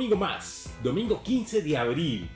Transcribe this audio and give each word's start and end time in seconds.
domingo 0.00 0.16
más, 0.16 0.70
domingo 0.82 1.22
15 1.22 1.60
de 1.60 1.76
abril. 1.76 2.30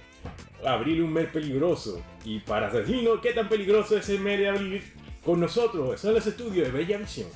Abril 0.66 1.00
un 1.00 1.14
mes 1.14 1.28
peligroso. 1.28 2.02
Y 2.22 2.40
para 2.40 2.66
asesino, 2.66 3.18
¿qué 3.22 3.32
tan 3.32 3.48
peligroso 3.48 3.96
es 3.96 4.06
el 4.10 4.20
mes 4.20 4.38
de 4.38 4.50
abril? 4.50 4.82
Con 5.24 5.40
nosotros 5.40 5.98
son 5.98 6.12
los 6.12 6.26
estudios 6.26 6.66
de 6.66 6.70
Bella 6.70 6.98
Visión. 6.98 7.28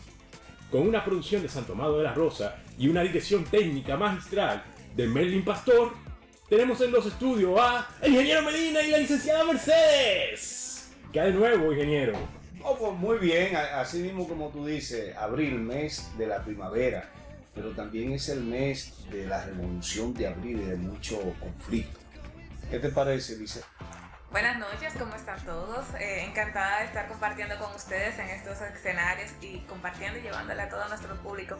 Con 0.70 0.86
una 0.86 1.02
producción 1.02 1.40
de 1.40 1.48
Santo 1.48 1.72
Amado 1.72 1.96
de 1.96 2.04
la 2.04 2.12
Rosa 2.12 2.56
y 2.78 2.88
una 2.88 3.00
dirección 3.00 3.42
técnica 3.44 3.96
magistral 3.96 4.62
de 4.94 5.06
Merlin 5.06 5.46
Pastor, 5.46 5.94
tenemos 6.46 6.78
en 6.82 6.92
los 6.92 7.06
estudios 7.06 7.58
a 7.58 7.88
el 8.02 8.12
ingeniero 8.12 8.42
Medina 8.42 8.82
y 8.82 8.90
la 8.90 8.98
licenciada 8.98 9.44
Mercedes. 9.44 10.90
¿Qué 11.10 11.22
de 11.22 11.32
nuevo, 11.32 11.72
ingeniero? 11.72 12.12
Oh, 12.62 12.76
pues 12.76 12.92
muy 12.92 13.16
bien, 13.16 13.56
así 13.56 14.00
mismo 14.00 14.28
como 14.28 14.50
tú 14.50 14.66
dices, 14.66 15.16
abril, 15.16 15.54
mes 15.54 16.10
de 16.18 16.26
la 16.26 16.44
primavera, 16.44 17.10
pero 17.58 17.72
también 17.72 18.12
es 18.12 18.28
el 18.28 18.44
mes 18.44 18.94
de 19.10 19.26
la 19.26 19.44
revolución 19.44 20.14
de 20.14 20.28
abril 20.28 20.60
y 20.60 20.64
de 20.64 20.76
mucho 20.76 21.20
conflicto. 21.40 21.98
¿Qué 22.70 22.78
te 22.78 22.88
parece, 22.90 23.36
Lice? 23.36 23.62
Buenas 24.30 24.58
noches, 24.58 24.92
¿cómo 24.96 25.12
están 25.16 25.44
todos? 25.44 25.84
Eh, 25.98 26.24
encantada 26.24 26.80
de 26.80 26.84
estar 26.84 27.08
compartiendo 27.08 27.58
con 27.58 27.74
ustedes 27.74 28.16
en 28.20 28.28
estos 28.28 28.60
escenarios 28.60 29.32
y 29.40 29.58
compartiendo 29.62 30.20
y 30.20 30.22
llevándole 30.22 30.62
a 30.62 30.68
todo 30.68 30.86
nuestro 30.88 31.16
público 31.16 31.56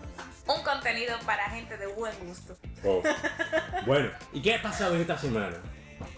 un 0.46 0.62
contenido 0.62 1.18
para 1.26 1.50
gente 1.50 1.76
de 1.76 1.88
buen 1.88 2.16
gusto. 2.24 2.56
Oh. 2.84 3.02
Bueno, 3.86 4.10
¿y 4.32 4.40
qué 4.40 4.54
ha 4.54 4.62
pasado 4.62 4.94
en 4.94 5.00
esta 5.00 5.18
semana? 5.18 5.56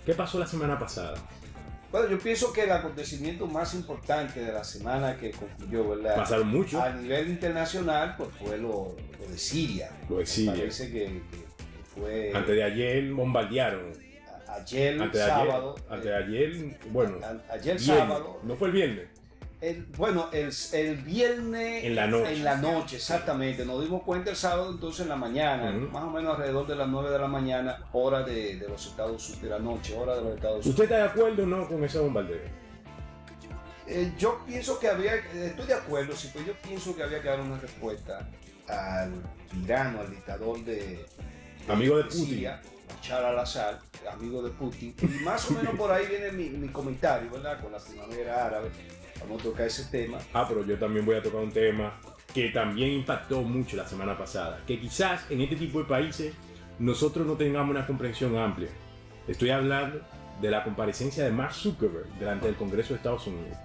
¿Qué 0.05 0.13
pasó 0.13 0.39
la 0.39 0.47
semana 0.47 0.79
pasada? 0.79 1.17
Bueno, 1.91 2.09
yo 2.09 2.19
pienso 2.19 2.53
que 2.53 2.63
el 2.63 2.71
acontecimiento 2.73 3.47
más 3.47 3.75
importante 3.75 4.41
de 4.41 4.53
la 4.53 4.63
semana 4.63 5.17
que 5.17 5.33
concluyó, 5.33 5.89
¿verdad? 5.89 6.17
Pasaron 6.17 6.49
mucho. 6.49 6.81
A 6.81 6.91
nivel 6.91 7.29
internacional, 7.29 8.15
pues 8.17 8.29
fue 8.39 8.59
lo, 8.59 8.95
lo 9.21 9.29
de 9.29 9.37
Siria. 9.39 9.91
Lo 10.09 10.19
de 10.19 10.27
Siria. 10.27 10.53
Parece 10.53 10.87
que, 10.93 11.05
que- 11.05 11.21
que 11.41 11.83
fue 11.95 12.33
Antes 12.35 12.55
de 12.55 12.63
ayer 12.63 13.13
bombardearon. 13.13 13.93
a- 14.47 14.55
ayer, 14.55 15.01
Antes 15.03 15.13
de 15.21 15.33
ayer. 15.33 15.47
sábado. 15.51 15.75
Antes 15.89 16.05
de 16.05 16.11
eh, 16.11 16.15
ayer, 16.25 16.79
bueno. 16.91 17.19
a- 17.25 17.53
ayer 17.55 17.77
viernes. 17.77 17.85
sábado. 17.85 18.41
No 18.45 18.55
fue 18.57 18.69
el 18.69 18.75
viernes. 18.75 19.09
El- 19.61 19.85
bueno, 19.97 20.29
el, 20.33 20.51
el 20.73 20.97
viernes 20.97 21.85
En 21.85 21.95
la 21.95 22.07
noche. 22.07 22.33
En 22.33 22.45
la 22.45 22.57
noche, 22.57 22.97
exactamente. 22.97 23.65
Nos 23.67 23.83
dimos 23.83 24.03
cuenta 24.03 24.31
el 24.31 24.37
sábado, 24.37 24.71
entonces 24.71 25.03
en 25.03 25.09
la 25.11 25.17
mañana, 25.17 25.71
más 25.71 26.05
o 26.05 26.11
menos 26.11 26.35
alrededor 26.35 26.67
de 26.67 26.77
las 26.77 26.89
9 26.89 27.11
de 27.11 27.19
la 27.19 27.29
mañana, 27.29 27.85
hora 27.93 28.23
de, 28.23 28.57
de 28.57 28.69
los 28.69 28.87
Estados 28.87 29.23
Unidos, 29.29 29.43
de 29.43 29.49
la 29.51 29.59
noche, 29.59 29.97
hora 29.97 30.17
de 30.17 30.23
los 30.23 30.35
Estados 30.35 30.57
Unidos. 30.65 30.67
¿Usted 30.71 30.85
está 30.85 30.97
de 30.97 31.03
acuerdo 31.05 31.43
o 31.43 31.47
no 31.47 31.69
con 31.69 31.85
ese 31.85 31.99
bombardeo? 31.99 32.41
Eh, 33.87 34.13
yo 34.19 34.41
pienso 34.47 34.79
que 34.79 34.89
había, 34.89 35.17
eh, 35.17 35.47
estoy 35.47 35.67
de 35.67 35.75
acuerdo, 35.75 36.15
sí, 36.15 36.31
pero 36.33 36.47
yo 36.47 36.53
pienso 36.63 36.95
que 36.95 37.03
había 37.03 37.21
que 37.21 37.29
dar 37.29 37.41
una 37.41 37.59
respuesta 37.59 38.27
al 38.69 39.13
tirano, 39.51 40.01
al 40.01 40.11
dictador 40.11 40.65
de, 40.65 40.77
de- 40.77 41.07
Amigo 41.69 41.97
de 41.99 42.05
Putin. 42.05 42.25
Siria, 42.27 42.63
Bashar 42.97 43.25
al-Assad, 43.25 43.75
amigo 44.13 44.43
de 44.43 44.51
Putin. 44.51 44.95
Y 45.03 45.07
más 45.25 45.51
o 45.51 45.55
menos 45.55 45.75
por 45.75 45.91
ahí 45.91 46.07
viene 46.07 46.31
mi, 46.33 46.49
mi 46.51 46.69
comentario, 46.69 47.31
¿verdad? 47.31 47.61
Con 47.61 47.73
la 47.73 47.79
primavera 47.79 48.47
árabe. 48.47 48.71
Vamos 49.21 49.41
a 49.41 49.45
tocar 49.45 49.67
ese 49.67 49.85
tema. 49.85 50.19
Ah, 50.33 50.47
pero 50.49 50.65
yo 50.65 50.79
también 50.79 51.05
voy 51.05 51.17
a 51.17 51.23
tocar 51.23 51.41
un 51.41 51.53
tema 51.53 52.01
que 52.35 52.49
también 52.51 52.91
impactó 52.93 53.43
mucho 53.43 53.77
la 53.77 53.87
semana 53.87 54.17
pasada. 54.17 54.61
Que 54.67 54.79
quizás 54.79 55.31
en 55.31 55.41
este 55.41 55.57
tipo 55.57 55.81
de 55.81 55.85
países 55.85 56.35
nosotros 56.79 57.27
no 57.27 57.35
tengamos 57.35 57.71
una 57.71 57.87
comprensión 57.87 58.37
amplia. 58.37 58.71
Estoy 59.29 59.51
hablando 59.51 60.01
de 60.41 60.51
la 60.51 60.65
comparecencia 60.65 61.25
de 61.25 61.31
Mark 61.31 61.53
Zuckerberg 61.53 62.07
delante 62.19 62.47
del 62.47 62.57
Congreso 62.57 62.91
de 62.91 62.97
Estados 62.97 63.27
Unidos. 63.27 63.57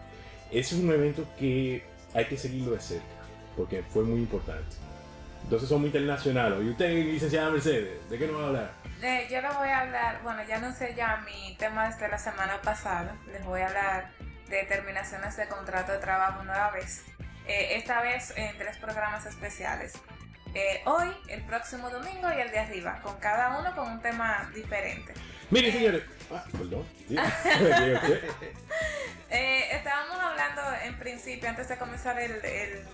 Ese 0.52 0.76
es 0.76 0.82
un 0.82 0.92
evento 0.92 1.26
que 1.40 1.84
hay 2.14 2.26
que 2.26 2.38
seguirlo 2.38 2.72
de 2.74 2.80
cerca, 2.80 3.06
porque 3.56 3.84
fue 3.84 4.04
muy 4.04 4.20
importante. 4.20 4.76
Entonces 5.44 5.70
somos 5.70 5.86
internacionales. 5.86 6.60
¿Y 6.64 6.70
usted, 6.70 7.06
licenciada 7.06 7.52
Mercedes, 7.52 8.10
de 8.10 8.18
qué 8.18 8.28
nos 8.28 8.38
va 8.38 8.44
a 8.44 8.48
hablar? 8.48 8.72
Eh, 9.02 9.28
yo 9.30 9.42
les 9.42 9.56
voy 9.56 9.68
a 9.68 9.82
hablar, 9.82 10.22
bueno, 10.24 10.42
ya 10.48 10.60
no 10.60 10.74
sé 10.74 10.94
ya 10.96 11.24
mi 11.26 11.56
tema 11.58 11.88
desde 11.88 12.08
la 12.08 12.18
semana 12.18 12.60
pasada, 12.62 13.16
les 13.32 13.46
voy 13.46 13.62
a 13.62 13.68
hablar 13.68 14.12
de 14.50 14.64
terminaciones 14.64 15.36
de 15.38 15.48
contrato 15.48 15.92
de 15.92 15.98
trabajo 16.00 16.44
nueva 16.44 16.72
vez. 16.72 17.04
Eh, 17.48 17.76
esta 17.78 18.02
vez 18.02 18.34
en 18.36 18.58
tres 18.58 18.78
programas 18.78 19.26
especiales. 19.26 19.94
Eh, 20.54 20.82
hoy, 20.86 21.12
el 21.28 21.44
próximo 21.44 21.90
domingo 21.90 22.32
y 22.32 22.40
el 22.40 22.50
de 22.52 22.60
arriba, 22.60 23.00
con 23.04 23.18
cada 23.20 23.60
uno 23.60 23.76
con 23.76 23.92
un 23.92 24.02
tema 24.02 24.50
diferente. 24.56 25.14
Miren, 25.52 25.72
señores. 25.74 26.04
Ah, 26.32 26.44
perdón. 26.52 26.88
Eh, 29.30 29.76
estábamos 29.76 30.18
hablando 30.20 30.62
en 30.84 30.98
principio, 30.98 31.50
antes 31.50 31.68
de 31.68 31.78
comenzar 31.78 32.18
el, 32.20 32.32
el- 32.46 32.86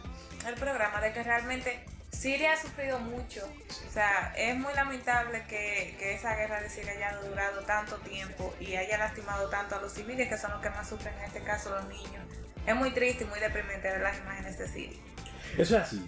el 0.48 0.54
programa, 0.56 1.00
de 1.02 1.12
que 1.14 1.22
realmente 1.24 1.86
Siria 2.12 2.54
ha 2.54 2.62
sufrido 2.62 3.00
mucho. 3.00 3.42
O 3.88 3.92
sea, 3.92 4.34
es 4.38 4.56
muy 4.56 4.74
lamentable 4.74 5.44
que, 5.48 5.96
que 5.98 6.14
esa 6.14 6.36
guerra 6.36 6.62
de 6.62 6.70
Siria 6.70 6.92
haya 6.92 7.18
durado 7.18 7.62
tanto 7.62 7.96
tiempo 7.98 8.54
y 8.60 8.76
haya 8.76 8.98
lastimado 8.98 9.50
tanto 9.50 9.76
a 9.76 9.82
los 9.82 9.94
civiles, 9.94 10.30
que 10.30 10.38
son 10.38 10.52
los 10.52 10.62
que 10.62 10.70
más 10.70 10.88
sufren, 10.88 11.14
en 11.20 11.26
este 11.26 11.42
caso 11.42 11.70
los 11.72 11.88
niños. 11.88 12.24
Es 12.66 12.76
muy 12.76 12.92
triste 12.92 13.24
y 13.24 13.28
muy 13.28 13.40
deprimente 13.40 13.90
ver 13.90 14.02
las 14.02 14.18
imágenes 14.20 14.58
de 14.60 14.68
Siria. 14.68 15.00
Eso 15.58 15.78
es 15.78 15.84
así. 15.84 16.06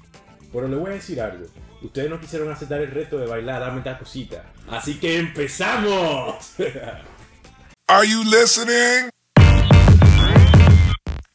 Pero 0.52 0.68
le 0.68 0.76
voy 0.76 0.92
a 0.92 0.94
decir 0.94 1.20
algo. 1.20 1.48
Ustedes 1.82 2.10
no 2.10 2.20
quisieron 2.20 2.52
aceptar 2.52 2.80
el 2.80 2.92
reto 2.92 3.18
de 3.18 3.26
bailar, 3.26 3.60
dame 3.60 3.82
tal 3.82 3.98
cosita. 3.98 4.46
Así 4.70 5.00
que 5.00 5.18
empezamos. 5.18 6.54
Are 7.88 8.08
you 8.08 8.24
listening? 8.24 9.10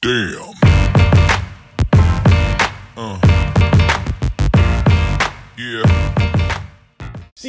Damn. 0.00 0.67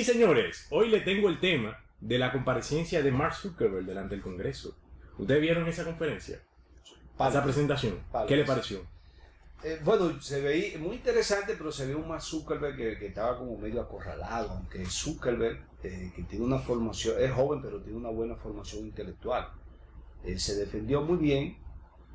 Sí, 0.03 0.13
señores. 0.13 0.65
Hoy 0.69 0.87
le 0.87 1.01
tengo 1.01 1.27
el 1.27 1.41
tema 1.41 1.77
de 1.99 2.17
la 2.17 2.31
comparecencia 2.31 3.03
de 3.03 3.11
Mark 3.11 3.35
Zuckerberg 3.35 3.85
delante 3.85 4.15
del 4.15 4.23
Congreso. 4.23 4.77
¿Ustedes 5.17 5.41
vieron 5.41 5.67
esa 5.67 5.83
conferencia? 5.83 6.39
Esa 7.19 7.43
presentación. 7.43 7.99
¿Qué 8.25 8.37
le 8.37 8.45
pareció? 8.45 8.79
Eh, 9.61 9.81
bueno, 9.83 10.21
se 10.21 10.39
veía 10.39 10.77
muy 10.77 10.95
interesante, 10.95 11.55
pero 11.57 11.69
se 11.69 11.85
ve 11.85 11.95
un 11.95 12.07
más 12.07 12.23
Zuckerberg 12.23 12.77
que, 12.77 12.97
que 12.97 13.07
estaba 13.07 13.37
como 13.37 13.57
medio 13.57 13.81
acorralado, 13.81 14.51
aunque 14.51 14.85
Zuckerberg, 14.85 15.65
eh, 15.83 16.13
que 16.15 16.23
tiene 16.23 16.45
una 16.45 16.59
formación, 16.59 17.21
es 17.21 17.33
joven, 17.33 17.61
pero 17.61 17.81
tiene 17.81 17.97
una 17.97 18.09
buena 18.09 18.37
formación 18.37 18.85
intelectual. 18.85 19.49
Eh, 20.23 20.39
se 20.39 20.55
defendió 20.55 21.01
muy 21.01 21.17
bien, 21.17 21.57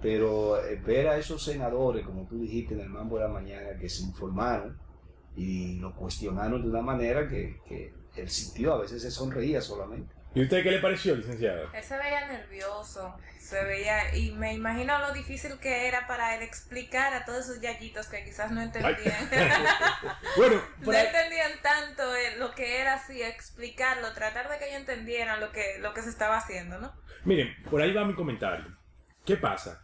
pero 0.00 0.58
ver 0.86 1.08
a 1.08 1.18
esos 1.18 1.44
senadores, 1.44 2.06
como 2.06 2.26
tú 2.26 2.40
dijiste 2.40 2.72
en 2.72 2.80
el 2.80 2.88
Mambo 2.88 3.18
de 3.18 3.24
la 3.24 3.28
Mañana, 3.28 3.78
que 3.78 3.90
se 3.90 4.04
informaron 4.04 4.78
y 5.36 5.78
lo 5.80 5.94
cuestionaron 5.94 6.62
de 6.62 6.68
una 6.68 6.82
manera 6.82 7.28
que, 7.28 7.60
que 7.68 7.92
él 8.16 8.28
sintió, 8.30 8.74
a 8.74 8.80
veces 8.80 9.02
se 9.02 9.10
sonreía 9.10 9.60
solamente. 9.60 10.14
¿Y 10.34 10.42
usted 10.42 10.62
qué 10.62 10.70
le 10.72 10.78
pareció, 10.80 11.14
licenciada? 11.14 11.68
Él 11.72 11.82
se 11.84 11.96
veía 11.96 12.26
nervioso, 12.26 13.14
se 13.38 13.62
veía, 13.64 14.16
y 14.16 14.32
me 14.32 14.52
imagino 14.52 14.98
lo 14.98 15.12
difícil 15.12 15.52
que 15.60 15.86
era 15.86 16.08
para 16.08 16.34
él 16.36 16.42
explicar 16.42 17.14
a 17.14 17.24
todos 17.24 17.44
esos 17.44 17.60
yayitos 17.60 18.08
que 18.08 18.24
quizás 18.24 18.50
no 18.50 18.60
entendían. 18.60 18.96
Bueno, 20.36 20.60
No 20.80 20.90
ahí- 20.90 21.06
entendían 21.06 21.52
tanto 21.62 22.16
eh, 22.16 22.36
lo 22.38 22.52
que 22.52 22.80
era 22.80 22.94
así, 22.94 23.22
explicarlo, 23.22 24.12
tratar 24.12 24.48
de 24.50 24.58
que 24.58 24.66
ellos 24.68 24.80
entendieran 24.80 25.38
lo 25.40 25.52
que, 25.52 25.78
lo 25.78 25.94
que 25.94 26.02
se 26.02 26.08
estaba 26.10 26.36
haciendo, 26.38 26.78
¿no? 26.80 26.92
Miren, 27.24 27.54
por 27.70 27.80
ahí 27.80 27.92
va 27.92 28.04
mi 28.04 28.14
comentario. 28.14 28.66
¿Qué 29.24 29.36
pasa? 29.36 29.82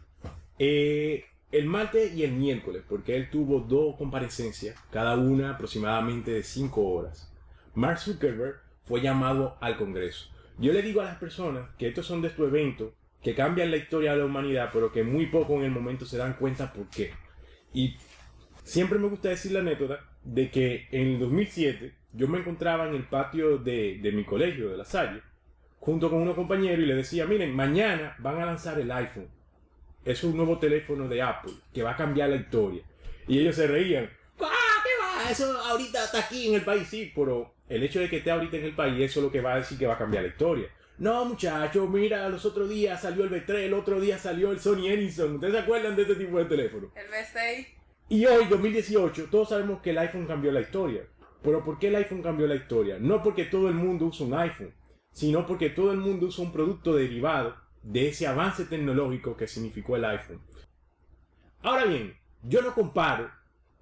Eh, 0.59 1.23
el 1.51 1.65
martes 1.65 2.13
y 2.13 2.23
el 2.23 2.31
miércoles, 2.31 2.83
porque 2.87 3.15
él 3.15 3.29
tuvo 3.29 3.59
dos 3.59 3.97
comparecencias, 3.97 4.79
cada 4.91 5.15
una 5.17 5.51
aproximadamente 5.51 6.31
de 6.31 6.43
cinco 6.43 6.87
horas. 6.87 7.31
Mark 7.73 7.99
Zuckerberg 7.99 8.55
fue 8.83 9.01
llamado 9.01 9.57
al 9.59 9.77
Congreso. 9.77 10.29
Yo 10.57 10.73
le 10.73 10.81
digo 10.81 11.01
a 11.01 11.05
las 11.05 11.17
personas 11.17 11.69
que 11.77 11.87
estos 11.87 12.05
son 12.05 12.21
de 12.21 12.29
estos 12.29 12.47
eventos 12.47 12.93
que 13.21 13.35
cambian 13.35 13.71
la 13.71 13.77
historia 13.77 14.13
de 14.13 14.19
la 14.19 14.25
humanidad, 14.25 14.69
pero 14.73 14.91
que 14.91 15.03
muy 15.03 15.27
poco 15.27 15.55
en 15.55 15.63
el 15.63 15.71
momento 15.71 16.05
se 16.05 16.17
dan 16.17 16.33
cuenta 16.33 16.73
por 16.73 16.87
qué. 16.89 17.11
Y 17.73 17.95
siempre 18.63 18.97
me 18.97 19.07
gusta 19.07 19.29
decir 19.29 19.51
la 19.51 19.59
anécdota 19.59 19.99
de 20.23 20.49
que 20.49 20.87
en 20.91 21.07
el 21.07 21.19
2007 21.19 21.93
yo 22.13 22.27
me 22.27 22.39
encontraba 22.39 22.87
en 22.87 22.95
el 22.95 23.03
patio 23.03 23.57
de, 23.57 23.99
de 24.01 24.11
mi 24.11 24.23
colegio, 24.23 24.69
de 24.69 24.77
La 24.77 24.85
Salle, 24.85 25.21
junto 25.79 26.09
con 26.09 26.21
unos 26.21 26.35
compañeros 26.35 26.79
y 26.79 26.87
le 26.87 26.95
decía, 26.95 27.25
miren, 27.25 27.55
mañana 27.55 28.15
van 28.19 28.39
a 28.39 28.45
lanzar 28.45 28.79
el 28.79 28.91
iPhone. 28.91 29.27
Es 30.03 30.23
un 30.23 30.35
nuevo 30.35 30.57
teléfono 30.57 31.07
de 31.07 31.21
Apple 31.21 31.53
que 31.73 31.83
va 31.83 31.91
a 31.91 31.97
cambiar 31.97 32.29
la 32.29 32.37
historia. 32.37 32.83
Y 33.27 33.39
ellos 33.39 33.55
se 33.55 33.67
reían. 33.67 34.09
¡Ah, 34.39 34.83
qué 34.83 34.89
va! 34.99 35.29
Eso 35.29 35.57
ahorita 35.59 36.05
está 36.05 36.19
aquí 36.19 36.47
en 36.47 36.55
el 36.55 36.63
país, 36.63 36.87
sí, 36.87 37.11
pero 37.15 37.53
el 37.69 37.83
hecho 37.83 37.99
de 37.99 38.09
que 38.09 38.17
esté 38.17 38.31
ahorita 38.31 38.57
en 38.57 38.65
el 38.65 38.75
país, 38.75 38.99
eso 38.99 39.19
es 39.19 39.25
lo 39.25 39.31
que 39.31 39.41
va 39.41 39.53
a 39.53 39.57
decir 39.57 39.77
que 39.77 39.87
va 39.87 39.93
a 39.93 39.97
cambiar 39.97 40.23
la 40.23 40.29
historia. 40.29 40.67
No, 40.97 41.25
muchachos, 41.25 41.89
mira, 41.89 42.27
los 42.29 42.45
otros 42.45 42.69
días 42.69 43.01
salió 43.01 43.23
el 43.23 43.31
B3, 43.31 43.49
el 43.65 43.73
otro 43.73 43.99
día 43.99 44.17
salió 44.17 44.51
el 44.51 44.59
Sony 44.59 44.87
Ericsson. 44.87 45.35
¿Ustedes 45.35 45.53
se 45.53 45.59
acuerdan 45.59 45.95
de 45.95 46.03
este 46.03 46.15
tipo 46.15 46.37
de 46.37 46.45
teléfono? 46.45 46.91
El 46.95 47.07
B6. 47.07 47.67
Y 48.09 48.25
hoy, 48.25 48.45
2018, 48.45 49.27
todos 49.31 49.49
sabemos 49.49 49.81
que 49.81 49.91
el 49.91 49.97
iPhone 49.97 50.27
cambió 50.27 50.51
la 50.51 50.61
historia. 50.61 51.03
Pero 51.41 51.63
¿por 51.63 51.79
qué 51.79 51.87
el 51.87 51.95
iPhone 51.95 52.21
cambió 52.21 52.45
la 52.45 52.55
historia? 52.55 52.97
No 52.99 53.23
porque 53.23 53.45
todo 53.45 53.67
el 53.67 53.75
mundo 53.75 54.05
usa 54.05 54.25
un 54.25 54.33
iPhone, 54.33 54.73
sino 55.11 55.45
porque 55.45 55.69
todo 55.69 55.91
el 55.91 55.97
mundo 55.97 56.27
usa 56.27 56.43
un 56.43 56.51
producto 56.51 56.93
derivado 56.95 57.55
de 57.83 58.09
ese 58.09 58.27
avance 58.27 58.65
tecnológico 58.65 59.35
que 59.35 59.47
significó 59.47 59.95
el 59.95 60.05
iPhone. 60.05 60.41
Ahora 61.61 61.85
bien, 61.85 62.15
yo 62.43 62.61
no 62.61 62.73
comparo 62.73 63.29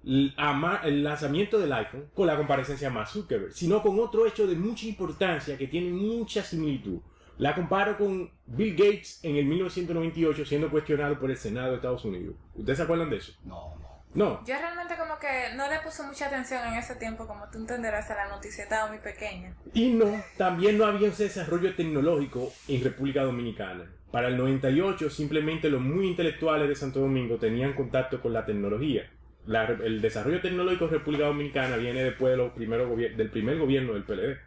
el 0.04 1.02
lanzamiento 1.04 1.58
del 1.58 1.72
iPhone 1.72 2.10
con 2.14 2.26
la 2.26 2.36
comparecencia 2.36 2.88
de 2.88 2.94
Mark 2.94 3.08
Zuckerberg, 3.08 3.52
sino 3.52 3.82
con 3.82 3.98
otro 3.98 4.26
hecho 4.26 4.46
de 4.46 4.56
mucha 4.56 4.86
importancia 4.86 5.58
que 5.58 5.66
tiene 5.66 5.90
mucha 5.90 6.42
similitud. 6.42 7.00
La 7.38 7.54
comparo 7.54 7.96
con 7.96 8.30
Bill 8.46 8.76
Gates 8.76 9.20
en 9.22 9.36
el 9.36 9.46
1998 9.46 10.44
siendo 10.44 10.70
cuestionado 10.70 11.18
por 11.18 11.30
el 11.30 11.36
Senado 11.38 11.70
de 11.70 11.76
Estados 11.76 12.04
Unidos. 12.04 12.36
¿Ustedes 12.54 12.78
se 12.78 12.84
acuerdan 12.84 13.08
de 13.08 13.16
eso? 13.16 13.32
No, 13.44 13.76
no. 13.80 13.89
No. 14.14 14.44
Yo 14.44 14.54
realmente 14.58 14.96
como 14.96 15.18
que 15.18 15.54
no 15.56 15.68
le 15.68 15.78
puse 15.80 16.02
mucha 16.02 16.26
atención 16.26 16.66
en 16.66 16.74
ese 16.74 16.96
tiempo, 16.96 17.26
como 17.28 17.48
tú 17.50 17.58
entenderás, 17.58 18.10
a 18.10 18.16
la 18.16 18.28
noticia 18.28 18.64
estaba 18.64 18.88
muy 18.88 18.98
pequeña. 18.98 19.54
Y 19.72 19.90
no, 19.90 20.06
también 20.36 20.78
no 20.78 20.84
había 20.86 21.08
ese 21.08 21.24
desarrollo 21.24 21.74
tecnológico 21.76 22.52
en 22.66 22.82
República 22.82 23.22
Dominicana. 23.22 23.84
Para 24.10 24.26
el 24.28 24.36
98 24.36 25.08
simplemente 25.10 25.70
los 25.70 25.80
muy 25.80 26.08
intelectuales 26.08 26.68
de 26.68 26.74
Santo 26.74 26.98
Domingo 27.00 27.36
tenían 27.36 27.74
contacto 27.74 28.20
con 28.20 28.32
la 28.32 28.44
tecnología. 28.44 29.08
La- 29.46 29.64
el 29.66 30.00
desarrollo 30.02 30.40
tecnológico 30.40 30.86
de 30.88 30.98
República 30.98 31.26
Dominicana 31.26 31.76
viene 31.76 32.02
después 32.02 32.32
de 32.32 32.36
los 32.36 32.52
primeros 32.52 32.90
gobier- 32.90 33.14
del 33.14 33.30
primer 33.30 33.58
gobierno 33.58 33.92
del 33.94 34.02
PLD. 34.04 34.38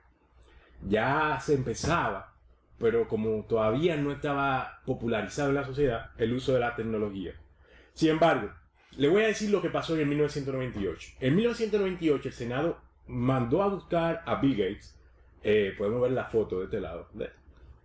Ya 0.82 1.40
se 1.42 1.54
empezaba, 1.54 2.34
pero 2.78 3.08
como 3.08 3.46
todavía 3.46 3.96
no 3.96 4.12
estaba 4.12 4.82
popularizado 4.86 5.50
en 5.50 5.56
la 5.56 5.64
sociedad 5.66 6.12
el 6.18 6.34
uso 6.34 6.54
de 6.54 6.60
la 6.60 6.76
tecnología. 6.76 7.32
Sin 7.94 8.10
embargo, 8.10 8.50
le 8.98 9.08
voy 9.08 9.24
a 9.24 9.28
decir 9.28 9.50
lo 9.50 9.62
que 9.62 9.70
pasó 9.70 9.96
en 9.96 10.02
el 10.02 10.08
1998. 10.08 11.14
En 11.20 11.36
1998 11.36 12.28
el 12.28 12.34
Senado 12.34 12.82
mandó 13.08 13.64
a 13.64 13.68
buscar 13.68 14.24
a 14.26 14.36
Bill 14.36 14.56
Gates. 14.56 14.98
Eh, 15.44 15.74
podemos 15.78 16.02
ver 16.02 16.12
la 16.12 16.26
foto 16.26 16.60
de 16.60 16.66
este 16.66 16.80
lado. 16.80 17.10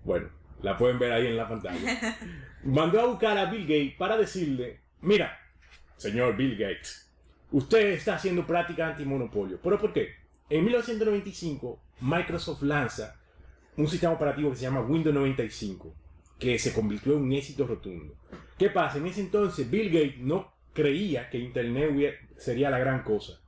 Bueno, 0.05 0.29
la 0.63 0.77
pueden 0.77 0.99
ver 0.99 1.13
ahí 1.13 1.27
en 1.27 1.37
la 1.37 1.49
pantalla. 1.49 2.17
mandó 2.65 3.01
a 3.01 3.07
buscar 3.07 3.37
a 3.39 3.47
Bill 3.47 3.63
Gates 3.63 3.95
para 3.97 4.17
decirle, 4.17 4.81
mira, 5.01 5.39
señor 5.97 6.37
Bill 6.37 6.57
Gates, 6.57 7.11
usted 7.51 7.93
está 7.93 8.17
haciendo 8.17 8.47
práctica 8.47 8.89
antimonopolio. 8.89 9.59
¿Pero 9.63 9.79
por 9.79 9.93
qué? 9.93 10.15
En 10.51 10.65
1995 10.65 11.81
Microsoft 12.01 12.63
lanza 12.63 13.17
un 13.77 13.87
sistema 13.87 14.13
operativo 14.13 14.51
que 14.51 14.57
se 14.57 14.63
llama 14.63 14.81
Windows 14.81 15.15
95, 15.15 15.95
que 16.39 16.59
se 16.59 16.73
convirtió 16.73 17.15
en 17.15 17.23
un 17.23 17.33
éxito 17.33 17.67
rotundo. 17.67 18.15
¿Qué 18.59 18.71
pasa? 18.71 18.99
En 18.99 19.07
ese 19.07 19.21
entonces 19.21 19.71
Bill 19.71 19.91
Gates 19.91 20.19
no 20.19 20.58
creía 20.79 21.29
que 21.29 21.39
Internet 21.39 22.21
sería 22.37 22.71
la 22.71 22.79
gran 22.79 23.03
cosa. 23.03 23.41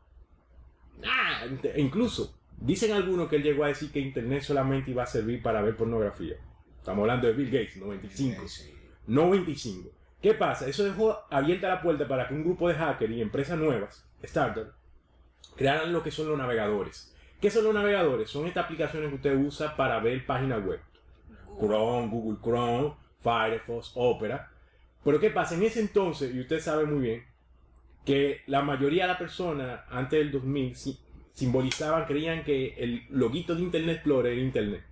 Ah, 1.04 1.44
e 1.62 1.80
incluso 1.80 2.36
dicen 2.58 2.92
algunos 2.92 3.28
que 3.28 3.36
él 3.36 3.44
llegó 3.44 3.62
a 3.62 3.68
decir 3.68 3.92
que 3.92 4.00
Internet 4.00 4.42
solamente 4.42 4.90
iba 4.90 5.04
a 5.04 5.06
servir 5.06 5.40
para 5.40 5.62
ver 5.62 5.76
pornografía. 5.76 6.34
Estamos 6.76 7.02
hablando 7.02 7.28
de 7.28 7.34
Bill 7.34 7.52
Gates, 7.52 7.76
95. 7.76 8.48
Sí, 8.48 8.64
sí. 8.64 8.74
No 9.06 9.30
25. 9.30 9.90
¿Qué 10.20 10.34
pasa? 10.34 10.66
Eso 10.66 10.82
dejó 10.82 11.20
abierta 11.30 11.68
la 11.68 11.80
puerta 11.80 12.08
para 12.08 12.26
que 12.26 12.34
un 12.34 12.42
grupo 12.42 12.68
de 12.68 12.74
hackers 12.74 13.12
y 13.12 13.22
empresas 13.22 13.56
nuevas, 13.56 14.04
startups, 14.24 14.72
crearan 15.54 15.92
lo 15.92 16.02
que 16.02 16.10
son 16.10 16.28
los 16.28 16.36
navegadores. 16.36 17.14
¿Qué 17.40 17.48
son 17.48 17.62
los 17.62 17.72
navegadores? 17.72 18.28
Son 18.28 18.44
estas 18.48 18.64
aplicaciones 18.64 19.08
que 19.10 19.14
usted 19.14 19.36
usa 19.36 19.76
para 19.76 20.00
ver 20.00 20.26
páginas 20.26 20.66
web. 20.66 20.80
Chrome, 21.60 22.08
Google 22.08 22.38
Chrome, 22.42 22.94
Firefox, 23.22 23.92
Opera. 23.94 24.50
Pero 25.04 25.18
¿qué 25.20 25.30
pasa? 25.30 25.54
En 25.54 25.62
ese 25.62 25.80
entonces, 25.80 26.34
y 26.34 26.40
usted 26.40 26.60
sabe 26.60 26.84
muy 26.84 27.00
bien, 27.00 27.24
que 28.04 28.42
la 28.46 28.62
mayoría 28.62 29.04
de 29.04 29.08
las 29.08 29.18
personas 29.18 29.80
antes 29.90 30.18
del 30.18 30.30
2000 30.32 30.74
si- 30.76 30.98
simbolizaban, 31.32 32.06
creían 32.06 32.44
que 32.44 32.74
el 32.78 33.04
loguito 33.10 33.54
de 33.54 33.62
Internet 33.62 33.96
Explorer 33.96 34.32
era 34.32 34.42
Internet. 34.42 34.84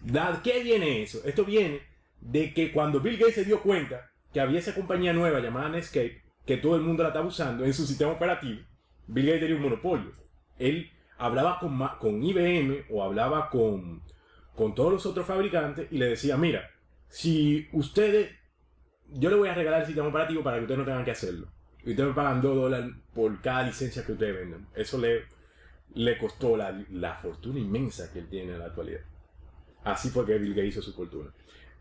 ¿De 0.00 0.20
qué 0.42 0.62
viene 0.62 1.02
eso? 1.02 1.20
Esto 1.24 1.44
viene 1.44 1.80
de 2.20 2.52
que 2.54 2.72
cuando 2.72 3.00
Bill 3.00 3.16
Gates 3.16 3.34
se 3.36 3.44
dio 3.44 3.62
cuenta 3.62 4.10
que 4.32 4.40
había 4.40 4.58
esa 4.58 4.74
compañía 4.74 5.12
nueva 5.12 5.40
llamada 5.40 5.68
Netscape, 5.68 6.22
que 6.46 6.56
todo 6.56 6.76
el 6.76 6.82
mundo 6.82 7.02
la 7.02 7.10
estaba 7.10 7.26
usando 7.26 7.64
en 7.64 7.72
su 7.74 7.86
sistema 7.86 8.12
operativo, 8.12 8.60
Bill 9.06 9.26
Gates 9.26 9.40
tenía 9.40 9.56
un 9.56 9.62
monopolio. 9.62 10.12
Él 10.58 10.90
hablaba 11.18 11.58
con, 11.58 11.78
con 11.98 12.22
IBM 12.22 12.84
o 12.90 13.02
hablaba 13.02 13.48
con, 13.50 14.02
con 14.54 14.74
todos 14.74 14.92
los 14.92 15.06
otros 15.06 15.26
fabricantes 15.26 15.88
y 15.90 15.98
le 15.98 16.06
decía, 16.06 16.36
mira, 16.36 16.70
si 17.08 17.68
ustedes, 17.72 18.30
yo 19.14 19.30
le 19.30 19.36
voy 19.36 19.48
a 19.48 19.54
regalar 19.54 19.80
el 19.80 19.86
sistema 19.86 20.08
operativo 20.08 20.42
para 20.42 20.56
que 20.56 20.62
ustedes 20.62 20.78
no 20.78 20.84
tengan 20.84 21.04
que 21.04 21.10
hacerlo. 21.10 21.46
Y 21.84 21.90
ustedes 21.90 22.08
me 22.10 22.14
pagan 22.14 22.40
2 22.40 22.56
dólares 22.56 22.90
por 23.14 23.40
cada 23.40 23.64
licencia 23.64 24.04
que 24.04 24.12
ustedes 24.12 24.36
vendan. 24.36 24.66
Eso 24.74 24.98
le, 24.98 25.24
le 25.94 26.18
costó 26.18 26.56
la, 26.56 26.84
la 26.90 27.14
fortuna 27.14 27.58
inmensa 27.58 28.12
que 28.12 28.20
él 28.20 28.28
tiene 28.28 28.52
en 28.52 28.60
la 28.60 28.66
actualidad. 28.66 29.00
Así 29.84 30.10
fue 30.10 30.24
que 30.24 30.38
Bill 30.38 30.54
Gates 30.54 30.70
hizo 30.70 30.82
su 30.82 30.92
fortuna. 30.92 31.30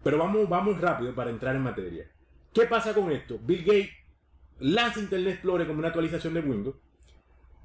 Pero 0.04 0.18
vamos, 0.18 0.50
vamos 0.50 0.82
rápido 0.82 1.14
para 1.14 1.30
entrar 1.30 1.56
en 1.56 1.62
materia. 1.62 2.06
¿Qué 2.54 2.66
pasa 2.66 2.94
con 2.94 3.12
esto? 3.12 3.40
Bill 3.40 3.64
Gates 3.64 3.90
lanza 4.60 5.00
Internet 5.00 5.36
Explorer 5.36 5.68
como 5.68 5.80
una 5.80 5.90
actualización 5.90 6.34
de 6.34 6.42
Windows 6.42 6.76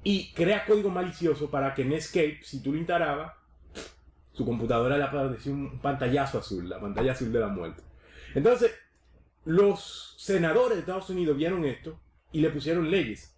y 0.03 0.31
crea 0.33 0.65
código 0.65 0.89
malicioso 0.89 1.49
para 1.49 1.73
que 1.73 1.83
Netscape, 1.83 2.39
si 2.43 2.61
tú 2.61 2.71
lo 2.71 2.77
instalabas, 2.77 3.33
tu 4.33 4.45
computadora 4.45 4.97
le 4.97 5.03
aparecía 5.03 5.51
un 5.51 5.79
pantallazo 5.79 6.39
azul, 6.39 6.69
la 6.69 6.79
pantalla 6.79 7.11
azul 7.11 7.31
de 7.31 7.39
la 7.39 7.47
muerte. 7.47 7.81
Entonces, 8.35 8.71
los 9.47 10.15
senadores 10.17 10.75
de 10.75 10.81
Estados 10.81 11.09
Unidos 11.09 11.37
vieron 11.37 11.63
esto 11.63 11.99
y 12.33 12.41
le 12.41 12.49
pusieron 12.49 12.91
leyes 12.91 13.33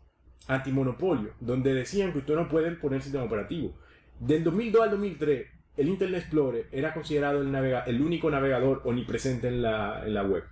antimonopolio, 0.47 1.33
donde 1.39 1.73
decían 1.73 2.11
que 2.11 2.17
usted 2.19 2.33
no 2.35 2.49
puede 2.49 2.71
poner 2.71 3.01
sistema 3.03 3.23
operativo. 3.25 3.75
Del 4.19 4.43
2002 4.43 4.81
al 4.81 4.89
2003, 4.91 5.47
el 5.77 5.87
Internet 5.87 6.21
Explorer 6.21 6.67
era 6.71 6.93
considerado 6.95 7.41
el, 7.41 7.49
navega- 7.51 7.83
el 7.85 8.01
único 8.01 8.31
navegador 8.31 8.81
omnipresente 8.85 9.47
en 9.49 9.61
la, 9.61 10.03
en 10.05 10.13
la 10.15 10.23
web. 10.23 10.43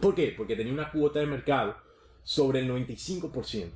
¿Por 0.00 0.14
qué? 0.14 0.34
Porque 0.36 0.54
tenía 0.54 0.72
una 0.74 0.90
cuota 0.92 1.18
de 1.20 1.26
mercado 1.26 1.76
sobre 2.22 2.60
el 2.60 2.70
95%. 2.70 3.70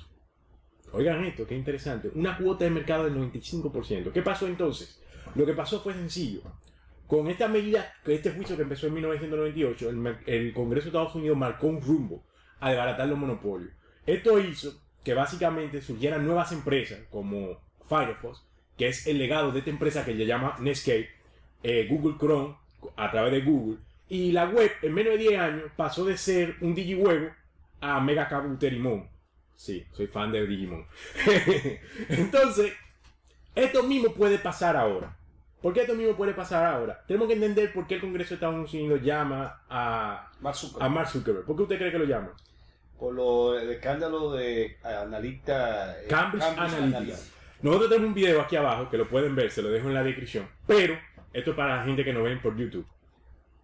Oigan 0.93 1.25
esto, 1.25 1.46
qué 1.46 1.56
interesante. 1.56 2.10
Una 2.14 2.37
cuota 2.37 2.64
de 2.64 2.70
mercado 2.70 3.05
del 3.05 3.14
95%. 3.16 4.12
¿Qué 4.12 4.20
pasó 4.22 4.46
entonces? 4.46 5.00
Lo 5.34 5.46
que 5.46 5.55
pasó 5.55 5.81
fue 5.81 5.94
sencillo. 5.94 6.43
Con 7.08 7.28
esta 7.28 7.49
medida, 7.49 7.93
este 8.06 8.31
juicio 8.31 8.55
que 8.55 8.62
empezó 8.62 8.86
en 8.86 8.94
1998, 8.94 9.91
el, 9.91 10.17
el 10.27 10.53
Congreso 10.53 10.84
de 10.84 10.88
Estados 10.91 11.15
Unidos 11.15 11.36
marcó 11.36 11.67
un 11.67 11.81
rumbo 11.81 12.22
a 12.60 12.69
desbaratar 12.69 13.08
los 13.08 13.19
monopolios. 13.19 13.72
Esto 14.06 14.38
hizo 14.38 14.81
que 15.03 15.15
básicamente 15.15 15.81
surgieran 15.81 16.24
nuevas 16.24 16.53
empresas 16.53 17.00
como 17.10 17.60
Firefox, 17.88 18.44
que 18.77 18.88
es 18.88 19.06
el 19.06 19.19
legado 19.19 19.53
de 19.53 19.60
esta 19.60 19.70
empresa 19.70 20.05
que 20.05 20.17
se 20.17 20.27
llama 20.27 20.56
Netscape, 20.60 21.08
eh, 21.62 21.86
Google 21.91 22.17
Chrome, 22.19 22.56
a 22.96 23.10
través 23.10 23.32
de 23.32 23.41
Google, 23.41 23.79
y 24.08 24.32
la 24.32 24.46
web 24.48 24.70
en 24.82 24.94
menos 24.94 25.15
de 25.15 25.19
10 25.19 25.41
años 25.41 25.65
pasó 25.77 26.05
de 26.05 26.17
ser 26.17 26.56
un 26.60 26.74
digihuevo 26.74 27.31
a 27.81 28.00
Mega 28.00 28.29
Cabuterimon. 28.29 29.08
Sí, 29.56 29.84
soy 29.93 30.06
fan 30.06 30.31
de 30.31 30.46
Digimon. 30.46 30.86
Entonces, 32.08 32.72
esto 33.55 33.82
mismo 33.82 34.15
puede 34.15 34.38
pasar 34.38 34.77
ahora. 34.77 35.18
¿Por 35.60 35.74
qué 35.74 35.81
esto 35.81 35.94
mismo 35.94 36.17
puede 36.17 36.34
pasar 36.34 36.65
ahora? 36.65 37.03
Tenemos 37.06 37.27
que 37.27 37.34
entender 37.34 37.72
por 37.72 37.86
qué 37.86 37.94
el 37.96 38.00
Congreso 38.00 38.31
de 38.31 38.34
Estados 38.36 38.72
Unidos 38.72 39.03
llama 39.03 39.62
a, 39.69 40.31
Mark 40.41 40.56
Zuckerberg. 40.56 40.84
a 40.84 40.88
Mark 40.88 41.08
Zuckerberg. 41.08 41.44
¿Por 41.44 41.56
qué 41.56 41.62
usted 41.62 41.79
cree 41.79 41.91
que 41.91 41.98
lo 41.98 42.05
llama? 42.05 42.32
Por 42.98 43.15
lo, 43.15 43.58
el 43.58 43.70
escándalo 43.70 44.32
de 44.32 44.77
analista. 44.84 46.00
eh, 46.00 46.06
Cambridge 46.08 46.44
Analytica. 46.44 47.17
Nosotros 47.60 47.91
tenemos 47.91 48.08
un 48.08 48.15
video 48.15 48.41
aquí 48.41 48.55
abajo 48.55 48.88
que 48.88 48.98
lo 48.98 49.08
pueden 49.08 49.34
ver, 49.34 49.50
se 49.50 49.62
lo 49.62 49.69
dejo 49.69 49.88
en 49.88 49.94
la 49.94 50.05
descripción. 50.05 50.48
Pero 50.67 50.96
esto 51.32 51.50
es 51.50 51.56
para 51.56 51.77
la 51.77 51.84
gente 51.84 52.05
que 52.05 52.12
nos 52.12 52.22
ven 52.22 52.41
por 52.41 52.56
YouTube. 52.56 52.86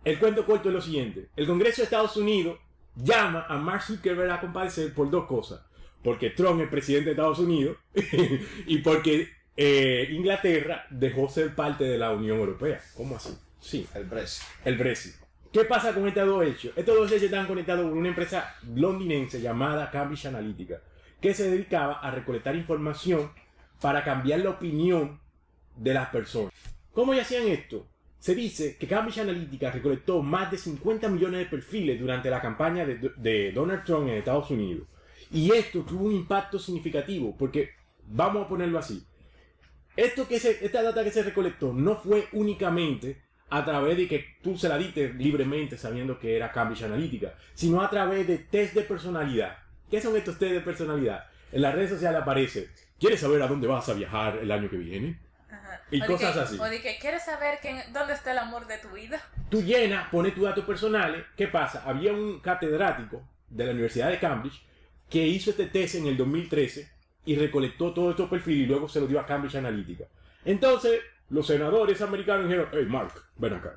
El 0.05 0.19
cuento 0.19 0.45
corto 0.45 0.69
es 0.69 0.75
lo 0.75 0.81
siguiente. 0.81 1.29
El 1.37 1.47
Congreso 1.47 1.83
de 1.83 1.85
Estados 1.85 2.17
Unidos 2.17 2.59
llama 2.97 3.47
a 3.49 3.57
Mark 3.57 3.83
Zuckerberg 3.83 4.31
a 4.33 4.41
comparecer 4.41 4.93
por 4.93 5.11
dos 5.11 5.27
cosas. 5.27 5.61
Porque 6.03 6.31
Trump 6.31 6.61
es 6.61 6.69
presidente 6.69 7.07
de 7.07 7.11
Estados 7.13 7.39
Unidos 7.39 7.79
y 8.67 8.79
porque 8.79 9.29
eh, 9.57 10.09
Inglaterra 10.11 10.87
dejó 10.91 11.29
ser 11.29 11.55
parte 11.55 11.85
de 11.85 11.99
la 11.99 12.11
Unión 12.13 12.39
Europea. 12.39 12.81
¿Cómo 12.97 13.17
así? 13.17 13.37
Sí, 13.61 13.87
El 13.95 14.05
Brexit. 14.05 14.43
el 14.65 14.77
Brexit. 14.77 15.15
¿Qué 15.53 15.65
pasa 15.65 15.95
con 15.95 16.09
estos 16.09 16.27
dos 16.27 16.45
hechos? 16.45 16.73
Estos 16.77 16.97
dos 16.97 17.11
hechos 17.13 17.25
están 17.25 17.47
conectados 17.47 17.89
con 17.89 17.97
una 17.97 18.09
empresa 18.09 18.57
londinense 18.75 19.41
llamada 19.41 19.91
Cambridge 19.91 20.27
Analytica, 20.27 20.81
que 21.21 21.33
se 21.33 21.49
dedicaba 21.49 22.01
a 22.01 22.11
recolectar 22.11 22.57
información 22.57 23.31
para 23.81 24.03
cambiar 24.03 24.41
la 24.41 24.51
opinión 24.51 25.21
de 25.77 25.95
las 25.95 26.09
personas. 26.09 26.53
¿Cómo 26.93 27.13
hacían 27.13 27.47
esto? 27.47 27.87
Se 28.19 28.35
dice 28.35 28.77
que 28.77 28.89
Cambridge 28.89 29.19
Analytica 29.19 29.71
recolectó 29.71 30.23
más 30.23 30.51
de 30.51 30.59
50 30.59 31.09
millones 31.09 31.41
de 31.41 31.47
perfiles 31.47 32.01
durante 32.01 32.31
la 32.31 32.41
campaña 32.41 32.85
de, 32.85 33.13
de 33.17 33.53
Donald 33.53 33.85
Trump 33.85 34.09
en 34.09 34.15
Estados 34.15 34.51
Unidos. 34.51 34.89
Y 35.31 35.53
esto 35.53 35.83
tuvo 35.83 36.07
un 36.07 36.13
impacto 36.13 36.59
significativo, 36.59 37.35
porque 37.39 37.71
vamos 38.07 38.45
a 38.45 38.49
ponerlo 38.49 38.79
así. 38.79 39.05
Esto 39.97 40.27
que 40.27 40.41
se, 40.41 40.65
esta 40.65 40.83
data 40.83 41.05
que 41.05 41.11
se 41.11 41.23
recolectó 41.23 41.73
no 41.73 41.97
fue 41.97 42.29
únicamente 42.33 43.23
a 43.51 43.65
través 43.65 43.97
de 43.97 44.09
que 44.09 44.37
tú 44.43 44.57
se 44.59 44.69
la 44.69 44.77
diste 44.79 45.13
libremente 45.15 45.77
sabiendo 45.79 46.19
que 46.19 46.37
era 46.37 46.51
Cambridge 46.51 46.83
Analytica, 46.83 47.35
sino 47.55 47.81
a 47.83 47.89
través 47.91 48.27
de 48.27 48.39
test 48.39 48.75
de 48.75 48.83
personalidad. 48.83 49.59
¿Qué 49.91 50.01
son 50.01 50.17
estos 50.17 50.39
test 50.39 50.53
de 50.53 50.61
personalidad? 50.61 51.27
En 51.53 51.63
las 51.63 51.75
redes 51.75 51.91
sociales 51.91 52.21
aparece, 52.21 52.71
¿quieres 52.99 53.21
saber 53.21 53.41
a 53.43 53.47
dónde 53.47 53.69
vas 53.69 53.89
a 53.89 53.95
viajar 53.95 54.39
el 54.39 54.51
año 54.51 54.69
que 54.69 54.77
viene? 54.79 55.21
Ajá. 55.49 55.81
Y 55.93 56.03
O 56.03 56.07
cosas 56.07 56.35
que- 56.35 56.41
así. 56.41 56.59
O 56.59 56.65
de 56.65 56.81
que 56.83 56.99
quieres 56.99 57.25
saber 57.25 57.59
quién- 57.63 57.93
dónde 57.93 58.15
está 58.15 58.33
el 58.33 58.39
amor 58.39 58.67
de 58.67 58.79
tu 58.79 58.89
vida. 58.89 59.23
Tú 59.51 59.63
llenas, 59.63 60.09
pones 60.11 60.35
tus 60.35 60.43
datos 60.43 60.65
personales. 60.65 61.25
¿Qué 61.37 61.47
pasa? 61.47 61.85
Había 61.87 62.13
un 62.13 62.41
catedrático 62.41 63.23
de 63.51 63.67
la 63.67 63.71
Universidad 63.73 64.11
de 64.11 64.19
Cambridge 64.19 64.61
que 65.09 65.25
hizo 65.29 65.51
este 65.51 65.67
test 65.67 65.95
en 65.95 66.07
el 66.09 66.17
2013 66.17 66.91
y 67.25 67.37
recolectó 67.37 67.93
todos 67.93 68.11
estos 68.11 68.29
perfiles 68.29 68.65
y 68.65 68.67
luego 68.67 68.89
se 68.89 69.01
los 69.01 69.09
dio 69.09 69.21
a 69.21 69.27
Cambridge 69.27 69.55
Analytica. 69.57 70.05
Entonces, 70.45 71.01
los 71.31 71.47
senadores 71.47 72.01
americanos 72.03 72.45
dijeron, 72.49 72.69
hey 72.73 72.87
Mark, 72.89 73.13
ven 73.37 73.55
acá. 73.55 73.77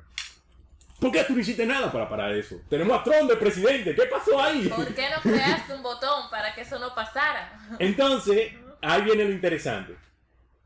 ¿Por 1.00 1.12
qué 1.12 1.22
tú 1.24 1.34
no 1.34 1.40
hiciste 1.40 1.64
nada 1.64 1.92
para 1.92 2.08
parar 2.08 2.32
eso? 2.32 2.60
Tenemos 2.68 2.98
a 3.00 3.04
Trump 3.04 3.30
de 3.30 3.36
presidente, 3.36 3.94
¿qué 3.94 4.02
pasó 4.02 4.42
ahí? 4.42 4.68
¿Por 4.68 4.92
qué 4.94 5.06
no 5.14 5.22
creaste 5.22 5.74
un 5.74 5.82
botón 5.82 6.28
para 6.30 6.54
que 6.54 6.62
eso 6.62 6.78
no 6.78 6.94
pasara? 6.94 7.56
Entonces, 7.78 8.52
ahí 8.82 9.02
viene 9.02 9.24
lo 9.24 9.30
interesante. 9.30 9.94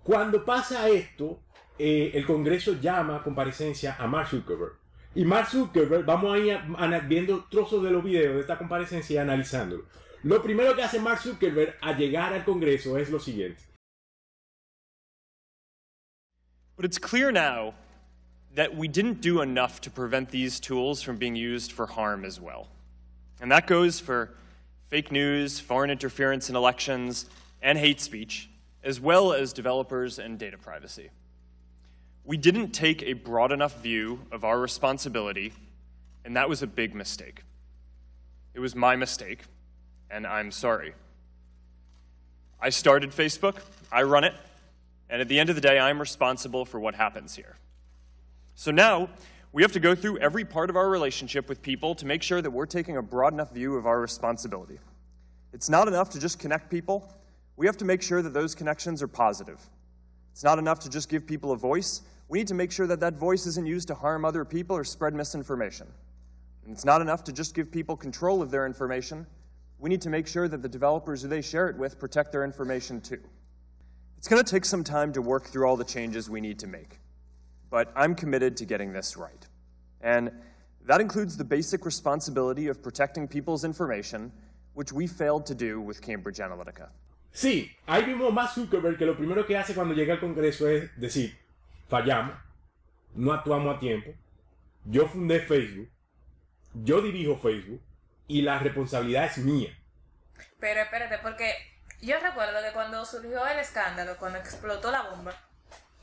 Cuando 0.02 0.44
pasa 0.44 0.88
esto, 0.88 1.40
eh, 1.78 2.12
el 2.14 2.24
Congreso 2.26 2.80
llama 2.80 3.16
a 3.16 3.22
comparecencia 3.22 3.94
a 3.98 4.06
Mark 4.06 4.28
Zuckerberg. 4.28 4.72
Y 5.14 5.24
Mark 5.26 5.48
Zuckerberg, 5.48 6.04
vamos 6.06 6.34
a 6.34 6.38
ir 6.38 6.58
ana- 6.78 7.00
viendo 7.00 7.44
trozos 7.50 7.82
de 7.84 7.90
los 7.90 8.02
videos 8.02 8.34
de 8.34 8.40
esta 8.40 8.56
comparecencia 8.56 9.14
y 9.14 9.18
analizándolo. 9.18 9.84
Lo 10.24 10.38
primero 10.38 10.74
que 10.74 10.82
hace 10.82 11.00
Mark 11.00 11.20
Zuckerberg 11.20 11.74
al 11.82 11.94
llegar 11.94 12.32
al 12.32 12.44
Congreso 12.44 12.96
es 13.00 13.10
lo 13.10 13.18
siguiente. 13.18 13.56
But 16.76 16.84
it's 16.84 16.98
clear 16.98 17.32
now 17.32 17.74
that 18.54 18.76
we 18.76 18.86
didn't 18.86 19.20
do 19.20 19.40
enough 19.40 19.80
to 19.80 19.90
prevent 19.90 20.30
these 20.30 20.60
tools 20.60 21.02
from 21.02 21.16
being 21.16 21.34
used 21.34 21.72
for 21.72 21.86
harm 21.86 22.24
as 22.24 22.40
well. 22.40 22.68
And 23.40 23.50
that 23.50 23.66
goes 23.66 23.98
for 23.98 24.30
fake 24.88 25.10
news, 25.10 25.58
foreign 25.58 25.90
interference 25.90 26.48
in 26.48 26.56
elections, 26.56 27.26
and 27.60 27.78
hate 27.78 28.00
speech, 28.00 28.48
as 28.84 29.00
well 29.00 29.32
as 29.32 29.52
developers 29.52 30.18
and 30.18 30.38
data 30.38 30.58
privacy. 30.58 31.10
We 32.24 32.36
didn't 32.36 32.70
take 32.70 33.02
a 33.02 33.14
broad 33.14 33.52
enough 33.52 33.82
view 33.82 34.20
of 34.30 34.44
our 34.44 34.60
responsibility, 34.60 35.52
and 36.24 36.36
that 36.36 36.48
was 36.48 36.62
a 36.62 36.66
big 36.66 36.94
mistake. 36.94 37.42
It 38.54 38.60
was 38.60 38.76
my 38.76 38.94
mistake, 38.96 39.44
and 40.12 40.26
I'm 40.26 40.50
sorry. 40.50 40.92
I 42.60 42.68
started 42.68 43.10
Facebook, 43.10 43.56
I 43.90 44.02
run 44.02 44.24
it, 44.24 44.34
and 45.10 45.20
at 45.20 45.28
the 45.28 45.40
end 45.40 45.48
of 45.48 45.56
the 45.56 45.62
day, 45.62 45.78
I'm 45.78 45.98
responsible 45.98 46.64
for 46.64 46.78
what 46.78 46.94
happens 46.94 47.34
here. 47.34 47.56
So 48.54 48.70
now, 48.70 49.08
we 49.52 49.62
have 49.62 49.72
to 49.72 49.80
go 49.80 49.94
through 49.94 50.18
every 50.18 50.44
part 50.44 50.70
of 50.70 50.76
our 50.76 50.88
relationship 50.88 51.48
with 51.48 51.60
people 51.60 51.94
to 51.96 52.06
make 52.06 52.22
sure 52.22 52.40
that 52.40 52.50
we're 52.50 52.66
taking 52.66 52.96
a 52.96 53.02
broad 53.02 53.32
enough 53.32 53.52
view 53.52 53.76
of 53.76 53.86
our 53.86 54.00
responsibility. 54.00 54.78
It's 55.52 55.68
not 55.68 55.88
enough 55.88 56.10
to 56.10 56.20
just 56.20 56.38
connect 56.38 56.70
people, 56.70 57.12
we 57.56 57.66
have 57.66 57.76
to 57.78 57.84
make 57.84 58.02
sure 58.02 58.22
that 58.22 58.32
those 58.32 58.54
connections 58.54 59.02
are 59.02 59.08
positive. 59.08 59.60
It's 60.32 60.44
not 60.44 60.58
enough 60.58 60.80
to 60.80 60.90
just 60.90 61.08
give 61.08 61.26
people 61.26 61.52
a 61.52 61.56
voice, 61.56 62.02
we 62.28 62.38
need 62.38 62.48
to 62.48 62.54
make 62.54 62.72
sure 62.72 62.86
that 62.86 63.00
that 63.00 63.14
voice 63.14 63.46
isn't 63.46 63.66
used 63.66 63.88
to 63.88 63.94
harm 63.94 64.24
other 64.24 64.44
people 64.44 64.76
or 64.76 64.84
spread 64.84 65.14
misinformation. 65.14 65.86
And 66.64 66.72
it's 66.72 66.84
not 66.84 67.02
enough 67.02 67.24
to 67.24 67.32
just 67.32 67.54
give 67.54 67.70
people 67.70 67.96
control 67.96 68.40
of 68.40 68.50
their 68.50 68.64
information, 68.64 69.26
we 69.82 69.88
need 69.88 70.00
to 70.00 70.10
make 70.10 70.28
sure 70.28 70.46
that 70.46 70.62
the 70.62 70.68
developers 70.68 71.22
who 71.22 71.28
they 71.28 71.42
share 71.42 71.68
it 71.68 71.76
with 71.76 71.98
protect 71.98 72.30
their 72.30 72.44
information 72.44 73.00
too. 73.00 73.18
It's 74.16 74.28
going 74.28 74.42
to 74.42 74.48
take 74.48 74.64
some 74.64 74.84
time 74.84 75.12
to 75.12 75.20
work 75.20 75.48
through 75.48 75.66
all 75.66 75.76
the 75.76 75.84
changes 75.84 76.30
we 76.30 76.40
need 76.40 76.60
to 76.60 76.68
make, 76.68 77.00
but 77.68 77.92
I'm 77.96 78.14
committed 78.14 78.56
to 78.58 78.64
getting 78.64 78.92
this 78.92 79.16
right. 79.16 79.44
And 80.00 80.30
that 80.86 81.00
includes 81.00 81.36
the 81.36 81.42
basic 81.42 81.84
responsibility 81.84 82.68
of 82.68 82.80
protecting 82.80 83.26
people's 83.26 83.64
information, 83.64 84.30
which 84.74 84.92
we 84.92 85.08
failed 85.08 85.46
to 85.46 85.54
do 85.54 85.80
with 85.80 86.00
Cambridge 86.00 86.38
Analytica. 86.38 86.90
Sí, 87.34 87.68
ahí 87.88 88.04
vimos 88.04 88.32
más 88.32 88.54
Zuckerberg 88.54 88.96
que 88.96 89.06
lo 89.06 89.16
primero 89.16 89.44
que 89.44 89.56
hace 89.56 89.74
cuando 89.74 89.94
llega 89.94 90.14
al 90.14 90.20
Congreso 90.20 90.68
es 90.68 90.90
decir, 90.96 91.32
fallamos, 91.88 92.36
no 93.16 93.32
actuamos 93.32 93.74
a 93.74 93.80
tiempo, 93.80 94.14
yo 94.84 95.08
fundé 95.08 95.40
Facebook, 95.40 95.88
yo 96.84 97.00
dirijo 97.00 97.36
Facebook 97.36 97.80
y 98.28 98.42
la 98.42 98.58
responsabilidad 98.58 99.24
es 99.24 99.38
mía. 99.38 99.76
Pero 100.60 100.80
espérate, 100.82 101.18
porque 101.18 101.54
yo 102.00 102.18
recuerdo 102.20 102.60
que 102.62 102.72
cuando 102.72 103.04
surgió 103.04 103.46
el 103.46 103.58
escándalo, 103.58 104.16
cuando 104.18 104.38
explotó 104.38 104.90
la 104.90 105.02
bomba, 105.02 105.34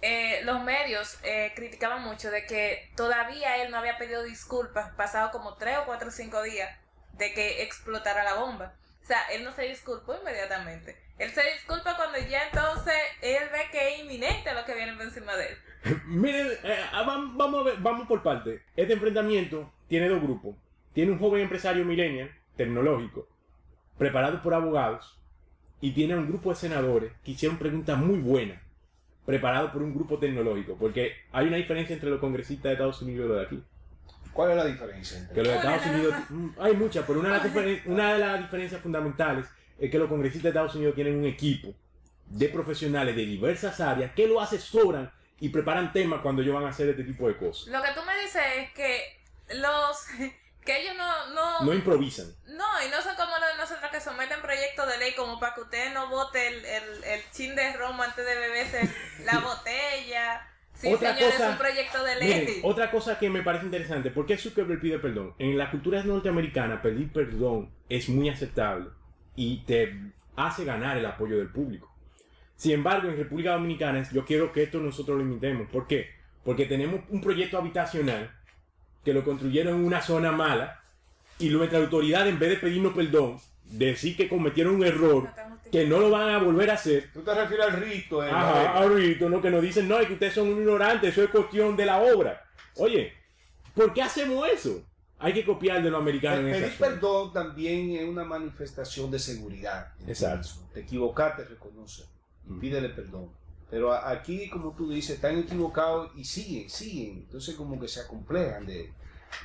eh, 0.01 0.41
los 0.43 0.63
medios 0.63 1.17
eh, 1.23 1.51
criticaban 1.55 2.03
mucho 2.03 2.31
de 2.31 2.45
que 2.45 2.91
todavía 2.95 3.61
él 3.63 3.71
no 3.71 3.77
había 3.77 3.97
pedido 3.97 4.23
disculpas, 4.23 4.93
pasado 4.95 5.31
como 5.31 5.55
tres 5.55 5.77
o 5.79 5.85
cuatro 5.85 6.09
o 6.09 6.11
cinco 6.11 6.41
días 6.43 6.69
de 7.13 7.33
que 7.33 7.63
explotara 7.63 8.23
la 8.23 8.35
bomba. 8.35 8.73
O 9.03 9.05
sea, 9.07 9.21
él 9.31 9.43
no 9.43 9.53
se 9.53 9.63
disculpó 9.63 10.15
inmediatamente. 10.21 10.97
Él 11.17 11.31
se 11.31 11.41
disculpa 11.53 11.97
cuando 11.97 12.17
ya 12.19 12.43
entonces 12.47 12.93
él 13.21 13.43
ve 13.51 13.67
que 13.71 13.93
es 13.95 13.99
inminente 13.99 14.53
lo 14.53 14.63
que 14.63 14.75
viene 14.75 14.93
por 14.93 15.01
encima 15.01 15.35
de 15.35 15.47
él. 15.49 15.57
Miren, 16.05 16.47
eh, 16.63 16.85
ah, 16.93 17.03
vam- 17.03 17.35
vamos, 17.35 17.61
a 17.61 17.63
ver- 17.63 17.77
vamos 17.79 18.07
por 18.07 18.23
parte. 18.23 18.63
Este 18.75 18.93
enfrentamiento 18.93 19.73
tiene 19.89 20.07
dos 20.07 20.21
grupos. 20.21 20.55
Tiene 20.99 21.13
un 21.13 21.19
joven 21.19 21.43
empresario 21.43 21.85
millennial, 21.85 22.29
tecnológico, 22.57 23.25
preparado 23.97 24.41
por 24.41 24.53
abogados, 24.53 25.17
y 25.79 25.91
tiene 25.91 26.17
un 26.17 26.27
grupo 26.27 26.49
de 26.49 26.57
senadores 26.57 27.13
que 27.23 27.31
hicieron 27.31 27.57
preguntas 27.57 27.97
muy 27.97 28.19
buenas, 28.19 28.61
preparados 29.25 29.71
por 29.71 29.81
un 29.81 29.95
grupo 29.95 30.17
tecnológico. 30.19 30.75
Porque 30.77 31.13
hay 31.31 31.47
una 31.47 31.55
diferencia 31.55 31.93
entre 31.93 32.09
los 32.09 32.19
congresistas 32.19 32.65
de 32.65 32.71
Estados 32.73 33.01
Unidos 33.01 33.23
y 33.23 33.27
los 33.29 33.37
de 33.37 33.45
aquí. 33.45 33.63
¿Cuál 34.33 34.51
es 34.51 34.57
la 34.57 34.65
diferencia? 34.65 35.19
entre- 35.19 35.35
Que 35.35 35.41
los 35.43 35.51
de 35.53 35.57
Estados 35.57 35.85
Unidos, 35.85 36.15
mm, 36.31 36.47
hay 36.59 36.73
muchas, 36.75 37.05
pero 37.07 37.19
una 37.21 37.39
de, 37.39 37.81
una 37.85 38.13
de 38.15 38.19
las 38.19 38.39
diferencias 38.41 38.81
fundamentales 38.81 39.45
es 39.79 39.89
que 39.89 39.99
los 39.99 40.09
congresistas 40.09 40.43
de 40.43 40.49
Estados 40.49 40.75
Unidos 40.75 40.95
tienen 40.95 41.15
un 41.15 41.23
equipo 41.27 41.73
de 42.25 42.49
profesionales 42.49 43.15
de 43.15 43.25
diversas 43.25 43.79
áreas 43.79 44.11
que 44.11 44.27
lo 44.27 44.41
asesoran 44.41 45.09
y 45.39 45.47
preparan 45.47 45.93
temas 45.93 46.19
cuando 46.19 46.41
ellos 46.41 46.55
van 46.55 46.65
a 46.65 46.71
hacer 46.71 46.89
este 46.89 47.05
tipo 47.05 47.25
de 47.29 47.37
cosas. 47.37 47.67
Lo 47.67 47.81
que 47.81 47.87
tú 47.95 48.01
me 48.05 48.19
dices 48.21 48.41
es 48.57 48.71
que 48.73 49.17
los 49.61 50.05
que 50.65 50.81
ellos 50.81 50.95
no 50.97 51.33
no, 51.33 51.61
No 51.65 51.73
improvisan. 51.73 52.27
no 52.47 52.65
y 52.85 52.89
no 52.89 53.01
son 53.01 53.15
como 53.15 53.31
los 53.37 53.51
de 53.51 53.57
nosotros 53.57 53.89
que 53.91 54.01
someten 54.01 54.41
proyectos 54.41 54.87
de 54.87 54.97
ley 54.97 55.13
como 55.15 55.39
para 55.39 55.55
que 55.55 55.61
usted 55.61 55.93
no 55.93 56.09
vote 56.09 56.47
el, 56.47 56.65
el, 56.65 57.03
el 57.03 57.21
chin 57.31 57.55
de 57.55 57.73
romo 57.73 58.03
antes 58.03 58.25
de 58.25 58.35
beberse 58.35 58.89
la 59.25 59.39
botella. 59.39 60.45
Sí, 60.73 60.93
Otra 60.93 61.13
cosa- 61.13 61.27
es 61.27 61.51
un 61.51 61.57
proyecto 61.57 62.03
de 62.03 62.15
ley. 62.17 62.45
Miren, 62.45 62.59
otra 62.63 62.89
cosa 62.91 63.19
que 63.19 63.29
me 63.29 63.41
parece 63.41 63.65
interesante, 63.65 64.11
¿por 64.11 64.25
qué 64.25 64.37
Zuckerberg 64.37 64.79
pide 64.79 64.99
perdón? 64.99 65.33
En 65.39 65.57
la 65.57 65.71
cultura 65.71 66.01
norteamericana 66.03 66.81
pedir 66.81 67.11
perdón 67.11 67.71
es 67.89 68.07
muy 68.07 68.29
aceptable 68.29 68.89
y 69.35 69.63
te 69.65 69.99
hace 70.37 70.63
ganar 70.63 70.97
el 70.97 71.05
apoyo 71.05 71.37
del 71.37 71.49
público. 71.49 71.93
Sin 72.55 72.73
embargo, 72.73 73.09
en 73.09 73.17
República 73.17 73.51
Dominicana 73.53 74.07
yo 74.11 74.23
quiero 74.25 74.51
que 74.53 74.63
esto 74.63 74.79
nosotros 74.79 75.17
lo 75.17 75.23
imitemos. 75.23 75.69
¿Por 75.69 75.87
qué? 75.87 76.11
Porque 76.45 76.65
tenemos 76.65 77.01
un 77.09 77.21
proyecto 77.21 77.57
habitacional 77.57 78.33
que 79.03 79.13
lo 79.13 79.23
construyeron 79.23 79.75
en 79.75 79.85
una 79.85 80.01
zona 80.01 80.31
mala 80.31 80.81
y 81.39 81.49
nuestra 81.49 81.79
autoridad 81.79 82.27
en 82.27 82.37
vez 82.39 82.49
de 82.49 82.57
pedirnos 82.57 82.93
perdón, 82.93 83.39
decir 83.63 84.17
que 84.17 84.27
cometieron 84.27 84.75
un 84.75 84.85
error, 84.85 85.29
que 85.71 85.85
no 85.85 85.99
lo 85.99 86.09
van 86.09 86.29
a 86.29 86.37
volver 86.39 86.69
a 86.71 86.73
hacer, 86.73 87.09
Tú 87.13 87.21
te 87.21 87.33
refieres 87.33 87.67
al 87.67 87.73
rito. 87.81 88.23
eh, 88.23 88.29
Ajá, 88.31 88.63
¿no? 88.63 88.69
ahorita, 88.79 89.29
¿no? 89.29 89.41
Que 89.41 89.49
nos 89.51 89.61
dicen, 89.61 89.87
no, 89.87 89.99
es 89.99 90.07
que 90.07 90.13
ustedes 90.13 90.33
son 90.33 90.47
un 90.49 90.57
ignorante, 90.59 91.07
eso 91.07 91.23
es 91.23 91.29
cuestión 91.29 91.75
de 91.77 91.85
la 91.85 91.99
obra. 92.01 92.43
Oye, 92.75 93.13
¿por 93.73 93.93
qué 93.93 94.01
hacemos 94.01 94.47
eso? 94.49 94.83
Hay 95.21 95.33
que 95.33 95.43
copiar 95.45 95.83
de 95.83 95.89
los 95.91 96.01
americanos 96.01 96.45
en 96.45 96.51
Pedir 96.51 96.77
perdón 96.77 97.33
también 97.33 97.91
es 97.91 98.07
una 98.07 98.23
manifestación 98.23 99.11
de 99.11 99.19
seguridad. 99.19 99.91
Exacto. 100.07 100.49
Te 100.73 100.79
equivocaste, 100.81 101.43
reconoce 101.43 102.05
y 102.49 102.53
pídele 102.53 102.89
perdón. 102.89 103.29
Pero 103.69 103.93
aquí, 103.93 104.49
como 104.49 104.73
tú 104.75 104.89
dices, 104.89 105.15
están 105.15 105.37
equivocados 105.37 106.11
y 106.15 106.23
siguen, 106.23 106.69
siguen. 106.69 107.17
Entonces 107.19 107.55
como 107.55 107.79
que 107.79 107.87
se 107.87 107.99
acomplejan 108.01 108.65
de, 108.65 108.91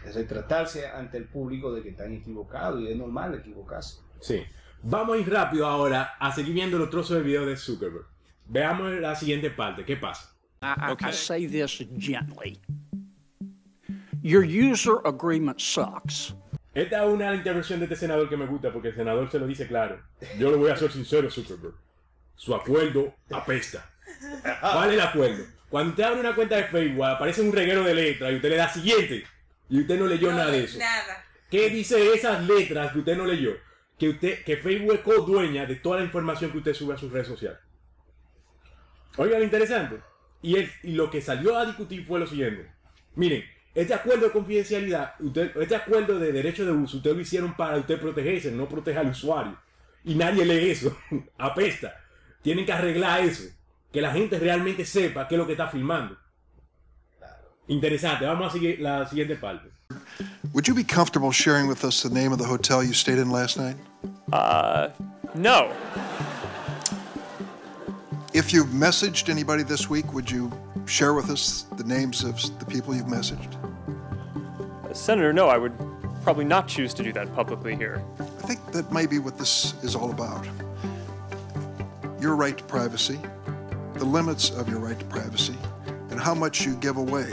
de 0.04 0.12
retratarse 0.12 0.86
ante 0.88 1.18
el 1.18 1.26
público 1.28 1.72
de 1.72 1.82
que 1.82 1.90
están 1.90 2.12
equivocados 2.14 2.80
y 2.80 2.88
es 2.88 2.96
normal 2.96 3.34
equivocarse. 3.34 3.98
Sí. 4.20 4.42
Vamos 4.82 5.16
a 5.16 5.20
ir 5.20 5.30
rápido 5.30 5.66
ahora 5.66 6.14
a 6.18 6.32
seguir 6.34 6.54
viendo 6.54 6.78
los 6.78 6.88
trozos 6.90 7.16
de 7.18 7.22
video 7.22 7.44
de 7.46 7.56
Zuckerberg. 7.56 8.06
Veamos 8.46 8.92
la 9.00 9.14
siguiente 9.14 9.50
parte. 9.50 9.84
¿Qué 9.84 9.96
pasa? 9.96 10.34
I, 10.62 10.92
I- 10.92 11.08
I 11.08 11.12
say 11.12 11.46
this 11.46 11.84
gently. 11.98 12.60
Your 14.22 14.42
user 14.44 14.96
agreement 15.04 15.58
sucks. 15.60 16.34
Esta 16.74 17.04
es 17.04 17.10
una 17.12 17.34
intervención 17.34 17.78
de 17.78 17.84
este 17.84 17.96
senador 17.96 18.28
que 18.28 18.36
me 18.36 18.46
gusta 18.46 18.72
porque 18.72 18.88
el 18.88 18.94
senador 18.96 19.30
se 19.30 19.38
lo 19.38 19.46
dice 19.46 19.66
claro. 19.68 20.00
Yo 20.38 20.50
le 20.50 20.56
voy 20.56 20.70
a 20.70 20.76
ser 20.76 20.90
sincero, 20.90 21.30
Zuckerberg. 21.30 21.74
Su 22.34 22.54
acuerdo 22.54 23.14
apesta. 23.30 23.88
¿Cuál 24.60 24.88
es 24.90 24.94
el 24.94 25.00
acuerdo? 25.00 25.44
Cuando 25.68 25.90
usted 25.90 26.04
abre 26.04 26.20
una 26.20 26.34
cuenta 26.34 26.56
de 26.56 26.64
Facebook, 26.64 27.04
aparece 27.04 27.40
un 27.42 27.52
reguero 27.52 27.82
de 27.82 27.94
letras 27.94 28.32
y 28.32 28.36
usted 28.36 28.50
le 28.50 28.56
da 28.56 28.68
siguiente 28.72 29.24
y 29.68 29.80
usted 29.80 29.98
no 29.98 30.06
leyó 30.06 30.30
No, 30.30 30.38
nada 30.38 30.50
de 30.50 30.64
eso. 30.64 30.78
Nada. 30.78 31.24
¿Qué 31.50 31.68
dice 31.70 32.12
esas 32.14 32.44
letras 32.46 32.92
que 32.92 32.98
usted 33.00 33.16
no 33.16 33.24
leyó? 33.26 33.52
Que 33.98 34.08
usted, 34.10 34.44
que 34.44 34.56
Facebook 34.56 34.94
es 34.94 35.00
co-dueña 35.00 35.66
de 35.66 35.76
toda 35.76 35.98
la 35.98 36.04
información 36.04 36.50
que 36.52 36.58
usted 36.58 36.74
sube 36.74 36.94
a 36.94 36.98
sus 36.98 37.12
redes 37.12 37.28
sociales. 37.28 37.58
Oiga, 39.16 39.38
lo 39.38 39.44
interesante. 39.44 39.96
Y, 40.42 40.56
el- 40.56 40.70
y 40.82 40.92
lo 40.92 41.10
que 41.10 41.20
salió 41.20 41.56
a 41.56 41.66
discutir 41.66 42.04
fue 42.04 42.18
lo 42.20 42.26
siguiente. 42.26 42.70
Miren, 43.14 43.44
este 43.74 43.94
acuerdo 43.94 44.26
de 44.26 44.32
confidencialidad, 44.32 45.14
usted, 45.20 45.56
este 45.56 45.76
acuerdo 45.76 46.18
de 46.18 46.32
derecho 46.32 46.64
de 46.66 46.72
uso, 46.72 46.96
ustedes 46.98 47.16
lo 47.16 47.22
hicieron 47.22 47.56
para 47.56 47.76
usted 47.78 48.00
protegerse, 48.00 48.50
no 48.50 48.68
proteger 48.68 49.00
al 49.00 49.10
usuario. 49.10 49.56
Y 50.04 50.14
nadie 50.14 50.44
lee 50.44 50.70
eso. 50.70 50.96
Apesta. 51.38 51.94
Tienen 52.42 52.66
que 52.66 52.72
arreglar 52.72 53.20
eso. 53.22 53.44
Que 53.94 54.02
la 54.02 54.10
gente 54.10 54.40
realmente 54.40 54.84
sepa 54.84 55.28
qué 55.28 55.36
es 55.36 55.38
lo 55.38 55.46
que 55.46 55.52
está 55.52 55.68
filmando. 55.68 56.16
Interesante. 57.68 58.26
Vamos 58.26 58.48
a 58.48 58.50
seguir 58.50 58.80
la 58.80 59.06
siguiente 59.06 59.36
parte. 59.36 59.70
Would 60.52 60.66
you 60.66 60.74
be 60.74 60.82
comfortable 60.82 61.30
sharing 61.30 61.68
with 61.68 61.84
us 61.84 62.02
the 62.02 62.10
name 62.10 62.32
of 62.32 62.38
the 62.38 62.44
hotel 62.44 62.82
you 62.82 62.92
stayed 62.92 63.18
in 63.18 63.30
last 63.30 63.56
night? 63.56 63.76
Uh, 64.32 64.88
no. 65.36 65.70
If 68.32 68.52
you've 68.52 68.70
messaged 68.70 69.28
anybody 69.28 69.62
this 69.62 69.88
week, 69.88 70.12
would 70.12 70.28
you 70.28 70.50
share 70.86 71.14
with 71.14 71.30
us 71.30 71.66
the 71.76 71.84
names 71.84 72.24
of 72.24 72.34
the 72.58 72.66
people 72.66 72.96
you've 72.96 73.06
messaged? 73.06 73.54
Senator, 74.92 75.32
no, 75.32 75.46
I 75.46 75.56
would 75.56 75.72
probably 76.24 76.44
not 76.44 76.66
choose 76.66 76.94
to 76.94 77.04
do 77.04 77.12
that 77.12 77.32
publicly 77.36 77.76
here. 77.76 78.02
I 78.18 78.46
think 78.48 78.72
that 78.72 78.90
may 78.90 79.06
be 79.06 79.20
what 79.20 79.38
this 79.38 79.74
is 79.84 79.94
all 79.94 80.10
about. 80.10 80.44
Your 82.20 82.34
right 82.34 82.58
to 82.58 82.64
privacy, 82.64 83.20
the 83.94 84.04
limits 84.04 84.50
of 84.50 84.68
your 84.68 84.78
right 84.78 84.98
to 84.98 85.04
privacy, 85.06 85.56
and 86.10 86.20
how 86.20 86.34
much 86.34 86.66
you 86.66 86.74
give 86.76 86.96
away 86.96 87.28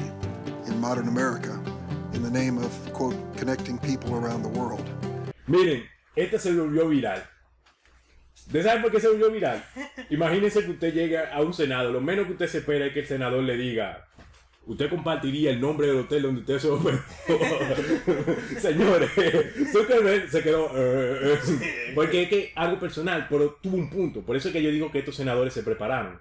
in 0.68 0.80
modern 0.80 1.08
America 1.08 1.60
in 2.14 2.22
the 2.24 2.30
name 2.30 2.58
of, 2.58 2.72
quote, 2.94 3.16
connecting 3.38 3.78
people 3.80 4.16
around 4.16 4.44
the 4.44 4.50
world. 4.50 4.84
Miren, 5.48 5.84
este 6.16 6.40
se 6.40 6.52
volvió 6.54 6.88
viral. 6.88 7.24
¿Ustedes 8.48 8.66
saben 8.66 8.82
por 8.82 8.92
qué 8.92 9.00
se 9.00 9.08
volvió 9.08 9.32
viral? 9.32 9.64
Imagínense 10.10 10.64
que 10.64 10.72
usted 10.72 10.94
llega 10.94 11.34
a 11.34 11.42
un 11.42 11.54
senado. 11.54 11.92
Lo 11.92 12.02
menos 12.02 12.26
que 12.28 12.34
usted 12.34 12.48
se 12.48 12.58
espera 12.60 12.86
es 12.86 12.94
que 12.94 13.02
el 13.02 13.08
senador 13.08 13.44
le 13.44 13.56
diga: 13.58 14.08
Usted 14.66 14.90
compartiría 14.90 15.52
el 15.52 15.60
nombre 15.60 15.88
del 15.88 15.98
hotel 15.98 16.22
donde 16.24 16.42
usted 16.42 16.60
se 16.60 16.70
hospedó. 16.70 17.00
Señores, 18.60 19.10
Zuckerberg 19.72 20.30
se 20.30 20.44
quedó. 20.44 20.70
eh, 20.76 21.40
eh, 21.62 21.92
porque 21.96 22.24
es 22.24 22.30
que 22.30 22.52
algo 22.56 22.80
personal, 22.80 23.28
pero 23.30 23.58
tuvo 23.62 23.78
un 23.78 23.90
punto. 23.90 24.22
Por 24.22 24.36
eso 24.36 24.50
es 24.50 24.54
que 24.54 24.62
yo 24.62 24.70
digo 24.70 24.92
que 24.92 25.00
estos 25.00 25.16
senadores 25.16 25.54
se 25.54 25.64
prepararon. 25.64 26.20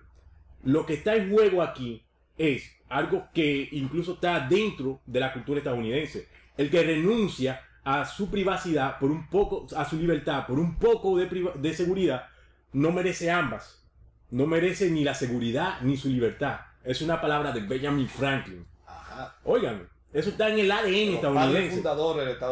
Lo 0.65 0.85
que 0.87 0.95
está 0.95 1.17
en 1.17 1.31
juego 1.31 1.63
aquí 1.63 2.05
es 2.37 2.71
algo 2.89 3.29
que 3.33 3.69
incluso 3.73 4.15
está 4.15 4.41
dentro 4.41 5.01
de 5.07 5.21
la 5.21 5.33
cultura 5.33 5.59
estadounidense. 5.59 6.29
El 6.57 6.71
que 6.71 6.83
renuncia 6.83 7.63
a 7.85 8.05
su 8.05 8.31
privacidad 8.31 8.99
por 8.99 9.11
un 9.11 9.29
poco, 9.29 9.67
a 9.77 9.89
su 9.89 9.97
libertad 9.97 10.47
por 10.47 10.59
un 10.59 10.79
poco 10.79 11.17
de, 11.17 11.75
seguridad, 11.75 12.27
no 12.73 12.93
merece 12.93 13.31
ambas. 13.31 13.83
No 14.31 14.47
merece 14.47 14.91
ni 14.91 15.03
la 15.03 15.15
seguridad 15.15 15.81
ni 15.83 15.97
su 15.97 16.09
libertad. 16.09 16.61
Es 16.85 17.03
una 17.03 17.21
palabra 17.21 17.53
de 17.53 17.61
Benjamin 17.61 18.09
Franklin. 18.09 18.67
Ajá. 18.87 19.37
Oigan, 19.45 19.89
eso 20.13 20.31
está 20.31 20.49
en 20.51 20.59
el 20.59 20.71
ADN 20.71 21.15
estadounidense. 21.15 21.83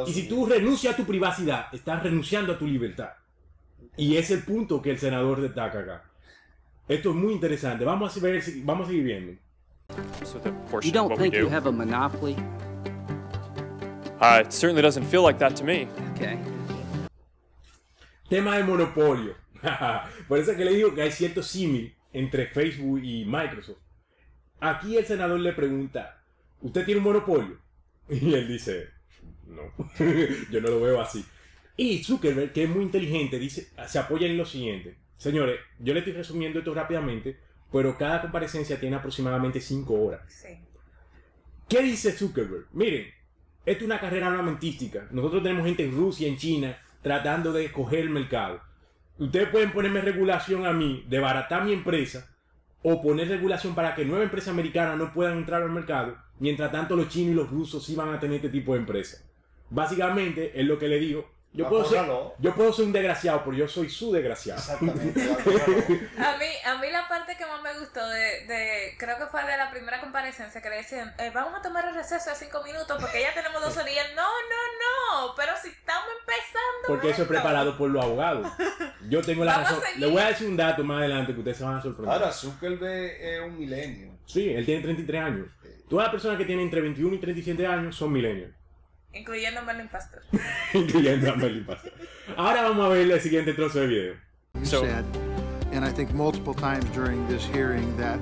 Y 0.07 0.13
si 0.13 0.29
tú 0.29 0.47
renuncias 0.47 0.95
a 0.95 0.97
tu 0.97 1.05
privacidad, 1.05 1.67
estás 1.73 2.03
renunciando 2.03 2.53
a 2.53 2.59
tu 2.59 2.67
libertad. 2.67 3.11
Y 3.97 4.17
es 4.17 4.31
el 4.31 4.45
punto 4.45 4.81
que 4.81 4.91
el 4.91 4.99
senador 4.99 5.41
destaca 5.41 5.81
acá. 5.81 6.08
Esto 6.89 7.11
es 7.11 7.17
muy 7.17 7.35
interesante. 7.35 7.85
Vamos 7.85 8.17
a 8.17 8.21
ver, 8.21 8.43
si- 8.43 8.63
vamos 8.63 8.87
a 8.87 8.91
seguir 8.91 9.05
viendo. 9.05 9.33
So 10.25 10.39
the 10.41 10.51
portion 10.71 10.83
You 10.83 10.93
don't 10.93 11.19
think 11.19 11.35
you 11.35 11.49
do. 11.49 11.51
have 11.51 11.67
a 11.69 11.73
monopoly? 11.73 12.37
Uh, 14.21 14.41
it 14.45 14.53
certainly 14.53 14.83
doesn't 14.83 15.05
feel 15.07 15.23
like 15.23 15.39
that 15.39 15.55
to 15.57 15.65
me. 15.65 15.87
Okay. 16.15 16.39
Tema 18.29 18.57
de 18.57 18.65
monopolio. 18.65 19.35
Por 20.29 20.39
eso 20.39 20.51
es 20.53 20.57
que 20.57 20.65
le 20.65 20.73
digo 20.75 20.95
que 20.95 21.03
hay 21.03 21.11
cierto 21.13 21.43
símil 21.43 21.95
entre 22.13 22.47
Facebook 22.47 23.01
y 23.03 23.25
Microsoft. 23.25 23.79
Aquí 24.61 24.97
el 24.97 25.07
senador 25.07 25.39
le 25.41 25.53
pregunta, 25.53 26.21
¿usted 26.61 26.85
tiene 26.85 26.99
un 26.99 27.05
monopolio? 27.05 27.59
Y 28.11 28.33
él 28.35 28.49
dice, 28.49 28.89
no, 29.47 29.63
yo 30.51 30.61
no 30.61 30.69
lo 30.69 30.81
veo 30.81 31.01
así. 31.01 31.25
Y 31.77 32.03
Zuckerberg, 32.03 32.53
que 32.53 32.65
es 32.65 32.69
muy 32.71 32.83
inteligente, 32.83 33.39
dice, 33.39 33.69
se 33.87 33.99
apoya 33.99 34.27
en 34.27 34.37
lo 34.39 34.45
siguiente. 34.47 34.97
Señores, 35.19 35.61
yo 35.81 35.93
le 35.93 35.99
estoy 35.99 36.15
resumiendo 36.15 36.61
esto 36.61 36.73
rápidamente, 36.73 37.37
pero 37.71 37.99
cada 37.99 38.23
comparecencia 38.23 38.81
tiene 38.81 38.97
aproximadamente 38.97 39.61
5 39.61 39.95
horas. 39.95 40.23
Sí. 40.29 40.59
¿Qué 41.69 41.83
dice 41.83 42.13
Zuckerberg? 42.13 42.67
Miren, 42.73 43.09
esto 43.67 43.85
es 43.85 43.87
una 43.87 44.01
carrera 44.01 44.29
armamentística. 44.29 45.07
Nosotros 45.11 45.43
tenemos 45.43 45.67
gente 45.67 45.85
en 45.85 45.95
Rusia, 45.95 46.27
en 46.27 46.39
China, 46.39 46.79
tratando 47.03 47.53
de 47.53 47.71
coger 47.71 48.01
el 48.01 48.11
mercado. 48.11 48.61
Ustedes 49.19 49.49
pueden 49.49 49.73
ponerme 49.73 50.01
regulación 50.01 50.65
a 50.65 50.73
mí, 50.73 51.05
de 51.09 51.19
baratar 51.19 51.65
mi 51.65 51.73
empresa, 51.73 52.35
o 52.83 53.03
poner 53.03 53.29
regulación 53.29 53.75
para 53.75 53.95
que 53.95 54.05
nuevas 54.05 54.25
empresas 54.25 54.51
americanas 54.51 54.97
no 54.97 55.13
puedan 55.13 55.37
entrar 55.37 55.63
al 55.63 55.71
mercado, 55.71 56.17
mientras 56.39 56.71
tanto 56.71 56.95
los 56.95 57.09
chinos 57.09 57.33
y 57.33 57.35
los 57.35 57.51
rusos 57.51 57.85
sí 57.85 57.97
van 57.97 58.15
a 58.15 58.21
tener 58.21 58.37
este 58.37 58.51
tipo 58.51 58.73
de 58.73 58.81
empresas. 58.81 59.29
Básicamente, 59.69 60.59
es 60.59 60.65
lo 60.65 60.79
que 60.79 60.87
le 60.87 61.01
digo. 61.01 61.29
Yo 61.53 61.69
puedo, 61.69 61.85
ser, 61.85 62.05
yo 62.39 62.55
puedo 62.55 62.73
ser 62.73 62.85
un 62.85 62.93
desgraciado, 62.93 63.43
pero 63.43 63.57
yo 63.57 63.67
soy 63.67 63.89
su 63.89 64.13
desgraciado. 64.13 64.61
Exactamente. 64.61 65.21
A 66.19 66.37
mí, 66.37 66.47
a 66.65 66.79
mí 66.79 66.91
la 66.91 67.09
parte 67.09 67.37
que 67.37 67.47
más 67.47 67.63
me 67.63 67.79
gustó 67.81 68.07
de, 68.07 68.47
de 68.47 68.95
creo 68.99 69.19
que 69.19 69.27
fue 69.27 69.45
de 69.45 69.57
la 69.57 69.71
primera 69.71 70.01
comparecencia 70.01 70.61
que 70.61 70.69
le 70.69 70.77
decían, 70.77 71.13
eh, 71.19 71.31
vamos 71.35 71.59
a 71.59 71.63
tomar 71.63 71.89
el 71.89 71.95
receso 71.95 72.31
de 72.31 72.37
cinco 72.37 72.63
minutos 72.63 72.99
porque 73.01 73.23
ya 73.23 73.33
tenemos 73.35 73.63
dos 73.63 73.77
horas 73.77 73.91
y 73.91 73.99
él, 73.99 74.07
no, 74.15 74.23
no, 74.23 75.27
no, 75.27 75.35
pero 75.37 75.53
si 75.61 75.69
estamos 75.69 76.09
empezando. 76.21 76.87
Porque 76.87 77.07
eso 77.07 77.15
es 77.15 77.21
esto". 77.21 77.33
preparado 77.33 77.77
por 77.79 77.91
los 77.91 78.05
abogados. 78.05 78.47
Yo 79.09 79.23
tengo 79.23 79.45
la 79.45 79.59
razón. 79.59 79.81
Le 79.97 80.07
voy 80.07 80.23
a 80.23 80.29
decir 80.29 80.49
un 80.49 80.57
dato 80.57 80.85
más 80.85 80.99
adelante 80.99 81.33
que 81.33 81.39
ustedes 81.39 81.57
se 81.57 81.65
van 81.65 81.77
a 81.77 81.83
sorprender. 81.83 82.15
Ahora, 82.15 82.31
Zuckerberg 82.31 83.21
es 83.21 83.41
un 83.41 83.59
milenio. 83.59 84.19
Sí, 84.27 84.51
él 84.53 84.65
tiene 84.67 84.83
33 84.83 85.23
años. 85.23 85.47
Todas 85.89 86.05
las 86.05 86.13
personas 86.13 86.37
que 86.37 86.45
tienen 86.45 86.67
entre 86.67 86.83
21 86.83 87.15
y 87.15 87.19
37 87.19 87.67
años 87.67 87.97
son 87.97 88.13
millennials. 88.13 88.55
Incluyendo 89.15 89.65
Merlin 89.65 89.89
Pastor. 89.89 90.23
Incluyendo 90.73 91.33
a 91.33 91.37
Merlin 91.37 91.65
Pastor. 91.65 91.91
Ahora 92.37 92.63
vamos 92.63 92.87
a 92.87 92.89
ver 92.91 93.11
el 93.11 93.21
siguiente 93.21 93.55
trozo 93.55 93.81
de 93.81 93.87
video. 93.87 94.15
So- 94.65 94.83
said, 94.83 95.05
and 95.73 95.85
I 95.85 95.91
think 95.91 96.13
multiple 96.13 96.55
times 96.55 96.85
during 96.95 97.27
this 97.29 97.45
hearing, 97.47 97.97
that 97.97 98.19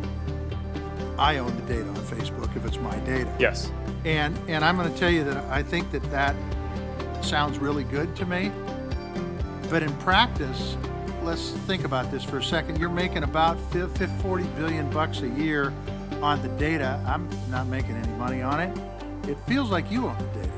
I 1.19 1.39
own 1.39 1.55
the 1.57 1.63
data 1.75 1.89
on 1.89 1.95
Facebook 1.97 2.55
if 2.57 2.65
it's 2.67 2.79
my 2.79 2.97
data. 3.01 3.33
Yes. 3.39 3.71
And 4.05 4.39
and 4.49 4.65
I'm 4.65 4.77
going 4.77 4.93
to 4.93 4.99
tell 4.99 5.11
you 5.11 5.25
that 5.25 5.37
I 5.51 5.63
think 5.63 5.91
that 5.93 6.03
that 6.11 6.35
sounds 7.25 7.59
really 7.59 7.85
good 7.85 8.15
to 8.17 8.27
me. 8.27 8.51
But 9.71 9.83
in 9.83 9.93
practice, 9.99 10.77
let's 11.23 11.51
think 11.67 11.85
about 11.85 12.11
this 12.13 12.23
for 12.23 12.39
a 12.39 12.43
second. 12.45 12.79
You're 12.79 12.89
making 12.91 13.25
about 13.25 13.59
fif- 13.73 13.91
fif- 13.97 14.11
40 14.23 14.45
billion 14.57 14.89
bucks 14.91 15.23
a 15.23 15.29
year 15.29 15.73
on 16.23 16.41
the 16.43 16.49
data. 16.51 17.03
I'm 17.07 17.29
not 17.51 17.67
making 17.67 17.97
any 17.97 18.13
money 18.13 18.43
on 18.43 18.61
it. 18.61 18.77
It 19.29 19.37
feels 19.49 19.71
like 19.71 19.91
you 19.91 20.07
own 20.07 20.17
the 20.19 20.41
data. 20.43 20.53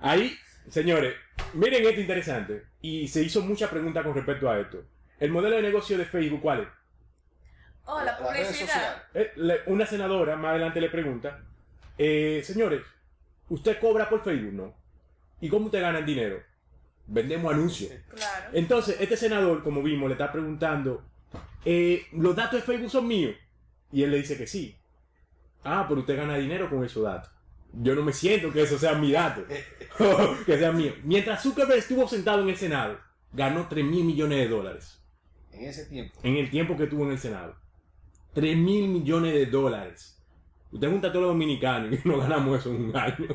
Ahí, 0.00 0.36
señores, 0.68 1.14
miren 1.54 1.84
esto 1.86 2.00
interesante. 2.00 2.64
Y 2.80 3.08
se 3.08 3.22
hizo 3.22 3.42
mucha 3.42 3.68
pregunta 3.68 4.02
con 4.02 4.14
respecto 4.14 4.50
a 4.50 4.58
esto. 4.58 4.84
El 5.18 5.30
modelo 5.30 5.56
de 5.56 5.62
negocio 5.62 5.98
de 5.98 6.04
Facebook, 6.06 6.40
¿cuál 6.40 6.60
es? 6.60 6.68
Oh, 7.84 8.02
la 8.02 8.16
publicidad. 8.16 9.02
Eh, 9.14 9.32
Una 9.66 9.84
senadora 9.84 10.36
más 10.36 10.50
adelante 10.50 10.80
le 10.80 10.90
pregunta, 10.90 11.40
eh, 11.98 12.40
señores, 12.44 12.82
¿usted 13.48 13.78
cobra 13.78 14.08
por 14.08 14.22
Facebook? 14.22 14.52
No. 14.52 14.74
¿Y 15.40 15.48
cómo 15.48 15.66
usted 15.66 15.80
gana 15.80 15.98
el 15.98 16.06
dinero? 16.06 16.42
Vendemos 17.06 17.52
anuncios. 17.52 17.92
Claro. 18.14 18.46
Entonces, 18.52 18.96
este 19.00 19.16
senador, 19.16 19.62
como 19.62 19.82
vimos, 19.82 20.08
le 20.08 20.14
está 20.14 20.30
preguntando, 20.30 21.02
eh, 21.64 22.06
¿los 22.12 22.36
datos 22.36 22.60
de 22.60 22.66
Facebook 22.66 22.90
son 22.90 23.08
míos? 23.08 23.34
Y 23.92 24.04
él 24.04 24.12
le 24.12 24.18
dice 24.18 24.38
que 24.38 24.46
sí. 24.46 24.76
Ah, 25.64 25.84
pero 25.88 26.00
usted 26.00 26.16
gana 26.16 26.36
dinero 26.36 26.70
con 26.70 26.84
esos 26.84 27.02
datos. 27.02 27.30
Yo 27.72 27.94
no 27.94 28.02
me 28.02 28.12
siento 28.12 28.52
que 28.52 28.62
eso 28.62 28.78
sea 28.78 28.94
mi 28.94 29.12
dato, 29.12 29.44
que 30.46 30.58
sea 30.58 30.72
mío. 30.72 30.92
Mientras 31.04 31.42
Zuckerberg 31.42 31.78
estuvo 31.78 32.08
sentado 32.08 32.42
en 32.42 32.48
el 32.48 32.56
Senado, 32.56 32.98
ganó 33.32 33.68
3 33.68 33.84
mil 33.84 34.04
millones 34.04 34.38
de 34.38 34.48
dólares 34.48 35.00
En 35.52 35.64
ese 35.66 35.86
tiempo. 35.86 36.18
en 36.22 36.36
el 36.36 36.50
tiempo 36.50 36.76
que 36.76 36.84
estuvo 36.84 37.04
en 37.04 37.12
el 37.12 37.18
Senado. 37.18 37.54
3 38.34 38.56
mil 38.56 38.88
millones 38.88 39.34
de 39.34 39.46
dólares. 39.46 40.16
Usted 40.72 40.90
junta 40.90 41.08
a 41.08 41.12
todos 41.12 41.26
los 41.26 41.34
dominicanos 41.34 41.92
y 41.92 42.00
no 42.08 42.18
ganamos 42.18 42.58
eso 42.58 42.70
en 42.70 42.84
un 42.86 42.96
año. 42.96 43.26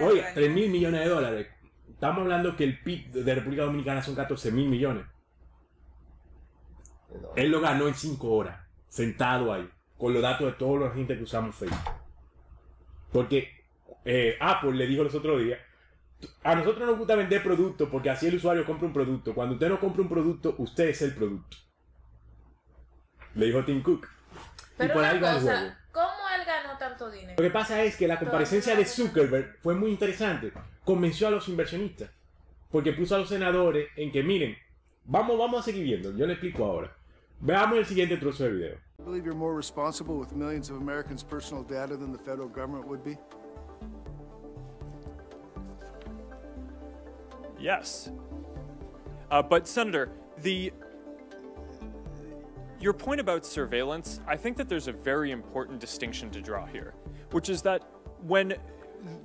Oiga, 0.00 0.20
claro. 0.22 0.34
3 0.34 0.50
mil 0.52 0.70
millones 0.70 1.00
de 1.00 1.08
dólares. 1.08 1.46
Estamos 1.88 2.22
hablando 2.22 2.54
que 2.56 2.64
el 2.64 2.80
PIB 2.80 3.10
de 3.10 3.34
República 3.34 3.64
Dominicana 3.64 4.02
son 4.02 4.14
14 4.14 4.52
mil 4.52 4.68
millones. 4.68 5.04
Él 7.34 7.50
lo 7.50 7.60
ganó 7.60 7.88
en 7.88 7.94
5 7.94 8.28
horas, 8.30 8.60
sentado 8.88 9.52
ahí, 9.52 9.68
con 9.96 10.12
los 10.12 10.22
datos 10.22 10.46
de 10.46 10.52
toda 10.52 10.88
la 10.88 10.94
gente 10.94 11.16
que 11.16 11.24
usamos 11.24 11.56
Facebook. 11.56 11.78
Porque 13.12 13.64
eh, 14.04 14.36
Apple 14.40 14.72
le 14.72 14.86
dijo 14.86 15.04
los 15.04 15.14
otros 15.14 15.42
días, 15.42 15.58
a 16.42 16.54
nosotros 16.54 16.86
nos 16.86 16.98
gusta 16.98 17.14
vender 17.14 17.42
productos 17.42 17.88
porque 17.90 18.10
así 18.10 18.26
el 18.26 18.36
usuario 18.36 18.64
compra 18.64 18.86
un 18.86 18.92
producto. 18.92 19.34
Cuando 19.34 19.54
usted 19.54 19.68
no 19.68 19.78
compra 19.78 20.02
un 20.02 20.08
producto, 20.08 20.54
usted 20.58 20.88
es 20.88 21.02
el 21.02 21.14
producto. 21.14 21.56
Le 23.34 23.46
dijo 23.46 23.64
Tim 23.64 23.82
Cook. 23.82 24.08
Pero 24.76 24.90
y 24.90 24.92
por 24.92 25.02
una 25.02 25.10
ahí 25.10 25.18
va 25.20 25.32
el 25.32 25.42
juego. 25.42 25.58
cosa, 25.58 25.78
¿cómo 25.92 26.28
él 26.36 26.44
ganó 26.46 26.78
tanto 26.78 27.10
dinero? 27.10 27.34
Lo 27.36 27.42
que 27.42 27.50
pasa 27.50 27.82
es 27.82 27.96
que 27.96 28.08
la 28.08 28.18
comparecencia 28.18 28.74
de 28.74 28.84
Zuckerberg 28.84 29.58
fue 29.62 29.74
muy 29.74 29.90
interesante. 29.90 30.52
Convenció 30.84 31.28
a 31.28 31.30
los 31.30 31.48
inversionistas. 31.48 32.10
Porque 32.70 32.92
puso 32.92 33.14
a 33.14 33.18
los 33.18 33.28
senadores 33.28 33.88
en 33.96 34.12
que, 34.12 34.22
miren, 34.22 34.56
vamos, 35.04 35.38
vamos 35.38 35.60
a 35.60 35.62
seguir 35.62 35.84
viendo. 35.84 36.16
Yo 36.16 36.26
le 36.26 36.34
explico 36.34 36.64
ahora. 36.64 36.97
Veamos 37.40 37.78
el 37.78 37.84
siguiente 37.84 38.16
trozo 38.16 38.38
de 38.38 38.50
video. 38.50 38.76
I 39.00 39.04
believe 39.04 39.24
you're 39.24 39.34
more 39.34 39.54
responsible 39.54 40.18
with 40.18 40.34
millions 40.34 40.70
of 40.70 40.76
Americans' 40.76 41.22
personal 41.22 41.62
data 41.62 41.96
than 41.96 42.10
the 42.10 42.18
federal 42.18 42.48
government 42.48 42.88
would 42.88 43.04
be. 43.04 43.16
Yes. 47.60 48.10
Uh, 49.30 49.42
but, 49.42 49.68
Senator, 49.68 50.10
the. 50.42 50.72
Your 52.80 52.92
point 52.92 53.20
about 53.20 53.44
surveillance, 53.44 54.20
I 54.26 54.36
think 54.36 54.56
that 54.56 54.68
there's 54.68 54.86
a 54.86 54.92
very 54.92 55.32
important 55.32 55.80
distinction 55.80 56.30
to 56.30 56.40
draw 56.40 56.64
here, 56.66 56.94
which 57.32 57.48
is 57.48 57.60
that 57.62 57.82
when, 58.22 58.54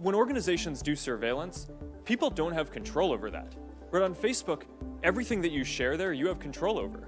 when 0.02 0.16
organizations 0.16 0.82
do 0.82 0.96
surveillance, 0.96 1.68
people 2.04 2.32
don't 2.32 2.54
have 2.54 2.72
control 2.72 3.12
over 3.12 3.30
that. 3.30 3.56
But 3.92 4.02
on 4.02 4.16
Facebook, 4.16 4.64
everything 5.04 5.40
that 5.42 5.52
you 5.52 5.64
share 5.64 5.98
there, 5.98 6.14
you 6.14 6.28
have 6.28 6.40
control 6.40 6.80
over. 6.80 7.08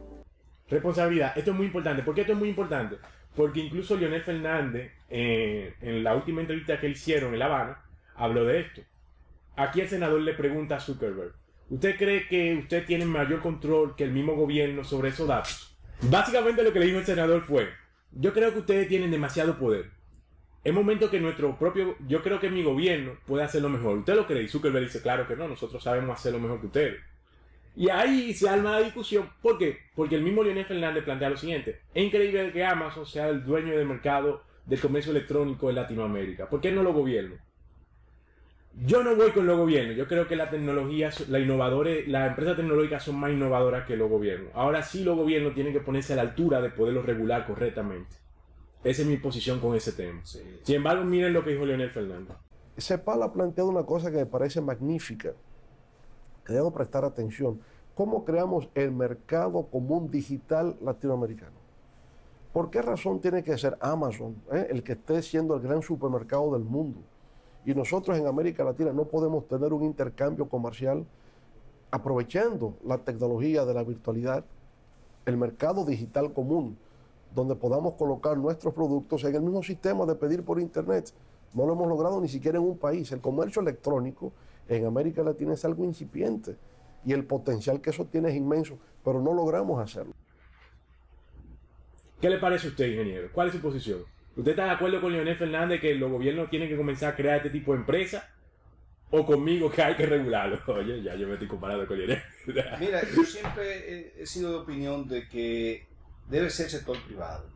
Responsabilidad. 0.70 1.38
Esto 1.38 1.52
es 1.52 1.58
muy 1.58 1.68
importante. 1.68 2.04
¿Por 2.04 2.16
qué 2.16 2.22
esto 2.22 2.34
es 2.34 2.40
muy 2.40 2.50
importante? 2.50 2.98
Porque 3.36 3.60
incluso 3.60 3.96
Leonel 3.96 4.24
Fernández, 4.24 4.92
eh, 5.10 5.74
en 5.82 6.04
la 6.04 6.16
última 6.16 6.42
entrevista 6.42 6.80
que 6.80 6.90
hicieron 6.90 7.34
en 7.34 7.40
La 7.40 7.46
Habana, 7.46 7.84
habló 8.16 8.46
de 8.46 8.62
esto. 8.62 8.82
Aquí 9.56 9.82
el 9.82 9.88
senador 9.88 10.22
le 10.22 10.34
pregunta 10.34 10.78
a 10.78 10.80
Zuckerberg, 10.80 11.34
¿usted 11.70 11.98
cree 11.98 12.28
que 12.28 12.56
usted 12.56 12.86
tiene 12.86 13.06
mayor 13.06 13.42
control 13.42 13.96
que 13.96 14.04
el 14.04 14.12
mismo 14.12 14.36
gobierno 14.36 14.84
sobre 14.84 15.10
esos 15.10 15.28
datos? 15.28 15.78
Básicamente 16.02 16.64
lo 16.64 16.74
que 16.74 16.80
le 16.80 16.88
dijo 16.88 17.00
el 17.00 17.06
senador 17.06 17.42
fue, 17.42 17.70
yo 18.12 18.34
creo 18.34 18.52
que 18.52 18.60
ustedes 18.60 18.88
tienen 18.88 19.12
demasiado 19.12 19.58
poder. 19.58 19.92
Es 20.64 20.74
momento 20.74 21.12
que 21.12 21.20
nuestro 21.20 21.58
propio, 21.60 21.96
yo 22.08 22.24
creo 22.24 22.40
que 22.40 22.50
mi 22.50 22.64
gobierno 22.64 23.14
puede 23.28 23.44
hacerlo 23.44 23.70
mejor. 23.70 24.00
¿Usted 24.00 24.16
lo 24.16 24.26
cree? 24.26 24.44
Y 24.44 24.48
Zuckerberg 24.48 24.86
dice, 24.86 25.02
claro 25.02 25.28
que 25.28 25.36
no, 25.36 25.48
nosotros 25.48 25.84
sabemos 25.84 26.18
hacerlo 26.18 26.40
mejor 26.40 26.60
que 26.60 26.68
ustedes. 26.68 27.02
Y 27.76 27.90
ahí 27.90 28.34
se 28.34 28.48
arma 28.48 28.72
la 28.72 28.80
discusión. 28.80 29.30
¿Por 29.42 29.58
qué? 29.58 29.78
Porque 29.96 30.16
el 30.16 30.24
mismo 30.24 30.44
Leonel 30.44 30.66
Fernández 30.66 31.04
plantea 31.04 31.30
lo 31.30 31.38
siguiente. 31.38 31.82
Es 31.94 32.06
increíble 32.06 32.52
que 32.52 32.64
Amazon 32.64 33.06
sea 33.06 33.28
el 33.30 33.44
dueño 33.44 33.76
del 33.78 33.88
mercado 33.88 34.44
del 34.66 34.80
comercio 34.80 35.12
electrónico 35.12 35.70
en 35.70 35.76
Latinoamérica. 35.76 36.50
¿Por 36.50 36.62
qué 36.62 36.72
no 36.72 36.84
lo 36.84 36.94
gobierno? 36.94 37.36
Yo 38.84 39.04
no 39.04 39.16
voy 39.16 39.32
con 39.32 39.48
los 39.48 39.58
gobiernos. 39.58 39.96
Yo 39.96 40.08
creo 40.08 40.28
que 40.28 40.36
la 40.36 40.50
tecnología, 40.50 41.10
la 41.30 41.40
innovadores, 41.40 42.08
las 42.08 42.30
empresas 42.30 42.58
tecnológicas 42.58 43.04
son 43.04 43.16
más 43.16 43.32
innovadoras 43.32 43.86
que 43.86 43.96
los 43.96 44.10
gobiernos. 44.10 44.52
Ahora 44.54 44.84
sí 44.84 45.04
los 45.04 45.16
gobiernos 45.16 45.54
tienen 45.54 45.72
que 45.72 45.80
ponerse 45.80 46.14
a 46.14 46.18
la 46.18 46.24
altura 46.24 46.62
de 46.62 46.70
poderlo 46.70 47.02
regular 47.02 47.46
correctamente. 47.46 48.16
Esa 48.84 49.02
es 49.02 49.08
mi 49.08 49.18
posición 49.18 49.60
con 49.60 49.76
ese 49.76 49.94
tema. 49.94 50.22
Sin 50.26 50.76
embargo, 50.76 51.04
miren 51.06 51.34
lo 51.34 51.44
que 51.44 51.52
dijo 51.52 51.66
Leonel 51.66 51.90
Fernández. 51.90 52.36
CEPAL 52.78 53.24
ha 53.24 53.32
planteado 53.32 53.70
una 53.70 53.84
cosa 53.84 54.12
que 54.12 54.18
me 54.18 54.26
parece 54.26 54.60
magnífica, 54.60 55.34
que 56.46 56.54
debemos 56.54 56.74
prestar 56.74 57.04
atención. 57.04 57.60
¿Cómo 57.96 58.24
creamos 58.24 58.70
el 58.76 58.92
mercado 58.92 59.64
común 59.64 60.12
digital 60.12 60.78
latinoamericano? 60.82 61.66
¿Por 62.54 62.70
qué 62.70 62.82
razón 62.82 63.20
tiene 63.20 63.44
que 63.44 63.58
ser 63.58 63.78
Amazon 63.82 64.36
eh, 64.52 64.68
el 64.70 64.84
que 64.84 64.94
esté 64.94 65.22
siendo 65.22 65.56
el 65.56 65.62
gran 65.62 65.82
supermercado 65.82 66.54
del 66.54 66.64
mundo? 66.64 67.02
Y 67.66 67.74
nosotros 67.74 68.18
en 68.18 68.28
América 68.28 68.64
Latina 68.64 68.94
no 68.94 69.06
podemos 69.06 69.48
tener 69.48 69.74
un 69.74 69.84
intercambio 69.84 70.48
comercial 70.48 71.06
aprovechando 71.90 72.76
la 72.86 73.00
tecnología 73.00 73.66
de 73.66 73.74
la 73.74 73.84
virtualidad, 73.84 74.46
el 75.26 75.38
mercado 75.38 75.84
digital 75.84 76.32
común, 76.32 76.78
donde 77.34 77.56
podamos 77.56 77.96
colocar 77.96 78.38
nuestros 78.38 78.74
productos 78.74 79.24
en 79.24 79.36
el 79.36 79.42
mismo 79.42 79.64
sistema 79.64 80.06
de 80.06 80.16
pedir 80.16 80.44
por 80.44 80.60
Internet. 80.60 81.12
No 81.54 81.66
lo 81.66 81.74
hemos 81.74 81.88
logrado 81.88 82.22
ni 82.22 82.28
siquiera 82.28 82.60
en 82.60 82.66
un 82.66 82.78
país. 82.78 83.12
El 83.12 83.22
comercio 83.22 83.62
electrónico 83.62 84.32
en 84.68 84.86
América 84.86 85.24
Latina 85.24 85.54
es 85.54 85.66
algo 85.66 85.84
incipiente 85.84 86.58
y 87.06 87.14
el 87.14 87.26
potencial 87.26 87.82
que 87.82 87.92
eso 87.92 88.06
tiene 88.06 88.30
es 88.30 88.36
inmenso, 88.36 88.80
pero 89.04 89.22
no 89.22 89.34
logramos 89.34 89.82
hacerlo. 89.82 90.14
¿Qué 92.20 92.30
le 92.30 92.40
parece 92.40 92.68
a 92.68 92.70
usted, 92.72 92.88
ingeniero? 92.88 93.30
¿Cuál 93.32 93.50
es 93.50 93.54
su 93.54 93.62
posición? 93.62 94.04
¿Usted 94.36 94.52
está 94.52 94.66
de 94.66 94.72
acuerdo 94.72 95.00
con 95.00 95.14
Leonel 95.14 95.38
Fernández 95.38 95.80
que 95.80 95.96
los 95.96 96.12
gobiernos 96.12 96.50
tienen 96.50 96.68
que 96.68 96.76
comenzar 96.76 97.14
a 97.14 97.16
crear 97.16 97.38
este 97.38 97.52
tipo 97.52 97.74
de 97.74 97.80
empresas? 97.80 98.24
¿O 99.12 99.26
conmigo 99.26 99.70
que 99.70 99.82
hay 99.82 99.96
que 99.96 100.06
regularlo? 100.06 100.60
Oye, 100.74 101.02
ya 101.04 101.16
yo 101.16 101.28
me 101.28 101.34
estoy 101.34 101.48
comparando 101.48 101.88
con 101.88 101.98
Leonel. 101.98 102.22
Mira, 102.80 103.02
yo 103.16 103.24
siempre 103.24 104.22
he, 104.22 104.26
sido 104.26 104.52
de 104.52 104.58
opinión 104.58 105.08
de 105.08 105.28
que 105.28 105.88
debe 106.28 106.50
ser 106.50 106.70
sector 106.70 106.98
privado. 107.06 107.50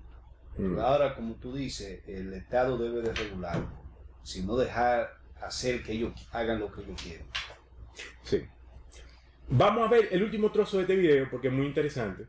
Mm. 0.58 0.80
Ahora, 0.80 1.15
como 1.15 1.36
tú 1.36 1.54
dices, 1.54 2.02
el 2.08 2.34
Estado 2.34 2.78
debe 2.78 3.02
de 3.02 3.13
regular, 3.13 3.65
sino 4.24 4.56
dejar 4.56 5.19
hacer 5.41 5.84
que 5.84 5.93
ellos 5.93 6.13
hagan 6.32 6.60
lo 6.60 6.71
que 6.71 6.82
ellos 6.82 7.02
quieren. 7.02 7.25
Sí. 8.23 8.45
Vamos 9.49 9.88
a 9.88 9.89
ver 9.89 10.10
el 10.12 10.23
último 10.23 10.52
trozo 10.52 10.78
de 10.78 10.84
este 10.84 10.95
video 10.95 11.30
porque 11.30 11.47
es 11.47 11.54
muy 11.54 11.65
interesante. 11.65 12.28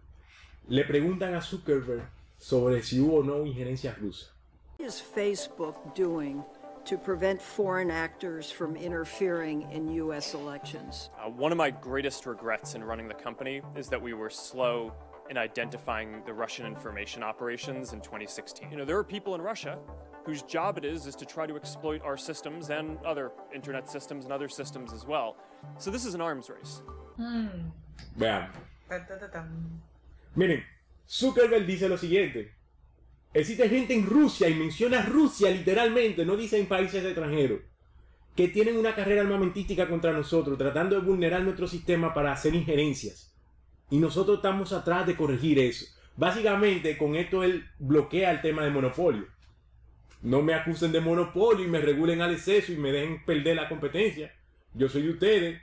Le 0.69 0.85
preguntan 0.85 1.35
a 1.35 1.43
Zuckerberg 1.43 2.09
sobre 2.39 2.83
si 2.83 2.99
hubo 2.99 3.19
o 3.19 3.23
no 3.23 3.45
injerencia 3.45 3.95
rusa. 3.95 4.33
What 4.79 4.89
is 4.89 5.01
Facebook 5.01 5.95
doing 5.95 6.43
to 6.87 6.97
prevent 6.97 7.43
foreign 7.43 7.91
actors 7.91 8.51
from 8.51 8.77
interfering 8.77 9.71
in 9.71 9.89
U.S. 9.89 10.33
elections? 10.33 11.11
Uh, 11.19 11.29
one 11.29 11.53
of 11.53 11.59
my 11.59 11.71
greatest 11.71 12.25
regrets 12.25 12.75
in 12.75 12.83
running 12.83 13.07
the 13.07 13.15
company 13.15 13.61
is 13.77 13.89
that 13.89 14.01
we 14.01 14.15
were 14.15 14.31
slow 14.31 14.93
in 15.29 15.37
identifying 15.37 16.23
the 16.25 16.33
Russian 16.33 16.67
information 16.67 17.23
operations 17.23 17.93
in 17.93 18.01
2016. 18.01 18.71
You 18.71 18.79
know, 18.79 18.85
there 18.87 18.97
are 18.97 19.05
people 19.05 19.35
in 19.35 19.43
Russia 19.43 19.79
whose 20.25 20.43
job 20.43 20.79
it 20.79 20.85
is 20.85 21.07
is 21.07 21.17
to 21.17 21.25
try 21.25 21.47
to 21.47 21.57
exploit 21.57 22.03
our 22.03 22.17
systems 22.17 22.71
and 22.71 22.99
other 23.05 23.33
internet 23.55 23.89
systems 23.89 24.25
and 24.25 24.33
other 24.33 24.49
systems 24.49 24.93
as 24.93 25.07
well. 25.07 25.37
So 25.79 25.91
this 25.91 26.05
is 26.05 26.15
an 26.15 26.21
arms 26.21 26.51
race. 26.51 26.83
Vean. 28.17 28.51
Ta, 28.89 28.99
ta, 29.07 29.17
ta, 29.19 29.27
tam. 29.29 29.83
Miren, 30.37 30.63
Zuckerberg 31.09 31.67
dice 31.67 31.89
lo 31.89 31.97
siguiente. 31.97 32.55
Existe 33.33 33.69
gente 33.69 33.95
en 33.95 34.07
Rusia 34.07 34.49
y 34.49 34.55
menciona 34.55 35.03
Rusia 35.03 35.51
literalmente, 35.51 36.25
no 36.25 36.37
dice 36.37 36.59
en 36.59 36.67
países 36.67 37.05
extranjeros, 37.05 37.61
que 38.35 38.49
tienen 38.49 38.77
una 38.77 38.95
carrera 38.95 39.23
armamentística 39.23 39.89
contra 39.89 40.13
nosotros, 40.13 40.59
tratando 40.59 40.97
de 40.97 41.03
vulnerar 41.03 41.43
nuestro 41.43 41.69
sistema 41.69 42.13
para 42.13 42.33
hacer 42.33 42.55
injerencias. 42.55 43.33
Y 43.89 43.99
nosotros 43.99 44.39
estamos 44.39 44.73
atrás 44.73 45.07
de 45.07 45.17
corregir 45.17 45.59
eso. 45.59 45.87
Básicamente, 46.17 46.99
con 46.99 47.15
esto 47.15 47.45
él 47.45 47.65
bloquea 47.79 48.33
el 48.33 48.41
tema 48.41 48.63
de 48.65 48.71
monopolio. 48.71 49.27
No 50.23 50.43
me 50.43 50.55
acusen 50.55 50.93
de 50.93 51.01
monopolio 51.01 51.65
y 51.65 51.69
me 51.69 51.81
regulen 51.81 52.21
al 52.21 52.33
exceso 52.33 52.73
y 52.73 52.77
me 52.77 52.93
dejen 52.93 53.25
perder 53.25 53.57
la 53.57 53.69
competencia. 53.69 54.35
Yo 54.75 54.89
soy 54.89 55.03
de 55.03 55.11
ustedes. 55.11 55.63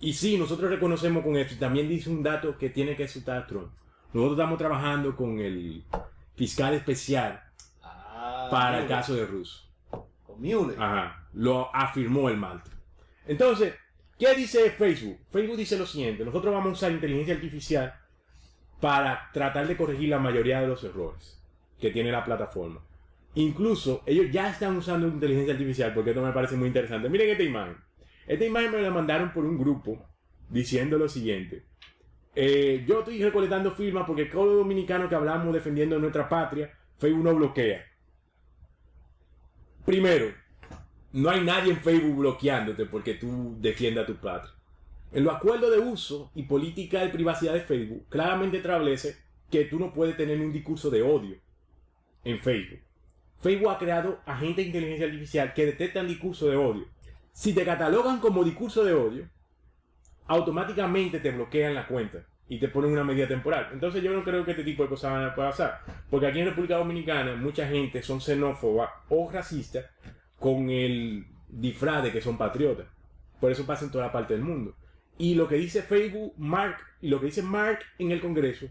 Y 0.00 0.12
sí, 0.14 0.38
nosotros 0.38 0.70
reconocemos 0.70 1.24
con 1.24 1.36
esto. 1.36 1.54
Y 1.54 1.58
también 1.58 1.88
dice 1.88 2.08
un 2.08 2.22
dato 2.22 2.56
que 2.56 2.70
tiene 2.70 2.96
que 2.96 3.04
a 3.04 3.46
Trump. 3.46 3.72
Nosotros 4.12 4.38
estamos 4.38 4.58
trabajando 4.58 5.14
con 5.14 5.38
el 5.38 5.84
fiscal 6.34 6.74
especial 6.74 7.42
Ah, 8.18 8.48
para 8.50 8.80
el 8.80 8.88
caso 8.88 9.14
de 9.14 9.26
Russo. 9.26 9.64
Con 10.26 10.40
Mueller. 10.40 10.76
Ajá, 10.80 11.28
lo 11.34 11.74
afirmó 11.74 12.28
el 12.28 12.36
Malta. 12.36 12.70
Entonces, 13.26 13.74
¿qué 14.18 14.34
dice 14.34 14.70
Facebook? 14.70 15.18
Facebook 15.30 15.56
dice 15.56 15.78
lo 15.78 15.86
siguiente, 15.86 16.24
nosotros 16.24 16.52
vamos 16.52 16.70
a 16.70 16.72
usar 16.72 16.92
inteligencia 16.92 17.34
artificial 17.34 17.94
para 18.80 19.30
tratar 19.32 19.68
de 19.68 19.76
corregir 19.76 20.08
la 20.08 20.18
mayoría 20.18 20.60
de 20.60 20.66
los 20.66 20.82
errores 20.82 21.40
que 21.80 21.90
tiene 21.90 22.10
la 22.10 22.24
plataforma. 22.24 22.80
Incluso 23.34 24.02
ellos 24.06 24.26
ya 24.32 24.50
están 24.50 24.76
usando 24.76 25.06
inteligencia 25.06 25.52
artificial 25.52 25.94
porque 25.94 26.10
esto 26.10 26.22
me 26.22 26.32
parece 26.32 26.56
muy 26.56 26.68
interesante. 26.68 27.08
Miren 27.08 27.30
esta 27.30 27.42
imagen. 27.42 27.76
Esta 28.26 28.44
imagen 28.44 28.72
me 28.72 28.82
la 28.82 28.90
mandaron 28.90 29.32
por 29.32 29.44
un 29.44 29.58
grupo 29.58 30.04
diciendo 30.48 30.98
lo 30.98 31.08
siguiente. 31.08 31.64
Eh, 32.34 32.84
yo 32.86 33.00
estoy 33.00 33.22
recolectando 33.22 33.72
firmas 33.72 34.06
porque 34.06 34.26
todos 34.26 34.46
los 34.46 34.56
dominicanos 34.58 35.08
que 35.08 35.14
hablamos 35.14 35.52
defendiendo 35.52 35.98
nuestra 35.98 36.28
patria, 36.28 36.72
Facebook 36.98 37.24
no 37.24 37.34
bloquea. 37.34 37.84
Primero, 39.84 40.26
no 41.12 41.30
hay 41.30 41.40
nadie 41.42 41.72
en 41.72 41.80
Facebook 41.80 42.18
bloqueándote 42.18 42.86
porque 42.86 43.14
tú 43.14 43.56
defiendas 43.58 44.06
tu 44.06 44.16
patria. 44.16 44.52
En 45.10 45.24
los 45.24 45.34
acuerdos 45.34 45.70
de 45.70 45.78
uso 45.78 46.30
y 46.34 46.42
política 46.42 47.00
de 47.00 47.08
privacidad 47.08 47.54
de 47.54 47.62
Facebook, 47.62 48.06
claramente 48.10 48.58
establece 48.58 49.16
que 49.50 49.64
tú 49.64 49.78
no 49.78 49.92
puedes 49.92 50.16
tener 50.16 50.38
un 50.40 50.52
discurso 50.52 50.90
de 50.90 51.02
odio 51.02 51.38
en 52.24 52.38
Facebook. 52.38 52.80
Facebook 53.40 53.70
ha 53.70 53.78
creado 53.78 54.20
agentes 54.26 54.64
de 54.64 54.68
inteligencia 54.68 55.06
artificial 55.06 55.54
que 55.54 55.66
detectan 55.66 56.08
discurso 56.08 56.48
de 56.48 56.56
odio. 56.56 56.86
Si 57.32 57.52
te 57.54 57.64
catalogan 57.64 58.18
como 58.18 58.42
discurso 58.42 58.84
de 58.84 58.94
odio, 58.94 59.28
automáticamente 60.26 61.20
te 61.20 61.30
bloquean 61.30 61.74
la 61.74 61.86
cuenta 61.86 62.26
y 62.48 62.58
te 62.58 62.68
ponen 62.68 62.92
una 62.92 63.04
medida 63.04 63.28
temporal. 63.28 63.68
Entonces 63.72 64.02
yo 64.02 64.12
no 64.12 64.24
creo 64.24 64.44
que 64.44 64.52
este 64.52 64.64
tipo 64.64 64.82
de 64.82 64.88
cosas 64.88 65.12
van 65.12 65.24
a 65.24 65.34
pasar. 65.34 65.80
Porque 66.10 66.26
aquí 66.26 66.40
en 66.40 66.46
República 66.46 66.76
Dominicana 66.76 67.36
mucha 67.36 67.68
gente 67.68 68.02
son 68.02 68.20
xenófoba 68.20 69.04
o 69.08 69.30
racista 69.30 69.90
con 70.38 70.70
el 70.70 71.26
disfraz 71.48 72.02
de 72.02 72.12
que 72.12 72.20
son 72.20 72.38
patriotas. 72.38 72.86
Por 73.40 73.52
eso 73.52 73.66
pasa 73.66 73.84
en 73.84 73.92
toda 73.92 74.10
parte 74.10 74.34
del 74.34 74.42
mundo. 74.42 74.74
Y 75.18 75.34
lo 75.34 75.46
que 75.46 75.56
dice 75.56 75.82
Facebook, 75.82 76.32
Mark, 76.38 76.76
y 77.00 77.08
lo 77.08 77.20
que 77.20 77.26
dice 77.26 77.42
Mark 77.42 77.80
en 77.98 78.12
el 78.12 78.20
Congreso, 78.20 78.66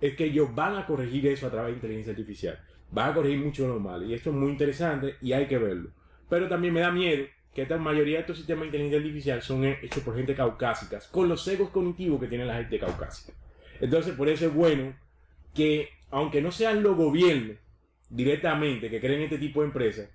es 0.00 0.16
que 0.16 0.24
ellos 0.24 0.54
van 0.54 0.76
a 0.76 0.86
corregir 0.86 1.26
eso 1.26 1.46
a 1.46 1.50
través 1.50 1.70
de 1.70 1.76
inteligencia 1.76 2.12
artificial. 2.12 2.58
Van 2.92 3.10
a 3.10 3.14
corregir 3.14 3.38
mucho 3.38 3.68
lo 3.68 3.78
malo. 3.78 4.04
Y 4.04 4.14
esto 4.14 4.30
es 4.30 4.36
muy 4.36 4.50
interesante 4.50 5.16
y 5.20 5.32
hay 5.32 5.46
que 5.46 5.58
verlo. 5.58 5.90
Pero 6.28 6.48
también 6.48 6.74
me 6.74 6.80
da 6.80 6.90
miedo 6.90 7.26
que 7.54 7.62
esta 7.62 7.76
mayoría 7.78 8.16
de 8.16 8.20
estos 8.20 8.36
sistemas 8.36 8.62
de 8.62 8.66
inteligencia 8.66 8.98
artificial 8.98 9.42
son 9.42 9.64
hechos 9.64 10.02
por 10.02 10.16
gente 10.16 10.34
caucásica, 10.34 11.00
con 11.10 11.28
los 11.28 11.46
egos 11.48 11.70
cognitivos 11.70 12.20
que 12.20 12.28
tiene 12.28 12.44
la 12.44 12.56
gente 12.56 12.78
caucásica. 12.78 13.32
Entonces, 13.80 14.14
por 14.14 14.28
eso 14.28 14.46
es 14.46 14.54
bueno 14.54 14.94
que, 15.54 15.88
aunque 16.10 16.40
no 16.40 16.52
sean 16.52 16.82
los 16.82 16.96
gobiernos 16.96 17.56
directamente 18.08 18.90
que 18.90 19.00
creen 19.00 19.22
este 19.22 19.38
tipo 19.38 19.60
de 19.60 19.66
empresas, 19.66 20.08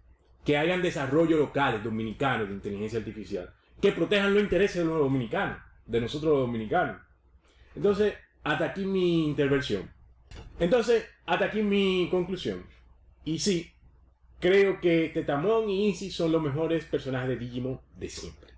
que 0.46 0.58
hayan 0.58 0.82
desarrollos 0.82 1.40
locales 1.40 1.84
dominicanos 1.84 2.48
de 2.48 2.54
inteligencia 2.54 3.00
artificial, 3.00 3.54
que 3.82 3.92
protejan 3.92 4.34
los 4.34 4.44
intereses 4.44 4.78
de 4.78 4.86
los 4.86 5.00
dominicanos, 5.00 5.58
de 5.86 6.02
nosotros 6.02 6.32
los 6.32 6.42
dominicanos. 6.48 6.98
Entonces, 7.76 8.14
hasta 8.44 8.66
aquí 8.66 8.86
mi 8.86 9.28
intervención. 9.28 9.90
Entonces, 10.60 11.06
hasta 11.26 11.46
aquí 11.46 11.62
mi 11.62 12.08
conclusión. 12.10 12.66
Y 13.24 13.40
sí, 13.40 13.72
creo 14.40 14.80
que 14.80 15.10
Tetamón 15.14 15.70
y 15.70 15.88
Incy 15.88 16.12
son 16.12 16.32
los 16.32 16.42
mejores 16.42 16.86
personajes 16.86 17.30
de 17.30 17.38
Digimon 17.38 17.80
de 17.98 18.10
siempre. 18.10 18.50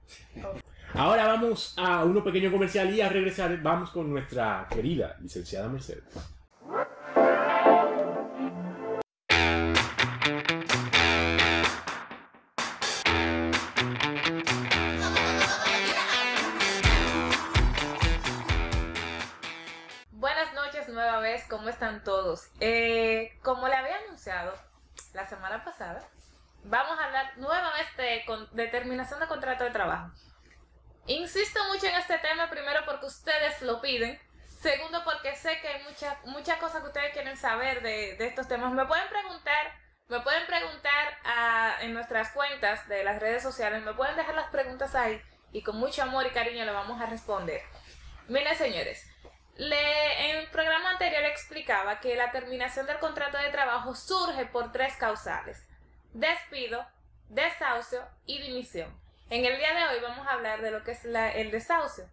Ahora 0.93 1.27
vamos 1.27 1.73
a 1.77 2.03
uno 2.05 2.23
pequeño 2.23 2.51
comercial 2.51 2.93
y 2.93 3.01
a 3.01 3.09
regresar 3.09 3.61
vamos 3.61 3.89
con 3.91 4.09
nuestra 4.09 4.67
querida 4.69 5.17
licenciada 5.21 5.67
Mercedes. 5.67 6.03
¿Cómo 21.49 21.69
están 21.69 22.03
todos? 22.03 22.49
Eh, 22.59 23.37
como 23.43 23.67
le 23.67 23.75
había 23.75 23.97
anunciado 23.97 24.53
la 25.13 25.27
semana 25.27 25.63
pasada, 25.63 26.07
vamos 26.63 26.99
a 26.99 27.05
hablar 27.05 27.37
nuevamente 27.37 28.01
de 28.01 28.25
con- 28.25 28.49
determinación 28.55 29.19
de 29.19 29.27
contrato 29.27 29.63
de 29.63 29.71
trabajo. 29.71 30.11
Insisto 31.05 31.59
mucho 31.69 31.85
en 31.87 31.95
este 31.95 32.17
tema, 32.19 32.49
primero 32.49 32.81
porque 32.85 33.05
ustedes 33.05 33.61
lo 33.61 33.79
piden, 33.81 34.19
segundo 34.59 35.03
porque 35.05 35.35
sé 35.35 35.59
que 35.61 35.67
hay 35.69 35.83
muchas 35.83 36.17
muchas 36.25 36.57
cosas 36.57 36.81
que 36.81 36.87
ustedes 36.87 37.13
quieren 37.13 37.37
saber 37.37 37.81
de, 37.81 38.15
de 38.17 38.27
estos 38.27 38.47
temas. 38.47 38.73
Me 38.73 38.85
pueden 38.85 39.07
preguntar, 39.07 39.73
me 40.09 40.19
pueden 40.19 40.45
preguntar 40.47 41.17
ah, 41.23 41.75
en 41.81 41.93
nuestras 41.93 42.31
cuentas 42.31 42.87
de 42.89 43.03
las 43.05 43.19
redes 43.21 43.41
sociales, 43.41 43.81
me 43.83 43.93
pueden 43.93 44.17
dejar 44.17 44.35
las 44.35 44.49
preguntas 44.49 44.95
ahí 44.95 45.21
y 45.53 45.63
con 45.63 45.77
mucho 45.77 46.03
amor 46.03 46.25
y 46.27 46.31
cariño 46.31 46.65
le 46.65 46.71
vamos 46.73 47.01
a 47.01 47.05
responder. 47.05 47.61
Miren 48.27 48.57
señores, 48.57 49.06
le, 49.57 50.29
en 50.29 50.37
el 50.37 50.47
programa 50.49 50.91
anterior 50.91 51.23
explicaba 51.23 51.99
que 51.99 52.15
la 52.15 52.31
terminación 52.31 52.85
del 52.85 52.99
contrato 52.99 53.37
de 53.37 53.49
trabajo 53.49 53.95
surge 53.95 54.45
por 54.45 54.71
tres 54.71 54.95
causales. 54.97 55.65
Despido, 56.13 56.85
desahucio 57.29 58.01
y 58.25 58.41
dimisión. 58.41 58.95
En 59.29 59.45
el 59.45 59.57
día 59.57 59.73
de 59.73 59.95
hoy 59.95 60.01
vamos 60.01 60.25
a 60.27 60.33
hablar 60.33 60.61
de 60.61 60.71
lo 60.71 60.83
que 60.83 60.91
es 60.91 61.03
el 61.03 61.51
desahucio. 61.51 62.05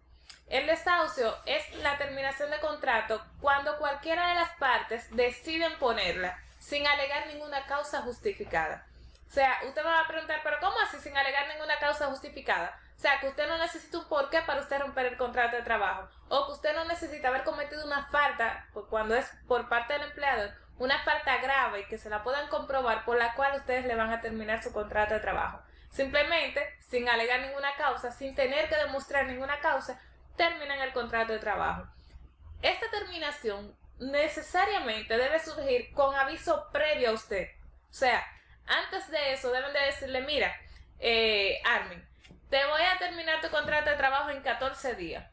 El 0.47 0.67
desahucio 0.67 1.35
es 1.45 1.75
la 1.77 1.97
terminación 1.97 2.51
de 2.51 2.59
contrato 2.59 3.23
cuando 3.39 3.77
cualquiera 3.77 4.27
de 4.29 4.35
las 4.35 4.51
partes 4.57 5.07
deciden 5.15 5.77
ponerla 5.79 6.37
sin 6.59 6.85
alegar 6.85 7.27
ninguna 7.27 7.65
causa 7.65 8.01
justificada. 8.01 8.85
O 9.27 9.33
sea, 9.33 9.59
usted 9.65 9.83
va 9.83 10.01
a 10.01 10.07
preguntar, 10.07 10.41
pero 10.43 10.57
¿cómo 10.59 10.75
así 10.79 10.97
sin 10.99 11.17
alegar 11.17 11.47
ninguna 11.47 11.79
causa 11.79 12.07
justificada? 12.07 12.79
O 12.95 12.99
sea, 12.99 13.19
que 13.19 13.27
usted 13.27 13.47
no 13.47 13.57
necesita 13.57 13.99
un 13.99 14.07
porqué 14.07 14.41
para 14.41 14.61
usted 14.61 14.79
romper 14.79 15.07
el 15.07 15.17
contrato 15.17 15.55
de 15.55 15.63
trabajo. 15.63 16.07
O 16.29 16.45
que 16.45 16.53
usted 16.53 16.75
no 16.75 16.85
necesita 16.85 17.27
haber 17.27 17.43
cometido 17.43 17.85
una 17.85 18.07
falta, 18.07 18.67
pues, 18.73 18.85
cuando 18.89 19.15
es 19.15 19.29
por 19.47 19.67
parte 19.67 19.93
del 19.93 20.03
empleador, 20.03 20.51
una 20.77 21.03
falta 21.03 21.37
grave 21.37 21.87
que 21.87 21.97
se 21.97 22.09
la 22.09 22.23
puedan 22.23 22.47
comprobar 22.49 23.05
por 23.05 23.17
la 23.17 23.33
cual 23.35 23.55
ustedes 23.55 23.85
le 23.85 23.95
van 23.95 24.11
a 24.11 24.21
terminar 24.21 24.63
su 24.63 24.71
contrato 24.71 25.13
de 25.13 25.19
trabajo. 25.19 25.61
Simplemente, 25.89 26.61
sin 26.79 27.07
alegar 27.07 27.41
ninguna 27.41 27.75
causa, 27.75 28.11
sin 28.11 28.35
tener 28.35 28.67
que 28.67 28.75
demostrar 28.75 29.25
ninguna 29.25 29.59
causa, 29.59 30.01
terminan 30.35 30.79
el 30.79 30.91
contrato 30.91 31.33
de 31.33 31.39
trabajo. 31.39 31.87
Esta 32.61 32.89
terminación 32.89 33.77
necesariamente 33.99 35.17
debe 35.17 35.39
surgir 35.39 35.93
con 35.93 36.15
aviso 36.15 36.69
previo 36.71 37.11
a 37.11 37.13
usted. 37.13 37.47
O 37.89 37.93
sea, 37.93 38.25
antes 38.65 39.09
de 39.09 39.33
eso 39.33 39.51
deben 39.51 39.71
de 39.71 39.79
decirle, 39.79 40.21
mira, 40.21 40.53
eh, 40.99 41.61
Armin, 41.63 42.05
te 42.49 42.65
voy 42.65 42.81
a 42.81 42.97
terminar 42.99 43.41
tu 43.41 43.49
contrato 43.49 43.89
de 43.89 43.95
trabajo 43.95 44.29
en 44.29 44.41
14 44.41 44.95
días. 44.95 45.29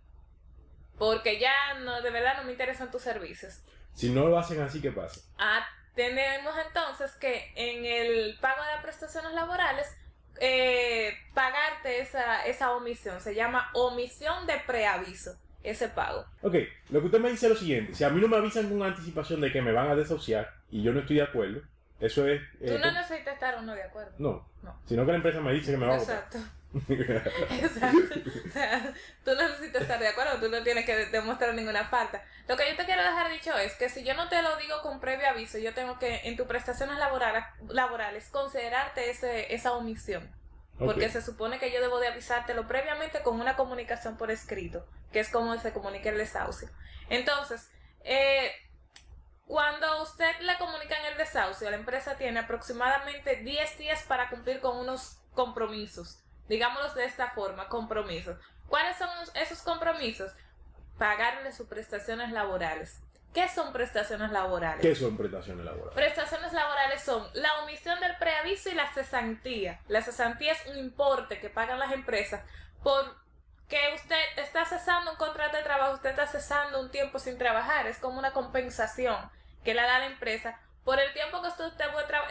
Porque 0.99 1.39
ya 1.39 1.53
no, 1.81 2.01
de 2.01 2.11
verdad 2.11 2.37
no 2.39 2.45
me 2.45 2.53
interesan 2.53 2.91
tus 2.91 3.03
servicios. 3.03 3.61
Si 3.95 4.11
no 4.11 4.29
lo 4.29 4.39
hacen 4.39 4.61
así, 4.61 4.81
¿qué 4.81 4.93
pasa? 4.93 5.21
Ah, 5.39 5.67
tenemos 5.95 6.55
entonces 6.67 7.13
que 7.13 7.53
en 7.55 7.85
el 7.85 8.39
pago 8.41 8.63
de 8.63 8.71
las 8.71 8.83
prestaciones 8.83 9.33
laborales, 9.33 9.87
eh, 10.41 11.13
pagarte 11.35 12.01
esa, 12.01 12.47
esa 12.47 12.73
omisión. 12.73 13.21
Se 13.21 13.35
llama 13.35 13.71
omisión 13.75 14.47
de 14.47 14.55
preaviso, 14.67 15.37
ese 15.63 15.89
pago. 15.89 16.25
Ok, 16.43 16.55
lo 16.91 17.01
que 17.01 17.07
usted 17.07 17.21
me 17.21 17.31
dice 17.31 17.47
es 17.47 17.53
lo 17.53 17.59
siguiente. 17.59 17.95
Si 17.95 18.05
a 18.05 18.11
mí 18.11 18.21
no 18.21 18.29
me 18.29 18.37
avisan 18.37 18.69
con 18.69 18.83
anticipación 18.83 19.41
de 19.41 19.53
que 19.53 19.63
me 19.63 19.73
van 19.73 19.91
a 19.91 19.95
desahuciar 19.97 20.55
y 20.71 20.83
yo 20.83 20.93
no 20.93 21.01
estoy 21.01 21.17
de 21.17 21.23
acuerdo, 21.23 21.61
eso 22.03 22.27
es... 22.27 22.41
eh, 22.61 22.69
Tú 22.73 22.79
no 22.79 22.91
necesitas 22.93 23.35
estar 23.35 23.55
o 23.55 23.63
no 23.63 23.75
de 23.75 23.83
acuerdo. 23.83 24.13
no, 24.19 24.47
No. 24.63 24.79
sino 24.87 25.05
que 25.07 25.11
la 25.13 25.17
empresa 25.17 25.41
me 25.41 25.53
dice 25.53 25.71
que 25.73 25.77
me 25.79 25.87
va 25.87 25.95
a 25.95 25.99
votar. 25.99 26.17
Exacto. 26.17 26.39
Exacto. 27.51 28.21
O 28.47 28.51
sea, 28.53 28.95
tú 29.25 29.31
no 29.35 29.49
necesitas 29.49 29.83
estar 29.83 29.99
de 30.01 30.09
acuerdo, 30.09 30.39
tú 30.41 30.49
no 30.49 30.63
tienes 30.63 30.85
que 30.87 30.97
de- 30.97 31.07
demostrar 31.07 31.55
ninguna 31.55 31.85
falta. 31.85 32.25
Lo 32.49 32.57
que 32.57 32.69
yo 32.71 32.77
te 32.77 32.85
quiero 32.85 33.03
dejar 33.03 33.31
dicho 33.31 33.57
es 33.59 33.75
que 33.75 33.89
si 33.89 34.05
yo 34.05 34.15
no 34.15 34.29
te 34.29 34.41
lo 34.43 34.57
digo 34.57 34.81
con 34.83 34.99
previo 35.01 35.29
aviso, 35.29 35.59
yo 35.59 35.75
tengo 35.75 35.99
que 35.99 36.23
en 36.25 36.37
tus 36.37 36.47
prestaciones 36.47 36.97
laborales, 36.99 37.45
laborales 37.69 38.29
considerarte 38.31 39.11
ese, 39.11 39.55
esa 39.55 39.73
omisión. 39.73 40.31
Porque 40.79 41.09
se 41.11 41.23
supone 41.23 41.59
que 41.61 41.71
yo 41.71 41.81
debo 41.81 42.01
de 42.01 42.09
avisártelo 42.09 42.67
previamente 42.67 43.23
con 43.23 43.39
una 43.39 43.55
comunicación 43.55 44.17
por 44.17 44.31
escrito, 44.33 44.85
que 45.13 45.21
es 45.21 45.29
como 45.29 45.57
se 45.59 45.73
comunica 45.73 46.09
el 46.09 46.19
desahucio. 46.19 46.69
Entonces, 47.09 47.71
eh, 48.03 48.51
cuando 49.53 50.03
usted 50.03 50.41
le 50.41 50.57
comunica 50.57 50.99
en 50.99 51.13
el 51.13 51.19
desahucio, 51.19 51.69
la 51.69 51.77
empresa 51.77 52.17
tiene 52.17 52.41
aproximadamente 52.41 53.37
10 53.37 53.77
días 53.77 54.03
para 54.05 54.31
cumplir 54.31 54.61
con 54.61 54.79
unos 54.79 55.19
compromisos. 55.35 56.25
Digámoslos 56.49 56.95
de 56.95 57.05
esta 57.05 57.29
forma, 57.33 57.69
compromisos. 57.69 58.39
¿Cuáles 58.67 58.97
son 58.97 59.11
esos 59.35 59.61
compromisos? 59.61 60.33
Pagarle 60.97 61.53
sus 61.53 61.67
prestaciones 61.67 62.33
laborales. 62.33 63.03
¿Qué 63.35 63.47
son 63.51 63.75
prestaciones 63.75 64.31
laborales? 64.31 64.81
¿Qué 64.81 64.95
son 64.95 65.19
prestaciones 65.19 65.67
laborales? 65.67 65.95
Prestaciones 65.97 66.55
laborales 66.55 67.03
son 67.03 67.23
la 67.35 67.63
omisión 67.63 68.01
del 68.01 68.17
preaviso 68.17 68.71
y 68.71 68.75
la 68.75 68.91
cesantía. 68.95 69.83
La 69.87 70.01
cesantía 70.01 70.53
es 70.53 70.67
un 70.67 70.79
importe 70.79 71.41
que 71.41 71.51
pagan 71.51 71.79
las 71.79 71.93
empresas 71.93 72.41
por 72.83 73.21
que 73.69 73.79
usted 73.97 74.17
está 74.39 74.65
cesando 74.65 75.11
un 75.11 75.17
contrato 75.19 75.59
de 75.59 75.63
trabajo, 75.63 75.93
usted 75.93 76.11
está 76.11 76.27
cesando 76.27 76.81
un 76.81 76.91
tiempo 76.91 77.19
sin 77.19 77.37
trabajar. 77.37 77.87
Es 77.87 77.99
como 77.99 78.19
una 78.19 78.33
compensación 78.33 79.31
que 79.65 79.75
le 79.75 79.83
da 79.83 79.99
la 80.01 80.07
empresa 80.07 80.59
por 80.85 80.99
el 80.99 81.13
tiempo 81.13 81.41
que 81.43 81.49
usted 81.49 81.65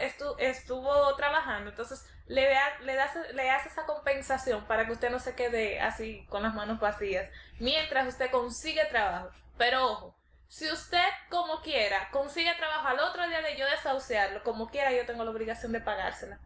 estuvo, 0.00 0.38
estuvo 0.38 1.16
trabajando. 1.16 1.70
Entonces, 1.70 2.04
le, 2.26 2.48
da, 2.48 2.78
le, 2.82 2.94
das- 2.94 3.32
le 3.34 3.50
hace 3.50 3.68
esa 3.68 3.86
compensación 3.86 4.66
para 4.66 4.84
que 4.86 4.92
usted 4.92 5.10
no 5.10 5.18
se 5.18 5.34
quede 5.34 5.80
así 5.80 6.26
con 6.28 6.42
las 6.42 6.54
manos 6.54 6.78
vacías 6.78 7.30
mientras 7.58 8.06
usted 8.08 8.30
consigue 8.30 8.84
trabajo. 8.86 9.30
Pero 9.56 9.86
ojo, 9.90 10.16
si 10.48 10.70
usted 10.70 11.04
como 11.30 11.62
quiera 11.62 12.10
consigue 12.10 12.54
trabajo 12.56 12.88
al 12.88 13.00
otro 13.00 13.26
día 13.26 13.40
de 13.40 13.56
yo 13.56 13.64
desahuciarlo, 13.66 14.42
como 14.42 14.68
quiera 14.70 14.92
yo 14.92 15.06
tengo 15.06 15.24
la 15.24 15.30
obligación 15.30 15.72
de 15.72 15.80
pagársela. 15.80 16.38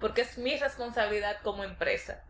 Porque 0.00 0.22
es 0.22 0.36
mi 0.38 0.56
responsabilidad 0.58 1.38
como 1.44 1.62
empresa. 1.62 2.24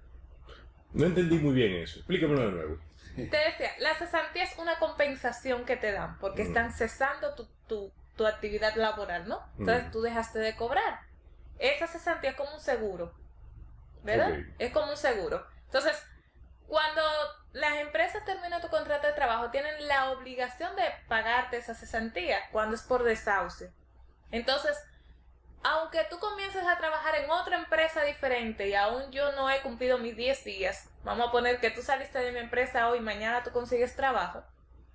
No 0.92 1.06
entendí 1.06 1.38
muy 1.38 1.54
bien 1.54 1.72
eso. 1.76 2.00
Explícamelo 2.00 2.40
de 2.42 2.52
nuevo. 2.52 2.78
Te 3.16 3.24
decía, 3.36 3.70
la 3.78 3.94
cesantía 3.94 4.44
es 4.44 4.58
una 4.58 4.78
compensación 4.78 5.64
que 5.64 5.76
te 5.76 5.92
dan 5.92 6.18
porque 6.18 6.44
Mm. 6.44 6.48
están 6.48 6.72
cesando 6.72 7.34
tu, 7.34 7.46
tu, 7.66 7.92
tu 8.22 8.28
actividad 8.28 8.76
laboral, 8.76 9.26
¿no? 9.28 9.44
Entonces 9.58 9.88
Mm. 9.88 9.90
tú 9.90 10.00
dejaste 10.00 10.38
de 10.38 10.54
cobrar. 10.54 11.00
Esa 11.58 11.88
cesantía 11.88 12.30
es 12.30 12.36
como 12.36 12.54
un 12.54 12.60
seguro, 12.60 13.12
¿verdad? 14.04 14.30
Es 14.58 14.72
como 14.72 14.90
un 14.92 14.96
seguro. 14.96 15.44
Entonces, 15.66 16.00
cuando 16.68 17.02
las 17.52 17.78
empresas 17.78 18.24
terminan 18.24 18.60
tu 18.60 18.68
contrato 18.68 19.08
de 19.08 19.12
trabajo, 19.12 19.50
tienen 19.50 19.88
la 19.88 20.10
obligación 20.10 20.74
de 20.76 20.84
pagarte 21.08 21.56
esa 21.56 21.74
cesantía 21.74 22.38
cuando 22.52 22.76
es 22.76 22.82
por 22.82 23.02
desahucio. 23.02 23.72
Entonces, 24.30 24.78
aunque 25.64 26.04
tú 26.10 26.18
comiences 26.20 26.64
a 26.66 26.76
trabajar 26.78 27.16
en 27.16 27.30
otra 27.30 27.56
empresa 27.56 28.02
diferente 28.02 28.68
y 28.68 28.74
aún 28.74 29.10
yo 29.10 29.32
no 29.32 29.50
he 29.50 29.60
cumplido 29.62 29.98
mis 29.98 30.16
10 30.16 30.44
días, 30.44 30.88
vamos 31.04 31.28
a 31.28 31.32
poner 31.32 31.58
que 31.60 31.70
tú 31.70 31.82
saliste 31.82 32.18
de 32.20 32.32
mi 32.32 32.38
empresa 32.38 32.88
hoy 32.88 32.98
y 32.98 33.02
mañana 33.02 33.42
tú 33.42 33.50
consigues 33.50 33.94
trabajo, 33.96 34.42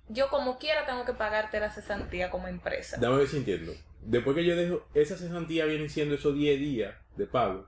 yo 0.08 0.28
como 0.30 0.58
quiera 0.58 0.86
tengo 0.86 1.04
que 1.04 1.12
pagarte 1.12 1.60
la 1.60 1.70
cesantía 1.70 2.30
como 2.30 2.48
empresa. 2.48 2.96
Dame 3.00 3.16
ver 3.18 3.28
si 3.28 3.38
entiendo. 3.38 3.72
Después 4.02 4.36
que 4.36 4.44
yo 4.44 4.56
dejo, 4.56 4.86
esa 4.94 5.16
cesantía 5.16 5.64
viene 5.64 5.88
siendo 5.88 6.14
esos 6.14 6.34
10 6.34 6.58
días 6.58 6.94
de 7.16 7.26
pago. 7.26 7.66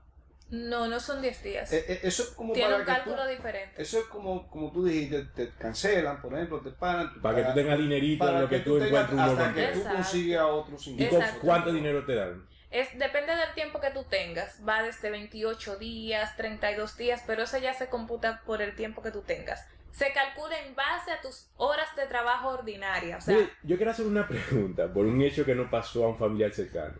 No, 0.49 0.87
no 0.87 0.99
son 0.99 1.21
10 1.21 1.43
días. 1.43 1.71
Eh, 1.71 1.85
eh, 1.87 1.99
eso 2.03 2.23
es 2.23 2.29
como 2.31 2.51
Tiene 2.53 2.69
para 2.71 2.79
un 2.81 2.85
que 2.85 2.91
cálculo 2.91 3.23
tú- 3.23 3.29
diferente. 3.29 3.81
Eso 3.81 3.99
es 3.99 4.05
como, 4.05 4.49
como 4.49 4.69
tú 4.71 4.83
dijiste, 4.83 5.23
te 5.33 5.49
cancelan, 5.51 6.21
por 6.21 6.33
ejemplo, 6.33 6.59
te 6.59 6.71
pagan. 6.71 7.21
Para 7.21 7.37
que 7.37 7.43
tú 7.43 7.53
tengas 7.53 7.77
dinerito 7.77 8.23
en 8.25 8.29
para 8.31 8.41
lo 8.41 8.49
que 8.49 8.59
tú 8.59 8.77
tengas- 8.77 9.09
encuentres 9.09 9.13
un 9.13 9.19
Hasta 9.21 9.53
que 9.53 9.67
tú 9.67 9.83
consigas 9.83 10.43
otros 10.45 10.87
¿Y 10.87 11.09
cuánto 11.41 11.71
dinero 11.71 12.05
te 12.05 12.15
dan? 12.15 12.45
Es, 12.69 12.87
depende 12.97 13.33
del 13.35 13.53
tiempo 13.53 13.79
que 13.79 13.91
tú 13.91 14.03
tengas. 14.09 14.59
Va 14.67 14.83
desde 14.83 15.09
28 15.09 15.77
días, 15.77 16.35
32 16.35 16.97
días, 16.97 17.21
pero 17.27 17.43
eso 17.43 17.57
ya 17.57 17.73
se 17.73 17.87
computa 17.87 18.41
por 18.45 18.61
el 18.61 18.75
tiempo 18.75 19.01
que 19.01 19.11
tú 19.11 19.21
tengas. 19.21 19.65
Se 19.91 20.11
calcula 20.13 20.57
en 20.59 20.73
base 20.75 21.11
a 21.11 21.21
tus 21.21 21.47
horas 21.57 21.93
de 21.95 22.05
trabajo 22.07 22.49
ordinaria. 22.49 23.17
O 23.17 23.21
sea, 23.21 23.37
yo 23.63 23.75
quiero 23.75 23.91
hacer 23.91 24.05
una 24.05 24.27
pregunta 24.27 24.91
por 24.91 25.05
un 25.05 25.21
hecho 25.21 25.45
que 25.45 25.53
no 25.55 25.69
pasó 25.69 26.05
a 26.05 26.09
un 26.09 26.17
familiar 26.17 26.51
cercano. 26.53 26.95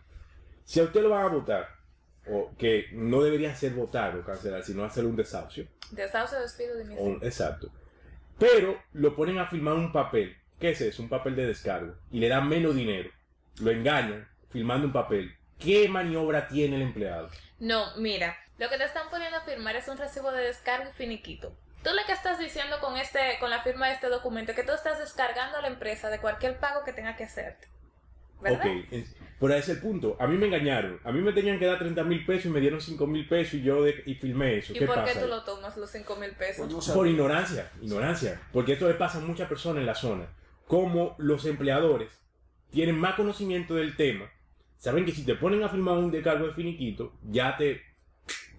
Si 0.66 0.80
a 0.80 0.84
usted 0.84 1.02
lo 1.02 1.10
van 1.10 1.26
a 1.26 1.30
votar, 1.30 1.68
o 2.30 2.52
que 2.58 2.88
no 2.92 3.22
debería 3.24 3.56
ser 3.56 3.74
votar 3.74 4.16
o 4.16 4.24
cancelar, 4.24 4.64
sino 4.64 4.84
hacer 4.84 5.06
un 5.06 5.16
desahucio, 5.16 5.68
desahucio, 5.92 6.40
despido, 6.40 6.76
o 6.76 6.78
dimisión. 6.78 7.08
un- 7.16 7.24
exacto, 7.24 7.70
pero 8.38 8.80
lo 8.94 9.16
ponen 9.16 9.40
a 9.40 9.48
firmar 9.48 9.74
un 9.74 9.92
papel, 9.92 10.38
¿qué 10.60 10.70
es 10.72 10.82
eso? 10.82 11.02
Un 11.02 11.10
papel 11.10 11.36
de 11.36 11.48
descargo, 11.48 11.96
y 12.12 12.20
le 12.20 12.30
dan 12.30 12.48
menos 12.48 12.76
dinero, 12.76 13.10
lo 13.60 13.72
engañan 13.72 14.28
firmando 14.50 14.88
un 14.88 14.94
papel. 14.94 15.36
¿Qué 15.58 15.88
maniobra 15.90 16.48
tiene 16.48 16.76
el 16.78 16.82
empleado? 16.84 17.30
No, 17.60 17.96
mira, 17.98 18.36
lo 18.58 18.68
que 18.70 18.78
te 18.78 18.84
están 18.86 19.10
poniendo 19.10 19.38
a 19.38 19.42
firmar 19.42 19.76
es 19.76 19.88
un 19.88 19.98
recibo 19.98 20.32
de 20.32 20.44
descargo 20.44 20.90
y 20.90 20.94
finiquito. 20.94 21.56
Tú 21.84 21.90
lo 21.96 22.06
que 22.06 22.12
estás 22.14 22.38
diciendo 22.40 22.80
con 22.80 22.96
este, 22.98 23.38
con 23.40 23.50
la 23.50 23.62
firma 23.64 23.88
de 23.88 23.94
este 23.96 24.08
documento, 24.10 24.52
es 24.52 24.56
que 24.58 24.64
tú 24.64 24.72
estás 24.74 25.00
descargando 25.00 25.58
a 25.58 25.62
la 25.62 25.68
empresa 25.68 26.10
de 26.10 26.20
cualquier 26.20 26.58
pago 26.60 26.84
que 26.84 26.94
tenga 26.94 27.16
que 27.16 27.24
hacerte. 27.24 27.68
¿Verdad? 28.40 28.60
Ok, 28.60 28.86
es- 28.92 29.16
por 29.40 29.52
ahí 29.52 29.60
es 29.60 29.70
el 29.70 29.80
punto. 29.80 30.16
A 30.20 30.28
mí 30.28 30.38
me 30.38 30.46
engañaron. 30.48 31.00
A 31.04 31.12
mí 31.12 31.20
me 31.22 31.34
tenían 31.34 31.58
que 31.58 31.66
dar 31.66 31.80
30 31.80 32.04
mil 32.04 32.24
pesos 32.26 32.46
y 32.46 32.50
me 32.50 32.60
dieron 32.60 32.80
5 32.82 33.08
mil 33.08 33.28
pesos 33.28 33.56
y 33.56 33.64
yo 33.64 33.84
de- 33.84 34.04
y 34.06 34.14
filmé 34.16 34.58
eso. 34.58 34.74
¿Y 34.74 34.80
¿Qué 34.80 34.86
por 34.86 34.96
pasa? 34.96 35.08
qué 35.14 35.20
tú 35.20 35.26
ahí? 35.26 35.30
lo 35.32 35.44
tomas 35.44 35.76
los 35.78 35.90
5 35.90 36.16
mil 36.16 36.32
pesos? 36.32 36.72
Pues 36.72 36.88
no. 36.88 36.94
Por 36.94 37.08
ignorancia, 37.08 37.72
ignorancia. 37.82 38.40
Porque 38.54 38.74
esto 38.74 38.88
le 38.88 38.94
pasa 38.96 39.18
a 39.18 39.22
muchas 39.22 39.48
personas 39.50 39.82
en 39.82 39.88
la 39.88 39.96
zona. 39.96 40.28
Como 40.68 41.16
los 41.18 41.46
empleadores 41.46 42.10
tienen 42.72 42.98
más 43.00 43.16
conocimiento 43.16 43.74
del 43.76 43.96
tema, 43.96 44.30
saben 44.78 45.06
que 45.06 45.12
si 45.12 45.26
te 45.26 45.36
ponen 45.36 45.64
a 45.64 45.70
firmar 45.70 45.98
un 45.98 46.12
descargo 46.12 46.48
de 46.48 46.54
finiquito, 46.54 47.14
ya 47.24 47.58
te, 47.58 47.82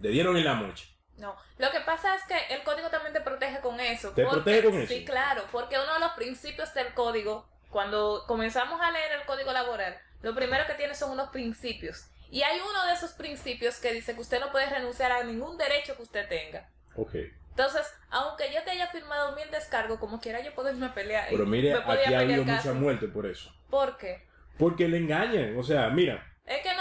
te 0.00 0.08
dieron 0.08 0.36
en 0.36 0.44
la 0.44 0.54
mocha. 0.54 0.84
No, 1.22 1.36
lo 1.58 1.70
que 1.70 1.80
pasa 1.80 2.14
es 2.16 2.22
que 2.24 2.54
el 2.54 2.62
código 2.64 2.88
también 2.90 3.12
te 3.12 3.20
protege 3.20 3.60
con 3.60 3.78
eso. 3.80 4.10
¿Te 4.10 4.24
porque- 4.24 4.36
protege 4.42 4.64
con 4.70 4.78
eso? 4.80 4.92
Sí, 4.92 5.04
claro, 5.04 5.44
porque 5.52 5.78
uno 5.78 5.94
de 5.94 6.00
los 6.00 6.12
principios 6.12 6.74
del 6.74 6.92
código, 6.94 7.48
cuando 7.70 8.24
comenzamos 8.26 8.80
a 8.82 8.90
leer 8.90 9.12
el 9.12 9.24
código 9.24 9.52
laboral, 9.52 9.96
lo 10.20 10.34
primero 10.34 10.66
que 10.66 10.74
tiene 10.74 10.94
son 10.94 11.12
unos 11.12 11.30
principios. 11.30 12.08
Y 12.30 12.42
hay 12.42 12.58
uno 12.60 12.86
de 12.86 12.92
esos 12.94 13.12
principios 13.12 13.76
que 13.78 13.92
dice 13.92 14.14
que 14.14 14.20
usted 14.20 14.40
no 14.40 14.50
puede 14.50 14.66
renunciar 14.66 15.12
a 15.12 15.22
ningún 15.22 15.56
derecho 15.56 15.96
que 15.96 16.02
usted 16.02 16.28
tenga. 16.28 16.68
Ok. 16.96 17.14
Entonces, 17.50 17.86
aunque 18.10 18.50
yo 18.52 18.62
te 18.64 18.70
haya 18.70 18.86
firmado 18.88 19.36
mil 19.36 19.50
descargos, 19.50 19.98
como 19.98 20.20
quiera 20.20 20.40
yo 20.40 20.54
puedo 20.54 20.70
irme 20.70 20.86
a 20.86 20.94
pelear. 20.94 21.26
Pero 21.30 21.44
mire, 21.46 21.74
aquí 21.74 22.14
ha 22.14 22.20
habido 22.20 22.44
mucha 22.44 22.72
muerte 22.72 23.06
por 23.08 23.26
eso. 23.26 23.54
¿Por 23.68 23.98
qué? 23.98 24.26
Porque 24.58 24.88
le 24.88 24.96
engañan. 24.98 25.58
O 25.58 25.62
sea, 25.62 25.88
mira, 25.90 26.26
Es 26.44 26.60
que 26.62 26.71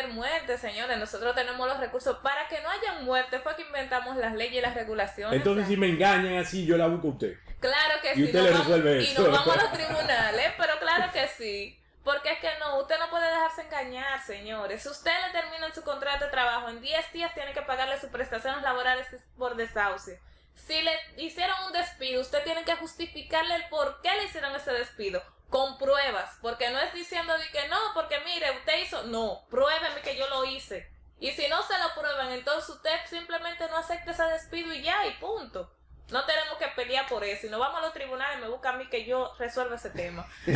haber 0.00 0.12
muerte, 0.14 0.58
señores. 0.58 0.98
Nosotros 0.98 1.34
tenemos 1.34 1.66
los 1.68 1.78
recursos. 1.78 2.16
Para 2.18 2.48
que 2.48 2.60
no 2.60 2.70
haya 2.70 3.00
muerte 3.00 3.38
fue 3.40 3.54
que 3.56 3.62
inventamos 3.62 4.16
las 4.16 4.34
leyes 4.34 4.56
y 4.56 4.60
las 4.60 4.74
regulaciones. 4.74 5.36
entonces 5.36 5.68
si 5.68 5.76
me 5.76 5.88
engañan 5.88 6.34
así, 6.38 6.66
yo 6.66 6.76
la 6.76 6.86
busco 6.86 7.08
a 7.08 7.10
usted. 7.12 7.34
Claro 7.60 8.00
que 8.00 8.12
Y 8.12 8.14
sí. 8.16 8.24
usted 8.24 8.42
le 8.42 8.50
vamos- 8.50 8.66
resuelve 8.66 9.02
Y 9.02 9.06
eso. 9.12 9.22
nos 9.22 9.32
vamos 9.32 9.56
a 9.56 9.62
los 9.62 9.72
tribunales, 9.78 10.52
pero 10.56 10.78
claro 10.78 11.12
que 11.12 11.28
sí. 11.28 11.76
Porque 12.02 12.32
es 12.32 12.38
que 12.38 12.48
no, 12.58 12.78
usted 12.78 12.98
no 12.98 13.10
puede 13.10 13.28
dejarse 13.28 13.60
engañar, 13.62 14.24
señores. 14.24 14.82
Si 14.82 14.88
usted 14.88 15.12
le 15.26 15.32
termina 15.38 15.72
su 15.74 15.82
contrato 15.82 16.24
de 16.24 16.30
trabajo, 16.30 16.70
en 16.70 16.80
10 16.80 17.12
días 17.12 17.34
tiene 17.34 17.52
que 17.52 17.60
pagarle 17.62 18.00
sus 18.00 18.08
prestaciones 18.10 18.62
laborales 18.62 19.06
por 19.36 19.54
desahucio. 19.54 20.14
Si 20.54 20.80
le 20.80 20.92
hicieron 21.18 21.56
un 21.66 21.72
despido, 21.72 22.22
usted 22.22 22.42
tiene 22.42 22.64
que 22.64 22.74
justificarle 22.76 23.54
el 23.54 23.68
por 23.68 24.00
qué 24.02 24.10
le 24.16 24.24
hicieron 24.24 24.54
ese 24.56 24.72
despido. 24.72 25.22
Con 25.50 25.76
pruebas. 25.76 26.38
Porque 26.40 26.70
no 26.70 26.78
es 26.78 26.94
diciendo 26.94 27.36
de 27.36 27.48
que 27.50 27.68
no, 27.68 27.76
porque 27.92 28.18
mire, 28.24 28.50
usted 28.52 28.82
hizo. 28.82 29.02
No, 29.04 29.44
pruébeme 29.50 30.00
que 30.02 30.16
yo 30.16 30.28
lo 30.28 30.44
hice. 30.46 30.90
Y 31.18 31.30
si 31.32 31.46
no 31.48 31.62
se 31.62 31.74
lo 31.78 32.00
prueban, 32.00 32.32
entonces 32.32 32.70
usted 32.70 32.96
simplemente 33.06 33.68
no 33.68 33.76
acepta 33.76 34.12
ese 34.12 34.22
despido 34.24 34.72
y 34.72 34.82
ya, 34.82 35.06
y 35.06 35.12
punto. 35.20 35.70
No 36.10 36.24
tenemos 36.24 36.56
que 36.58 36.66
pelear 36.74 37.06
por 37.06 37.22
eso. 37.22 37.46
Y 37.46 37.50
no 37.50 37.58
vamos 37.58 37.78
a 37.78 37.82
los 37.82 37.92
tribunales, 37.92 38.40
me 38.40 38.48
busca 38.48 38.70
a 38.70 38.76
mí 38.76 38.88
que 38.88 39.04
yo 39.04 39.32
resuelva 39.38 39.76
ese 39.76 39.90
tema. 39.90 40.26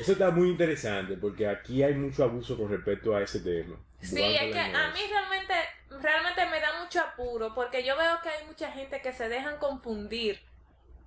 Eso 0.00 0.12
está 0.12 0.30
muy 0.30 0.50
interesante 0.50 1.16
porque 1.16 1.48
aquí 1.48 1.82
hay 1.82 1.94
mucho 1.94 2.24
abuso 2.24 2.56
con 2.56 2.70
respecto 2.70 3.16
a 3.16 3.22
ese 3.22 3.40
tema. 3.40 3.76
Sí, 4.00 4.22
es 4.22 4.52
que 4.52 4.60
a 4.60 4.90
mí 4.90 5.00
realmente, 5.08 5.54
realmente 5.90 6.46
me 6.46 6.60
da 6.60 6.80
mucho 6.80 7.00
apuro 7.00 7.54
porque 7.54 7.82
yo 7.84 7.96
veo 7.96 8.20
que 8.22 8.28
hay 8.28 8.44
mucha 8.46 8.70
gente 8.72 9.00
que 9.00 9.12
se 9.12 9.28
dejan 9.28 9.58
confundir. 9.58 10.40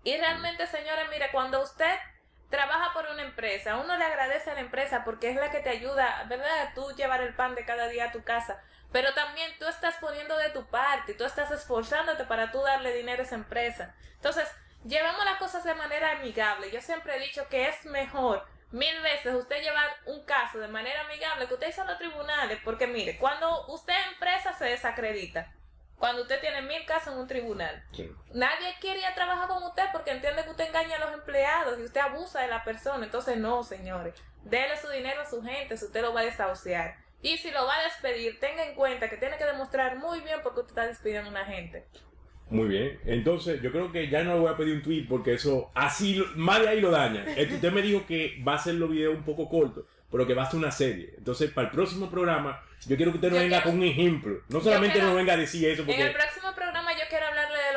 Y 0.04 0.18
realmente, 0.18 0.68
señores, 0.68 1.06
mire, 1.10 1.30
cuando 1.32 1.62
usted 1.62 1.96
trabaja 2.50 2.94
por 2.94 3.08
una 3.08 3.24
empresa, 3.24 3.78
uno 3.78 3.98
le 3.98 4.06
agradece 4.06 4.52
a 4.52 4.54
la 4.56 4.60
empresa 4.62 5.04
porque 5.04 5.30
es 5.30 5.36
la 5.36 5.52
que 5.52 5.60
te 5.60 5.70
ayuda, 5.70 6.26
¿verdad? 6.28 6.72
Tú 6.74 6.92
llevar 6.96 7.22
el 7.22 7.36
pan 7.36 7.56
de 7.56 7.66
cada 7.66 7.88
día 7.88 8.06
a 8.06 8.12
tu 8.12 8.24
casa. 8.24 8.62
Pero 8.92 9.14
también 9.14 9.52
tú 9.60 9.68
estás 9.68 9.96
poniendo 9.96 10.38
de 10.38 10.52
tu 10.52 10.66
parte 10.68 11.16
tú 11.16 11.26
estás 11.26 11.52
esforzándote 11.52 12.24
para 12.26 12.52
tú 12.52 12.62
darle 12.62 12.94
dinero 12.94 13.24
a 13.24 13.26
esa 13.26 13.36
empresa. 13.36 13.94
Entonces, 14.16 14.50
llevamos 14.86 15.26
las 15.26 15.38
cosas 15.38 15.64
de 15.64 15.74
manera 15.74 16.12
amigable. 16.12 16.72
Yo 16.72 16.80
siempre 16.82 17.16
he 17.16 17.20
dicho 17.20 17.48
que 17.50 17.68
es 17.68 17.86
mejor 17.86 18.48
mil 18.72 19.02
veces 19.02 19.34
usted 19.36 19.62
llevar 19.62 19.90
un 20.06 20.24
caso 20.26 20.60
de 20.60 20.68
manera 20.68 21.02
amigable 21.02 21.48
que 21.48 21.54
usted 21.56 21.70
hizo 21.70 21.82
a 21.82 21.86
los 21.86 21.98
tribunales. 21.98 22.60
Porque 22.64 22.88
mire, 22.88 23.18
cuando 23.18 23.68
usted 23.68 23.94
empresa 24.12 24.54
se 24.54 24.66
desacredita. 24.66 25.52
Cuando 25.98 26.24
usted 26.24 26.42
tiene 26.42 26.62
mil 26.62 26.86
casos 26.86 27.14
en 27.14 27.20
un 27.20 27.28
tribunal. 27.28 27.84
Sí. 27.94 28.12
Nadie 28.34 28.76
quiere 28.82 29.00
ir 29.00 29.06
a 29.06 29.16
trabajar 29.16 29.48
con 29.48 29.64
usted 29.64 29.84
porque 29.92 30.12
entiende 30.12 30.44
que 30.44 30.50
usted 30.50 30.68
engaña 30.68 30.98
a 30.98 31.00
los 31.00 31.14
empleados 31.14 31.80
y 31.80 31.84
usted 31.84 32.02
abusa 32.02 32.42
de 32.42 32.48
la 32.48 32.64
persona. 32.64 33.06
Entonces, 33.06 33.38
no, 33.38 33.64
señores. 33.64 34.14
Dele 34.44 34.78
su 34.80 34.90
dinero 34.90 35.22
a 35.22 35.30
su 35.30 35.42
gente 35.42 35.78
si 35.78 35.86
usted 35.86 36.02
lo 36.02 36.14
va 36.14 36.22
a 36.22 36.26
desahuciar. 36.26 36.98
Y 37.22 37.38
si 37.38 37.50
lo 37.50 37.66
va 37.66 37.76
a 37.76 37.84
despedir, 37.84 38.40
tenga 38.40 38.68
en 38.68 38.76
cuenta 38.76 39.10
que 39.10 39.18
tiene 39.18 39.38
que 39.38 39.46
demostrar 39.46 39.98
muy 39.98 40.20
bien 40.20 40.42
por 40.44 40.54
qué 40.54 40.60
usted 40.60 40.72
está 40.72 40.88
despidiendo 40.88 41.30
a 41.30 41.32
una 41.32 41.46
gente. 41.46 41.88
Muy 42.50 42.68
bien. 42.68 43.00
Entonces, 43.06 43.62
yo 43.62 43.72
creo 43.72 43.92
que 43.92 44.08
ya 44.10 44.24
no 44.24 44.36
le 44.36 44.40
voy 44.42 44.54
a 44.54 44.58
pedir 44.58 44.76
un 44.76 44.84
tweet 44.84 45.08
porque 45.10 45.34
eso, 45.34 45.72
así, 45.74 46.24
más 46.36 46.62
de 46.62 46.70
ahí 46.70 46.82
lo 46.82 46.92
daña. 46.92 47.26
Este, 47.36 47.56
Usted 47.56 47.72
me 47.72 47.82
dijo 47.82 48.06
que 48.06 48.42
va 48.48 48.54
a 48.54 48.56
hacer 48.58 48.76
los 48.76 48.90
videos 48.90 49.16
un 49.16 49.24
poco 49.24 49.50
cortos, 49.50 49.86
que 50.28 50.34
va 50.34 50.44
a 50.44 50.50
ser 50.52 50.60
una 50.60 50.72
serie. 50.72 51.14
Entonces, 51.18 51.52
para 51.52 51.68
el 51.68 51.74
próximo 51.74 52.10
programa, 52.10 52.62
yo 52.88 52.96
quiero 52.96 53.12
que 53.12 53.18
usted 53.18 53.30
nos 53.30 53.40
Yo 53.40 53.44
venga 53.44 53.58
quiero- 53.62 53.72
con 53.72 53.80
un 53.80 53.86
ejemplo. 53.88 54.42
No 54.50 54.62
solamente 54.62 54.94
quiero- 54.94 55.08
nos 55.08 55.16
venga 55.18 55.34
a 55.34 55.38
decir 55.38 55.68
eso, 55.68 55.82
En 55.84 55.90
el 55.90 55.96
porque 55.96 56.12
próximo 56.14 56.54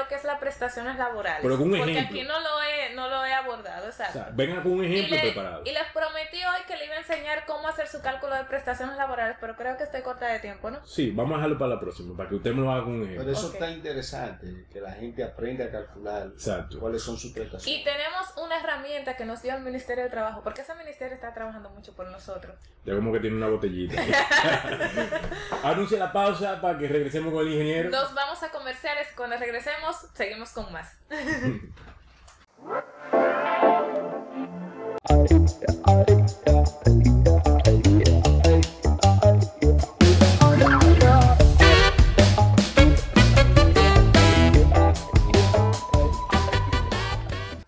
lo 0.09 0.15
que 0.15 0.15
es 0.15 0.25
las 0.25 0.39
prestaciones 0.39 0.97
laborales. 0.97 1.41
Pero 1.43 1.59
con 1.59 1.71
un 1.71 1.77
porque 1.79 1.93
ejemplo. 1.93 2.17
aquí 2.19 2.27
no 2.27 2.41
lo 2.41 2.63
he, 2.63 2.95
no 2.95 3.09
lo 3.09 3.25
he 3.25 3.33
abordado, 3.35 3.85
o 3.87 3.89
exacto. 3.89 4.13
sea, 4.15 4.31
venga 4.33 4.63
con 4.63 4.73
un 4.73 4.85
y, 4.85 4.87
ejemplo 4.95 5.17
le- 5.17 5.23
preparado. 5.23 5.63
y 5.65 5.71
les 5.73 5.85
prometí 5.93 6.39
hoy 6.39 6.61
que 6.67 6.77
le 6.77 6.87
iba 6.87 6.95
a 6.95 6.99
enseñar 6.99 7.45
cómo 7.47 7.69
hacer 7.69 7.87
su 7.89 8.01
cálculo 8.01 8.35
de 8.35 8.45
prestaciones 8.45 8.97
laborales, 8.97 9.37
pero 9.41 9.55
creo 9.57 9.77
que 9.77 9.85
estoy 9.85 10.01
corta 10.03 10.27
de 10.27 10.39
tiempo, 10.41 10.71
¿no? 10.71 10.85
Sí, 10.87 11.11
vamos 11.11 11.33
a 11.35 11.37
dejarlo 11.37 11.59
para 11.59 11.75
la 11.75 11.81
próxima, 11.81 12.17
para 12.17 12.29
que 12.31 12.37
usted 12.37 12.53
me 12.55 12.63
lo 12.63 12.73
haga 12.73 12.85
con 12.85 12.93
un 12.95 13.01
Pero 13.01 13.13
ejemplo. 13.23 13.33
eso 13.33 13.47
Ok. 13.49 13.55
está 13.55 13.71
interesante, 13.71 14.67
que 14.73 14.81
la 14.81 14.93
gente 14.93 15.23
aprenda 15.23 15.65
a 15.67 15.71
calcular 15.71 16.27
Exacto. 16.29 16.79
cuáles 16.81 17.03
son 17.03 17.17
sus 17.19 17.33
prestaciones. 17.33 17.81
Y 17.81 17.85
tenemos 17.85 18.35
una 18.43 18.59
herramienta 18.61 19.17
que 19.17 19.25
nos 19.27 19.43
dio 19.43 19.55
el 19.55 19.63
Ministerio 19.63 20.05
de 20.05 20.11
Trabajo, 20.11 20.43
porque 20.43 20.63
ese 20.63 20.75
ministerio 20.75 21.15
está 21.15 21.33
trabajando 21.35 21.69
mucho 21.71 21.95
por 21.95 22.07
nosotros. 22.11 22.55
Ya 22.85 22.95
como 22.95 23.13
que 23.13 23.21
tiene 23.21 23.37
una 23.37 23.49
botellita. 23.49 24.01
Anuncia 25.63 25.99
la 25.99 26.13
pausa 26.13 26.61
para 26.61 26.79
que 26.79 26.89
regresemos 26.89 27.33
con 27.33 27.47
el 27.47 27.53
ingeniero. 27.53 27.91
Nos 27.91 28.15
vamos 28.15 28.43
a 28.43 28.51
comerciales, 28.51 29.09
cuando 29.17 29.37
regresemos 29.37 29.97
seguimos 30.15 30.51
con 30.51 30.73
más. 30.73 30.97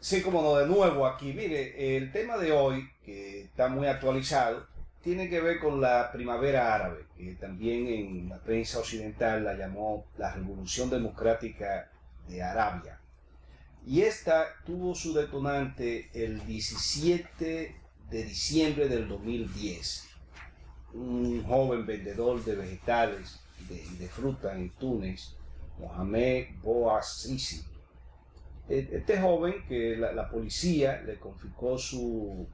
Sí, 0.01 0.23
como 0.23 0.43
no, 0.43 0.57
de 0.57 0.67
nuevo 0.67 1.07
aquí. 1.07 1.33
Mire, 1.33 1.97
el 1.97 2.11
tema 2.11 2.37
de 2.37 2.51
hoy, 2.51 2.91
que 3.05 3.43
está 3.43 3.69
muy 3.69 3.87
actualizado, 3.87 4.67
tiene 5.03 5.29
que 5.29 5.41
ver 5.41 5.61
con 5.61 5.81
la 5.81 6.11
primavera 6.13 6.75
árabe, 6.75 7.07
que 7.17 7.35
también 7.35 7.87
en 7.87 8.29
la 8.29 8.39
prensa 8.39 8.81
occidental 8.81 9.45
la 9.45 9.55
llamó 9.55 10.07
la 10.19 10.35
Revolución 10.35 10.91
Democrática 10.91 11.90
de 12.31 12.43
Arabia. 12.43 13.01
Y 13.87 14.03
esta 14.03 14.47
tuvo 14.65 14.95
su 14.95 15.13
detonante 15.15 16.11
el 16.15 16.45
17 16.47 17.77
de 18.11 18.25
diciembre 18.25 18.89
del 18.89 19.09
2010. 19.09 20.09
Un 20.95 21.45
joven 21.45 21.87
vendedor 21.87 22.45
de 22.45 22.57
vegetales 22.57 23.41
y 23.61 23.75
de, 23.75 23.99
de 23.99 24.09
fruta 24.09 24.55
en 24.55 24.71
Túnez, 24.71 25.37
Mohamed 25.79 26.49
Bouazizi, 26.63 27.65
este 28.71 29.21
joven 29.21 29.55
que 29.69 29.97
la, 29.97 30.31
policía 30.31 31.03
le 31.03 31.19
confiscó 31.19 31.77
su, 31.77 32.47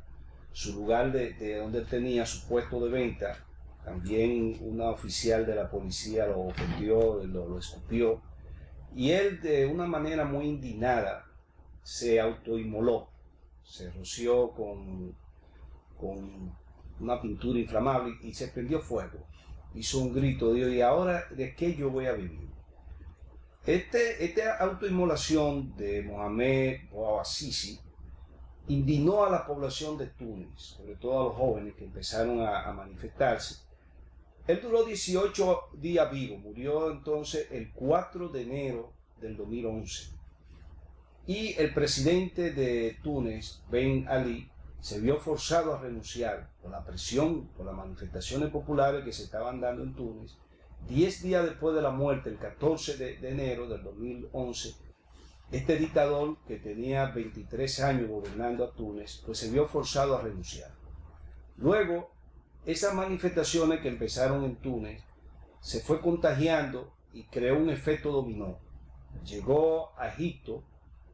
su 0.52 0.72
lugar 0.72 1.12
de, 1.12 1.34
de 1.34 1.56
donde 1.56 1.82
tenía 1.82 2.24
su 2.24 2.48
puesto 2.48 2.80
de 2.80 2.90
venta, 2.90 3.44
también 3.84 4.56
una 4.62 4.88
oficial 4.88 5.44
de 5.44 5.54
la 5.54 5.70
policía 5.70 6.26
lo 6.26 6.40
ofendió, 6.40 7.22
lo, 7.24 7.48
lo 7.48 7.58
escupió, 7.58 8.22
y 8.96 9.10
él 9.10 9.42
de 9.42 9.66
una 9.66 9.86
manera 9.86 10.24
muy 10.24 10.46
indignada 10.46 11.26
se 11.82 12.18
autoinmoló, 12.18 13.10
se 13.62 13.90
roció 13.90 14.52
con, 14.52 15.14
con 15.98 16.56
una 16.98 17.20
pintura 17.20 17.58
inflamable 17.58 18.16
y 18.22 18.32
se 18.32 18.48
prendió 18.48 18.80
fuego. 18.80 19.18
Hizo 19.74 19.98
un 19.98 20.14
grito, 20.14 20.54
dijo, 20.54 20.68
¿y 20.68 20.80
ahora 20.80 21.26
de 21.30 21.54
qué 21.54 21.74
yo 21.74 21.90
voy 21.90 22.06
a 22.06 22.12
vivir? 22.12 22.48
Este, 23.66 24.24
esta 24.24 24.56
autoinmolación 24.56 25.76
de 25.76 26.00
Mohamed 26.02 26.88
Bouazizi 26.90 27.78
indignó 28.68 29.26
a 29.26 29.30
la 29.30 29.46
población 29.46 29.98
de 29.98 30.06
Túnez, 30.06 30.58
sobre 30.58 30.96
todo 30.96 31.20
a 31.20 31.24
los 31.24 31.34
jóvenes 31.36 31.74
que 31.74 31.84
empezaron 31.84 32.40
a, 32.40 32.62
a 32.62 32.72
manifestarse. 32.72 33.65
Él 34.46 34.60
duró 34.62 34.84
18 34.84 35.60
días 35.74 36.10
vivo, 36.10 36.38
murió 36.38 36.90
entonces 36.90 37.48
el 37.50 37.72
4 37.72 38.28
de 38.28 38.42
enero 38.42 38.92
del 39.20 39.36
2011. 39.36 40.10
Y 41.26 41.54
el 41.58 41.74
presidente 41.74 42.52
de 42.52 42.96
Túnez, 43.02 43.62
Ben 43.68 44.06
Ali, 44.08 44.48
se 44.80 45.00
vio 45.00 45.18
forzado 45.18 45.74
a 45.74 45.80
renunciar 45.80 46.50
por 46.62 46.70
la 46.70 46.84
presión, 46.84 47.48
por 47.56 47.66
las 47.66 47.74
manifestaciones 47.74 48.50
populares 48.50 49.04
que 49.04 49.12
se 49.12 49.24
estaban 49.24 49.60
dando 49.60 49.82
en 49.82 49.94
Túnez 49.94 50.36
Diez 50.88 51.20
días 51.20 51.44
después 51.44 51.74
de 51.74 51.82
la 51.82 51.90
muerte, 51.90 52.30
el 52.30 52.38
14 52.38 52.96
de, 52.96 53.16
de 53.16 53.30
enero 53.30 53.68
del 53.68 53.82
2011, 53.82 54.76
este 55.50 55.76
dictador 55.78 56.36
que 56.46 56.58
tenía 56.58 57.06
23 57.06 57.80
años 57.80 58.08
gobernando 58.08 58.64
a 58.64 58.72
Túnez, 58.72 59.20
pues 59.26 59.38
se 59.38 59.50
vio 59.50 59.66
forzado 59.66 60.16
a 60.16 60.22
renunciar. 60.22 60.70
Luego, 61.56 62.12
esas 62.66 62.94
manifestaciones 62.94 63.80
que 63.80 63.88
empezaron 63.88 64.44
en 64.44 64.56
Túnez 64.56 65.00
se 65.60 65.80
fue 65.80 66.00
contagiando 66.00 66.92
y 67.12 67.22
creó 67.24 67.56
un 67.56 67.70
efecto 67.70 68.10
dominó. 68.10 68.58
Llegó 69.24 69.92
a 69.96 70.08
Egipto, 70.08 70.64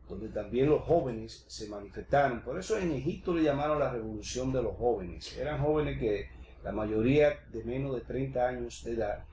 donde 0.09 0.29
también 0.29 0.69
los 0.69 0.83
jóvenes 0.83 1.45
se 1.47 1.69
manifestaron. 1.69 2.41
Por 2.41 2.59
eso 2.59 2.79
en 2.79 2.93
Egipto 2.93 3.35
le 3.35 3.43
llamaron 3.43 3.79
la 3.79 3.93
revolución 3.93 4.51
de 4.53 4.63
los 4.63 4.77
jóvenes. 4.77 5.37
Eran 5.37 5.61
jóvenes 5.61 5.99
que 5.99 6.29
la 6.65 6.73
mayoría 6.73 7.39
de 7.53 7.63
menos 7.65 7.95
de 7.95 8.01
30 8.01 8.49
años 8.49 8.83
de 8.85 8.93
edad 8.93 9.25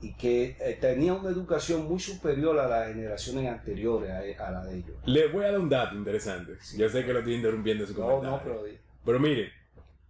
y 0.00 0.14
que 0.14 0.56
eh, 0.60 0.78
tenían 0.80 1.16
una 1.16 1.28
educación 1.28 1.86
muy 1.86 1.98
superior 1.98 2.58
a 2.58 2.66
las 2.66 2.88
generaciones 2.88 3.46
anteriores 3.46 4.38
a, 4.38 4.46
a 4.46 4.50
la 4.50 4.64
de 4.64 4.78
ellos. 4.78 4.96
Le 5.04 5.28
voy 5.28 5.44
a 5.44 5.50
dar 5.50 5.60
un 5.60 5.68
dato 5.68 5.96
interesante. 5.96 6.52
Yo 6.76 6.88
sé 6.88 7.04
que 7.04 7.12
lo 7.12 7.18
estoy 7.18 7.34
interrumpiendo 7.34 7.86
su 7.86 7.98
No, 7.98 8.22
no, 8.22 8.40
pero 8.42 8.62
Pero 9.04 9.20
mire, 9.20 9.52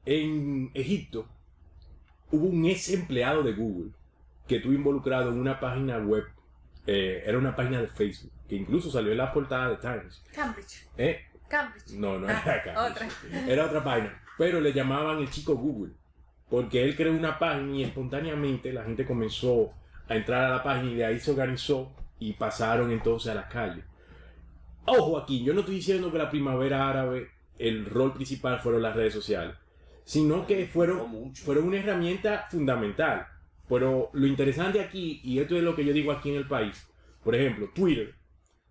en 0.04 0.70
Egipto 0.74 1.26
hubo 2.30 2.46
un 2.46 2.64
ex 2.66 2.88
empleado 2.90 3.42
de 3.42 3.52
Google 3.52 3.90
que 4.46 4.56
estuvo 4.56 4.72
involucrado 4.72 5.30
en 5.30 5.38
una 5.38 5.60
página 5.60 5.98
web, 5.98 6.24
eh, 6.86 7.22
era 7.26 7.36
una 7.38 7.54
página 7.54 7.80
de 7.80 7.88
Facebook, 7.88 8.32
que 8.48 8.56
incluso 8.56 8.90
salió 8.90 9.12
en 9.12 9.18
la 9.18 9.32
portada 9.32 9.68
de 9.70 9.76
Times. 9.76 10.22
Cambridge. 10.32 10.86
¿Eh? 10.96 11.20
Cambridge. 11.48 11.90
No, 11.92 12.18
no 12.18 12.26
Ah, 12.28 12.42
era 12.44 12.62
Cambridge. 12.62 12.92
Otra. 12.92 13.46
Era 13.46 13.66
otra 13.66 13.84
página. 13.84 14.22
Pero 14.38 14.60
le 14.60 14.72
llamaban 14.72 15.18
el 15.18 15.30
chico 15.30 15.54
Google. 15.56 15.92
Porque 16.48 16.82
él 16.82 16.96
creó 16.96 17.12
una 17.12 17.38
página 17.38 17.76
y 17.76 17.84
espontáneamente 17.84 18.72
la 18.72 18.84
gente 18.84 19.04
comenzó 19.04 19.72
a 20.08 20.14
entrar 20.16 20.44
a 20.44 20.48
la 20.56 20.62
página 20.62 20.90
y 20.90 20.94
de 20.94 21.04
ahí 21.04 21.20
se 21.20 21.30
organizó 21.32 21.92
y 22.18 22.32
pasaron 22.32 22.90
entonces 22.90 23.30
a 23.30 23.34
las 23.34 23.52
calles. 23.52 23.84
Ojo 24.86 25.18
aquí, 25.18 25.44
yo 25.44 25.52
no 25.52 25.60
estoy 25.60 25.74
diciendo 25.76 26.10
que 26.10 26.16
la 26.16 26.30
primavera 26.30 26.88
árabe 26.88 27.28
el 27.58 27.84
rol 27.84 28.14
principal 28.14 28.60
fueron 28.60 28.80
las 28.80 28.96
redes 28.96 29.12
sociales, 29.12 29.54
sino 30.08 30.46
que 30.46 30.66
fueron, 30.66 31.34
fueron 31.34 31.66
una 31.66 31.76
herramienta 31.76 32.46
fundamental. 32.50 33.26
Pero 33.68 34.08
lo 34.14 34.26
interesante 34.26 34.80
aquí, 34.80 35.20
y 35.22 35.38
esto 35.38 35.54
es 35.54 35.62
lo 35.62 35.76
que 35.76 35.84
yo 35.84 35.92
digo 35.92 36.12
aquí 36.12 36.30
en 36.30 36.36
el 36.36 36.48
país, 36.48 36.88
por 37.22 37.34
ejemplo, 37.34 37.68
Twitter. 37.74 38.14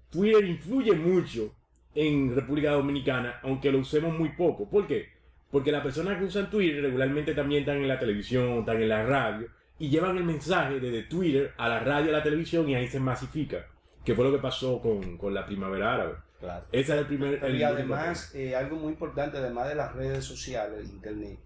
Twitter 0.10 0.44
influye 0.44 0.94
mucho 0.94 1.54
en 1.94 2.34
República 2.34 2.72
Dominicana, 2.72 3.40
aunque 3.44 3.72
lo 3.72 3.78
usemos 3.78 4.18
muy 4.18 4.30
poco. 4.30 4.68
¿Por 4.68 4.88
qué? 4.88 5.10
Porque 5.52 5.72
las 5.72 5.84
personas 5.84 6.18
que 6.18 6.26
usan 6.26 6.50
Twitter 6.50 6.82
regularmente 6.82 7.36
también 7.36 7.60
están 7.60 7.78
en 7.78 7.88
la 7.88 8.00
televisión, 8.00 8.60
están 8.60 8.82
en 8.82 8.90
la 8.90 9.06
radio, 9.06 9.48
y 9.78 9.90
llevan 9.90 10.18
el 10.18 10.24
mensaje 10.24 10.80
desde 10.80 11.04
Twitter 11.04 11.54
a 11.58 11.70
la 11.70 11.82
radio, 11.82 12.10
a 12.10 12.18
la 12.18 12.24
televisión, 12.24 12.68
y 12.68 12.74
ahí 12.74 12.88
se 12.88 13.00
masifica. 13.00 13.68
Que 14.04 14.16
fue 14.16 14.26
lo 14.26 14.32
que 14.32 14.42
pasó 14.42 14.82
con, 14.82 15.20
con 15.20 15.36
la 15.36 15.46
primavera 15.46 15.94
árabe. 15.94 16.16
Claro. 16.40 16.66
Ese 16.72 16.94
es 16.94 17.00
el 17.00 17.08
primer... 17.08 17.44
el 17.44 17.56
y 17.56 17.64
además, 17.64 18.32
eh, 18.36 18.56
algo 18.56 18.76
muy 18.78 18.94
importante, 18.94 19.38
además 19.38 19.70
de 19.70 19.76
las 19.76 19.94
redes 19.94 20.24
sociales, 20.24 20.80
el 20.82 20.88
internet, 20.92 21.40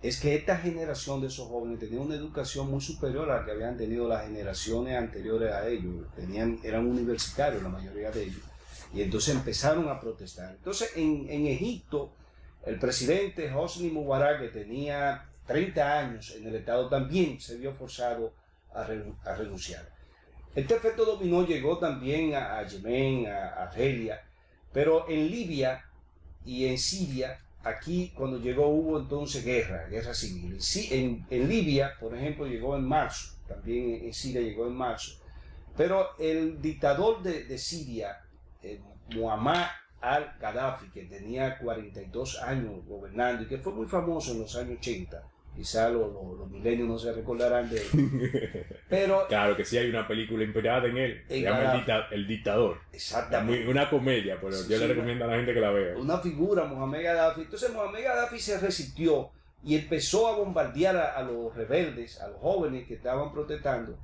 es 0.00 0.20
que 0.20 0.36
esta 0.36 0.56
generación 0.56 1.20
de 1.20 1.26
esos 1.26 1.48
jóvenes 1.48 1.80
tenía 1.80 2.00
una 2.00 2.14
educación 2.14 2.70
muy 2.70 2.80
superior 2.80 3.28
a 3.30 3.38
la 3.40 3.44
que 3.44 3.50
habían 3.50 3.76
tenido 3.76 4.06
las 4.06 4.24
generaciones 4.26 4.96
anteriores 4.96 5.52
a 5.52 5.66
ellos. 5.66 6.06
Tenían, 6.14 6.60
eran 6.62 6.86
universitarios 6.86 7.62
la 7.64 7.68
mayoría 7.68 8.10
de 8.12 8.22
ellos. 8.24 8.42
Y 8.94 9.02
entonces 9.02 9.34
empezaron 9.34 9.88
a 9.88 9.98
protestar. 9.98 10.52
Entonces, 10.54 10.92
en, 10.96 11.26
en 11.28 11.46
Egipto, 11.48 12.12
el 12.64 12.78
presidente 12.78 13.52
Hosni 13.52 13.90
Mubarak, 13.90 14.40
que 14.40 14.48
tenía 14.48 15.28
30 15.48 15.98
años 15.98 16.32
en 16.36 16.46
el 16.46 16.54
Estado, 16.54 16.88
también 16.88 17.40
se 17.40 17.56
vio 17.56 17.72
forzado 17.72 18.32
a, 18.72 18.84
re- 18.84 19.12
a 19.24 19.34
renunciar. 19.34 19.88
Este 20.54 20.74
efecto 20.76 21.04
dominó 21.04 21.44
llegó 21.44 21.78
también 21.78 22.34
a, 22.36 22.58
a 22.58 22.66
Yemen, 22.66 23.26
a, 23.26 23.48
a 23.48 23.62
Argelia, 23.64 24.22
pero 24.72 25.08
en 25.08 25.30
Libia 25.30 25.84
y 26.44 26.66
en 26.66 26.78
Siria, 26.78 27.40
aquí 27.62 28.12
cuando 28.14 28.38
llegó 28.38 28.68
hubo 28.68 28.98
entonces 28.98 29.44
guerra, 29.44 29.86
guerra 29.88 30.14
civil. 30.14 30.58
En, 30.90 31.26
en, 31.30 31.48
Libia, 31.48 31.92
por 32.00 32.14
ejemplo, 32.14 32.46
llegó 32.46 32.76
en 32.76 32.84
marzo, 32.84 33.36
también 33.46 33.94
en, 33.94 34.06
en 34.06 34.14
Siria 34.14 34.40
llegó 34.40 34.66
en 34.66 34.74
marzo. 34.74 35.18
Pero 35.76 36.18
el 36.18 36.60
dictador 36.60 37.22
de, 37.22 37.44
de 37.44 37.58
Siria, 37.58 38.20
eh, 38.62 38.80
Muammar 39.14 39.70
al-Gaddafi, 40.00 40.90
que 40.90 41.04
tenía 41.04 41.58
42 41.58 42.42
años 42.42 42.84
gobernando 42.86 43.42
y 43.42 43.46
que 43.46 43.58
fue 43.58 43.72
muy 43.72 43.86
famoso 43.86 44.32
en 44.32 44.40
los 44.40 44.56
años 44.56 44.78
80, 44.78 45.22
quizá 45.58 45.90
los, 45.90 46.12
los- 46.12 46.38
los 46.38 46.48
milenios 46.50 46.88
no 46.88 46.98
se 46.98 47.12
recordarán 47.12 47.68
de 47.68 47.78
él, 47.82 48.66
pero 48.88 49.26
Claro 49.28 49.56
que 49.56 49.64
sí 49.64 49.76
hay 49.76 49.90
una 49.90 50.06
película 50.06 50.44
inspirada 50.44 50.86
en 50.86 50.96
él. 50.96 51.24
Se 51.28 51.40
llama 51.40 51.58
el, 51.58 51.64
Gaddafi. 51.64 51.78
Dicta- 51.80 52.08
El 52.12 52.26
Dictador. 52.28 52.80
Exactamente. 52.92 53.62
Muy- 53.64 53.70
una 53.70 53.90
comedia, 53.90 54.38
pero 54.40 54.52
Sí, 54.52 54.70
yo 54.70 54.78
sí, 54.78 54.82
le 54.86 54.94
recomiendo 54.94 55.24
a 55.24 55.28
la 55.28 55.36
gente 55.36 55.52
que 55.52 55.60
la 55.60 55.70
vea. 55.70 55.96
una 55.96 56.18
figura, 56.18 56.64
Mohamed 56.64 57.02
Gaddafi. 57.02 57.40
Entonces 57.42 57.72
Mohamed 57.72 58.04
Gaddafi 58.04 58.38
se 58.38 58.58
resistió 58.60 59.30
y 59.64 59.74
empezó 59.76 60.28
a 60.28 60.36
bombardear 60.36 60.96
a, 60.96 61.16
a 61.16 61.22
los 61.24 61.54
rebeldes, 61.56 62.20
a 62.20 62.28
los 62.28 62.38
jóvenes 62.40 62.86
que 62.86 62.94
estaban 62.94 63.32
protestando. 63.32 63.98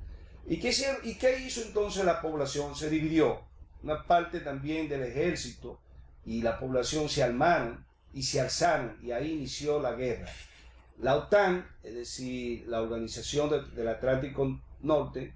¿Y 0.47 0.59
qué, 0.59 0.67
hizo- 0.69 0.85
¿Y 1.03 1.17
qué 1.17 1.39
hizo 1.39 1.61
entonces 1.61 2.03
la 2.05 2.21
población? 2.21 2.75
Se 2.75 2.89
dividió. 2.89 3.41
Una 3.81 4.03
parte 4.05 4.41
también 4.41 4.89
del 4.89 5.03
ejército 5.03 5.79
y 6.25 6.41
la 6.41 6.59
población 6.59 7.07
se 7.07 7.23
armaron 7.23 7.85
y 8.13 8.23
se 8.23 8.41
alzaron 8.41 8.97
y 9.01 9.11
ahí 9.11 9.31
inició 9.33 9.79
la 9.81 9.93
guerra. 9.93 10.27
La 10.99 11.15
OTAN, 11.15 11.67
es 11.83 11.93
decir, 11.93 12.65
la 12.67 12.81
Organización 12.81 13.49
de- 13.49 13.63
del 13.75 13.87
Atlántico 13.89 14.59
Norte, 14.81 15.33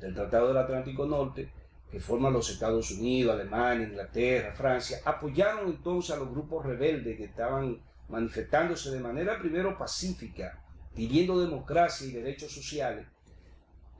del 0.00 0.14
Tratado 0.14 0.48
del 0.48 0.58
Atlántico 0.58 1.06
Norte, 1.06 1.50
que 1.90 2.00
forman 2.00 2.32
los 2.32 2.50
Estados 2.50 2.90
Unidos, 2.90 3.34
Alemania, 3.34 3.86
Inglaterra, 3.88 4.52
Francia, 4.52 4.98
apoyaron 5.04 5.68
entonces 5.68 6.14
a 6.14 6.18
los 6.18 6.28
grupos 6.30 6.66
rebeldes 6.66 7.16
que 7.16 7.24
estaban 7.24 7.80
manifestándose 8.08 8.90
de 8.90 9.00
manera 9.00 9.38
primero 9.38 9.76
pacífica, 9.78 10.62
pidiendo 10.94 11.40
democracia 11.40 12.06
y 12.06 12.12
derechos 12.12 12.52
sociales. 12.52 13.06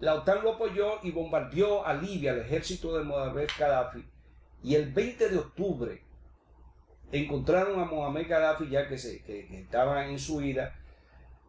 La 0.01 0.15
OTAN 0.17 0.43
lo 0.43 0.55
apoyó 0.55 0.99
y 1.03 1.13
bombardeó 1.13 1.87
a 1.87 1.95
Libia, 1.95 2.33
al 2.33 2.41
ejército 2.41 2.97
de 2.99 3.05
Mohamed 3.05 3.49
Gaddafi, 3.59 4.05
y 4.63 4.75
el 4.75 4.93
20 4.93 5.29
de 5.31 5.39
octubre 5.39 6.03
encontraron 7.13 7.81
a 7.81 7.85
Mohamed 7.85 8.29
Gaddafi 8.29 8.69
ya 8.69 8.89
que, 8.89 8.99
se, 8.99 9.23
que, 9.23 9.47
estaba 9.59 10.07
en 10.07 10.19
su 10.19 10.43
ira, 10.43 10.75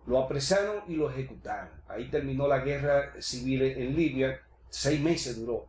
lo 0.06 0.20
apresaron 0.20 0.84
y 0.88 0.96
lo 0.96 1.10
ejecutaron. 1.10 1.70
Ahí 1.88 2.10
terminó 2.10 2.48
la 2.48 2.60
guerra 2.60 3.14
civil 3.20 3.64
en 3.64 3.96
Libia, 3.96 4.40
seis 4.70 5.00
meses 5.02 5.38
duró. 5.38 5.68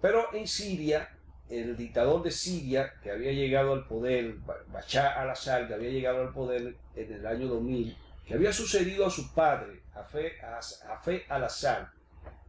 Pero 0.00 0.32
en 0.34 0.46
Siria, 0.48 1.08
el 1.48 1.76
dictador 1.76 2.22
de 2.22 2.30
Siria, 2.30 2.92
que 3.02 3.10
había 3.10 3.32
llegado 3.32 3.72
al 3.72 3.86
poder, 3.86 4.34
Ba- 4.38 4.56
Bashar 4.72 5.18
al-Assad, 5.18 5.68
que 5.68 5.74
había 5.74 5.90
llegado 5.90 6.22
al 6.22 6.32
poder 6.32 6.76
en 6.96 7.12
el 7.12 7.26
año 7.26 7.46
2000, 7.48 7.96
que 8.26 8.34
había 8.34 8.52
sucedido 8.52 9.06
a 9.06 9.10
su 9.10 9.32
padre, 9.34 9.82
Hafez 9.94 11.22
al-Assad, 11.30 11.86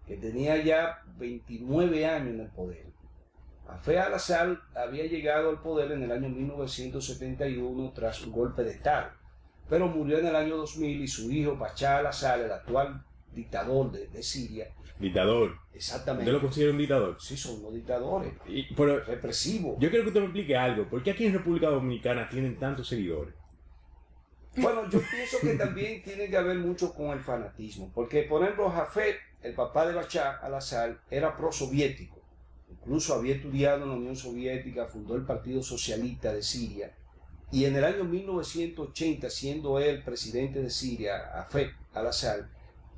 que 0.06 0.18
tenía 0.18 0.58
ya 0.58 1.02
29 1.18 2.06
años 2.06 2.34
en 2.34 2.40
el 2.42 2.50
poder. 2.50 2.86
Hafez 3.70 3.98
al-Assad 3.98 4.56
había 4.76 5.06
llegado 5.06 5.50
al 5.50 5.62
poder 5.62 5.92
en 5.92 6.04
el 6.04 6.12
año 6.12 6.30
1971 6.30 7.92
tras 7.94 8.22
un 8.26 8.32
golpe 8.32 8.64
de 8.64 8.72
Estado, 8.72 9.10
pero 9.70 9.88
murió 9.88 10.20
en 10.20 10.28
el 10.28 10.36
año 10.36 10.58
2000 10.58 11.02
y 11.02 11.08
su 11.08 11.32
hijo 11.32 11.56
Bashar 11.56 12.00
al-Assad, 12.00 12.44
el 12.44 12.52
actual 12.52 13.04
dictador 13.34 13.92
de, 13.92 14.08
de 14.08 14.24
Siria, 14.24 14.68
Dictador. 15.00 15.56
exactamente. 15.74 16.24
¿Usted 16.26 16.34
lo 16.34 16.42
considera 16.42 16.72
un 16.72 16.78
dictador? 16.78 17.22
Sí, 17.22 17.38
son 17.38 17.62
los 17.62 17.74
dictadores. 17.74 18.34
Y, 18.48 18.74
pero 18.74 19.00
Represivos. 19.06 19.78
yo 19.80 19.90
quiero 19.90 20.04
que 20.04 20.10
usted 20.10 20.20
me 20.20 20.26
explique 20.26 20.58
algo. 20.58 20.90
¿Por 20.90 21.02
qué 21.04 21.12
aquí 21.12 21.26
en 21.26 21.34
República 21.34 21.68
Dominicana 21.70 22.28
tienen 22.28 22.58
tantos 22.60 22.88
seguidores? 22.90 23.34
Bueno, 24.58 24.90
yo 24.90 25.00
pienso 25.10 25.38
que 25.42 25.54
también 25.54 26.02
tiene 26.04 26.28
que 26.28 26.36
haber 26.36 26.58
mucho 26.58 26.94
con 26.94 27.12
el 27.12 27.22
fanatismo, 27.22 27.92
porque 27.94 28.24
por 28.24 28.42
ejemplo 28.44 28.70
Jafet, 28.70 29.16
el 29.42 29.54
papá 29.54 29.88
de 29.88 29.94
Bashar 29.94 30.40
al-Assad, 30.42 30.96
era 31.10 31.34
pro-soviético, 31.38 32.19
incluso 32.82 33.14
había 33.14 33.36
estudiado 33.36 33.84
en 33.84 33.90
la 33.90 33.96
Unión 33.96 34.16
Soviética, 34.16 34.86
fundó 34.86 35.16
el 35.16 35.24
Partido 35.24 35.62
Socialista 35.62 36.34
de 36.34 36.42
Siria, 36.42 36.94
y 37.52 37.66
en 37.66 37.76
el 37.76 37.84
año 37.84 38.04
1980, 38.04 39.30
siendo 39.30 39.80
él 39.80 40.04
presidente 40.04 40.62
de 40.62 40.70
Siria, 40.70 41.18
Jafet 41.34 41.72
al-Assad, 41.94 42.42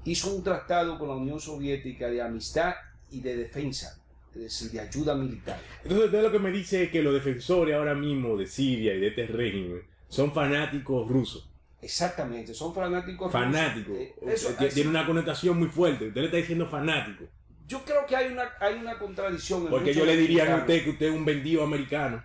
hizo 0.04 0.36
un 0.36 0.44
tratado 0.44 0.98
con 1.00 1.08
la 1.08 1.16
Unión 1.16 1.40
Soviética 1.40 2.10
de 2.10 2.22
amistad 2.22 2.74
y 3.10 3.22
de 3.22 3.38
defensa, 3.38 4.02
es 4.36 4.42
decir, 4.42 4.72
de 4.72 4.82
ayuda 4.82 5.16
militar. 5.16 5.60
Entonces 5.84 6.06
usted 6.06 6.22
lo 6.22 6.32
que 6.32 6.40
me 6.40 6.52
dice 6.52 6.84
es 6.84 6.92
que 6.92 7.02
los 7.02 7.14
defensores 7.14 7.76
ahora 7.76 7.96
mismo 7.96 8.36
de 8.36 8.46
Siria 8.46 8.94
y 8.94 9.00
de 9.00 9.08
este 9.08 9.28
régimen 9.28 9.82
son 10.10 10.34
fanáticos 10.34 11.08
rusos. 11.08 11.48
Exactamente, 11.82 12.54
son 12.54 12.74
fanáticos. 12.76 13.32
rusos. 13.32 13.32
Fanáticos. 13.32 13.98
Eh, 13.98 14.70
tiene 14.74 14.90
una 14.90 15.06
connotación 15.06 15.58
muy 15.58 15.70
fuerte. 15.70 16.08
Usted 16.08 16.22
le 16.22 16.28
está 16.28 16.38
diciendo 16.38 16.68
fanático. 16.68 17.26
Yo 17.72 17.86
creo 17.86 18.06
que 18.06 18.18
hay 18.18 18.34
una, 18.34 18.52
hay 18.60 18.76
una 18.76 19.00
contradicción. 19.00 19.62
en 19.62 19.70
Porque 19.70 19.94
yo 19.94 20.04
le 20.04 20.18
diría 20.18 20.54
a 20.54 20.58
usted 20.58 20.84
que 20.84 20.90
usted 20.90 21.06
es 21.06 21.14
un 21.14 21.24
vendido 21.24 21.64
americano. 21.64 22.22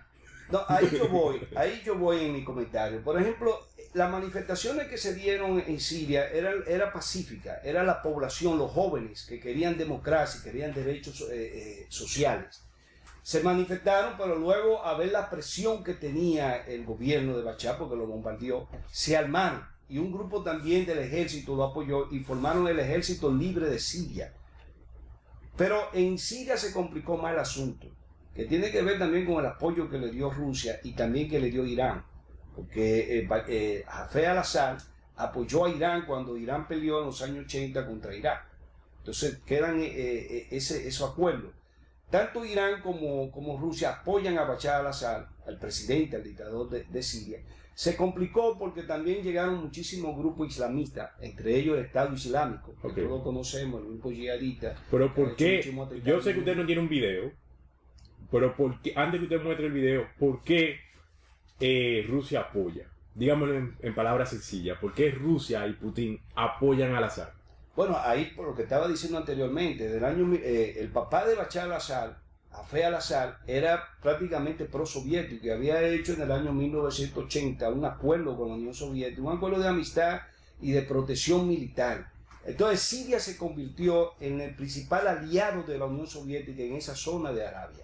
No, 0.51 0.61
ahí 0.67 0.89
yo 0.91 1.07
voy, 1.09 1.39
ahí 1.55 1.81
yo 1.85 1.95
voy 1.95 2.25
en 2.25 2.33
mi 2.33 2.43
comentario. 2.43 3.01
Por 3.01 3.17
ejemplo, 3.17 3.57
las 3.93 4.11
manifestaciones 4.11 4.89
que 4.89 4.97
se 4.97 5.13
dieron 5.13 5.63
en 5.65 5.79
Siria 5.79 6.27
eran 6.31 6.65
era 6.67 6.91
pacífica, 6.91 7.61
era 7.63 7.83
la 7.85 8.01
población, 8.01 8.57
los 8.57 8.71
jóvenes 8.71 9.25
que 9.25 9.39
querían 9.39 9.77
democracia, 9.77 10.41
querían 10.43 10.73
derechos 10.73 11.21
eh, 11.21 11.27
eh, 11.31 11.85
sociales. 11.87 12.65
se 13.23 13.41
manifestaron, 13.41 14.15
pero 14.17 14.35
luego 14.35 14.83
a 14.83 14.97
ver 14.97 15.13
la 15.13 15.29
presión 15.29 15.81
que 15.81 15.93
tenía 15.93 16.57
el 16.65 16.83
gobierno 16.83 17.37
de 17.37 17.43
Bachar, 17.43 17.77
porque 17.77 17.95
lo 17.95 18.05
bombardeó, 18.05 18.67
se 18.91 19.15
armaron. 19.15 19.63
Y 19.87 19.97
un 19.97 20.11
grupo 20.11 20.43
también 20.43 20.85
del 20.85 20.99
ejército 20.99 21.55
lo 21.55 21.63
apoyó 21.63 22.11
y 22.11 22.19
formaron 22.19 22.67
el 22.67 22.79
ejército 22.79 23.31
libre 23.31 23.69
de 23.69 23.79
Siria. 23.79 24.33
Pero 25.57 25.89
en 25.93 26.17
Siria 26.17 26.55
se 26.55 26.71
complicó 26.71 27.17
más 27.17 27.33
el 27.33 27.39
asunto, 27.39 27.87
que 28.33 28.45
tiene 28.45 28.71
que 28.71 28.83
ver 28.83 28.99
también 28.99 29.25
con 29.25 29.39
el 29.43 29.47
apoyo 29.47 29.89
que 29.89 29.97
le 29.97 30.11
dio 30.11 30.29
Rusia 30.29 30.79
y 30.83 30.93
también 30.93 31.29
que 31.29 31.39
le 31.39 31.49
dio 31.49 31.65
Irán. 31.65 32.05
Porque 32.55 33.19
eh, 33.19 33.27
eh, 33.47 33.83
al-Assad 33.87 34.77
apoyó 35.15 35.65
a 35.65 35.69
Irán 35.69 36.05
cuando 36.05 36.37
Irán 36.37 36.67
peleó 36.67 36.99
en 36.99 37.07
los 37.07 37.21
años 37.21 37.45
80 37.45 37.85
contra 37.85 38.15
Irak. 38.15 38.45
Entonces 38.99 39.39
quedan 39.45 39.81
eh, 39.81 39.87
eh, 39.87 40.47
ese, 40.51 40.87
esos 40.87 41.11
acuerdos. 41.11 41.51
Tanto 42.09 42.45
Irán 42.45 42.81
como, 42.81 43.31
como 43.31 43.57
Rusia 43.57 43.89
apoyan 44.01 44.37
a 44.37 44.43
Bashar 44.43 44.81
al-Assad, 44.81 45.25
al 45.45 45.59
presidente, 45.59 46.15
al 46.15 46.23
dictador 46.23 46.69
de, 46.69 46.83
de 46.83 47.03
Siria. 47.03 47.39
Se 47.77 47.95
complicó 47.95 48.57
porque 48.57 48.81
también 48.81 49.21
llegaron 49.21 49.61
muchísimos 49.61 50.17
grupos 50.17 50.47
islamistas, 50.47 51.11
entre 51.21 51.57
ellos 51.59 51.77
el 51.77 51.85
Estado 51.85 52.11
Islámico, 52.15 52.73
que 52.95 53.03
todos 53.03 53.21
conocemos, 53.21 53.81
el 53.81 53.87
grupo 53.89 54.09
yihadista. 54.11 54.75
Pero 54.89 55.13
¿por 55.13 55.35
qué? 55.35 55.61
Yo 56.03 56.19
sé 56.19 56.33
que 56.33 56.39
usted 56.39 56.55
no 56.55 56.65
tiene 56.65 56.81
un 56.81 56.89
video, 56.89 57.31
pero 58.31 58.55
¿por 58.55 58.81
qué- 58.81 58.93
antes 58.95 59.19
que 59.19 59.25
usted 59.25 59.43
muestre 59.43 59.67
el 59.67 59.73
video, 59.73 60.07
¿por 60.17 60.43
qué 60.43 60.79
eh, 61.59 62.03
Rusia 62.09 62.39
apoya? 62.49 62.87
Dígamelo 63.13 63.53
en, 63.53 63.75
en 63.79 63.93
palabras 63.93 64.31
sencillas, 64.31 64.79
¿por 64.79 64.95
qué 64.95 65.11
Rusia 65.11 65.67
y 65.67 65.73
Putin 65.73 66.19
apoyan 66.33 66.95
al 66.95 67.03
azar? 67.03 67.33
Bueno, 67.75 67.95
ahí 67.99 68.31
por 68.35 68.47
lo 68.47 68.55
que 68.55 68.63
estaba 68.63 68.87
diciendo 68.87 69.19
anteriormente, 69.19 69.87
del 69.87 70.03
año, 70.03 70.33
eh, 70.33 70.77
el 70.79 70.89
papá 70.89 71.27
de 71.27 71.35
Bashar 71.35 71.65
al-Assad, 71.65 72.13
Hafez 72.57 72.85
al-Assad, 72.85 73.35
era 73.45 73.83
prácticamente 74.01 74.65
pro-soviético 74.65 75.47
y 75.47 75.49
había 75.49 75.81
hecho 75.83 76.13
en 76.13 76.21
el 76.21 76.31
año 76.31 76.51
1980 76.53 77.69
un 77.69 77.85
acuerdo 77.85 78.35
con 78.37 78.49
la 78.49 78.55
Unión 78.55 78.73
Soviética, 78.73 79.21
un 79.21 79.37
acuerdo 79.37 79.59
de 79.59 79.67
amistad 79.67 80.21
y 80.61 80.71
de 80.71 80.81
protección 80.81 81.47
militar. 81.47 82.11
Entonces 82.45 82.79
Siria 82.81 83.19
se 83.19 83.37
convirtió 83.37 84.13
en 84.19 84.41
el 84.41 84.55
principal 84.55 85.07
aliado 85.07 85.63
de 85.63 85.77
la 85.77 85.85
Unión 85.85 86.07
Soviética 86.07 86.63
en 86.63 86.75
esa 86.75 86.95
zona 86.95 87.31
de 87.31 87.45
Arabia. 87.45 87.83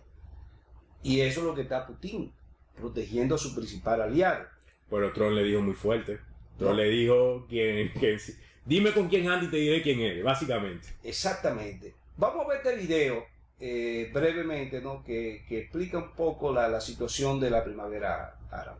Y 1.03 1.19
eso 1.19 1.41
es 1.41 1.45
lo 1.45 1.53
que 1.53 1.63
está 1.63 1.85
Putin, 1.85 2.31
protegiendo 2.75 3.35
a 3.35 3.37
su 3.37 3.53
principal 3.53 4.01
aliado. 4.01 4.45
Pero 4.89 5.11
Trump 5.11 5.33
le 5.33 5.43
dijo 5.43 5.61
muy 5.61 5.73
fuerte. 5.73 6.19
Trump 6.57 6.71
No. 6.71 6.77
le 6.77 6.89
dijo 6.89 7.45
quién, 7.49 7.91
que, 7.93 8.17
dime 8.65 8.93
con 8.93 9.09
quién 9.09 9.27
anda 9.29 9.45
y 9.45 9.49
te 9.51 9.57
diré 9.57 9.81
quién 9.81 9.99
eres, 9.99 10.23
básicamente. 10.23 10.87
Exactamente. 11.03 11.93
Vamos 12.15 12.45
a 12.45 12.47
ver 12.49 12.57
este 12.57 12.75
video 12.77 13.25
eh, 13.59 14.09
brevemente, 14.13 14.81
¿no? 14.81 15.03
Que, 15.03 15.43
explica 15.49 15.97
un 15.97 16.11
poco 16.11 16.51
la, 16.51 16.67
la 16.67 16.81
situación 16.81 17.39
de 17.39 17.49
la 17.49 17.63
primavera 17.63 18.35
árabe. 18.51 18.77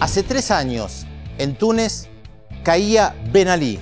Hace 0.00 0.22
tres 0.22 0.50
años, 0.50 1.06
en 1.38 1.56
Túnez, 1.56 2.08
caía 2.62 3.14
Ben 3.32 3.48
Ali, 3.48 3.78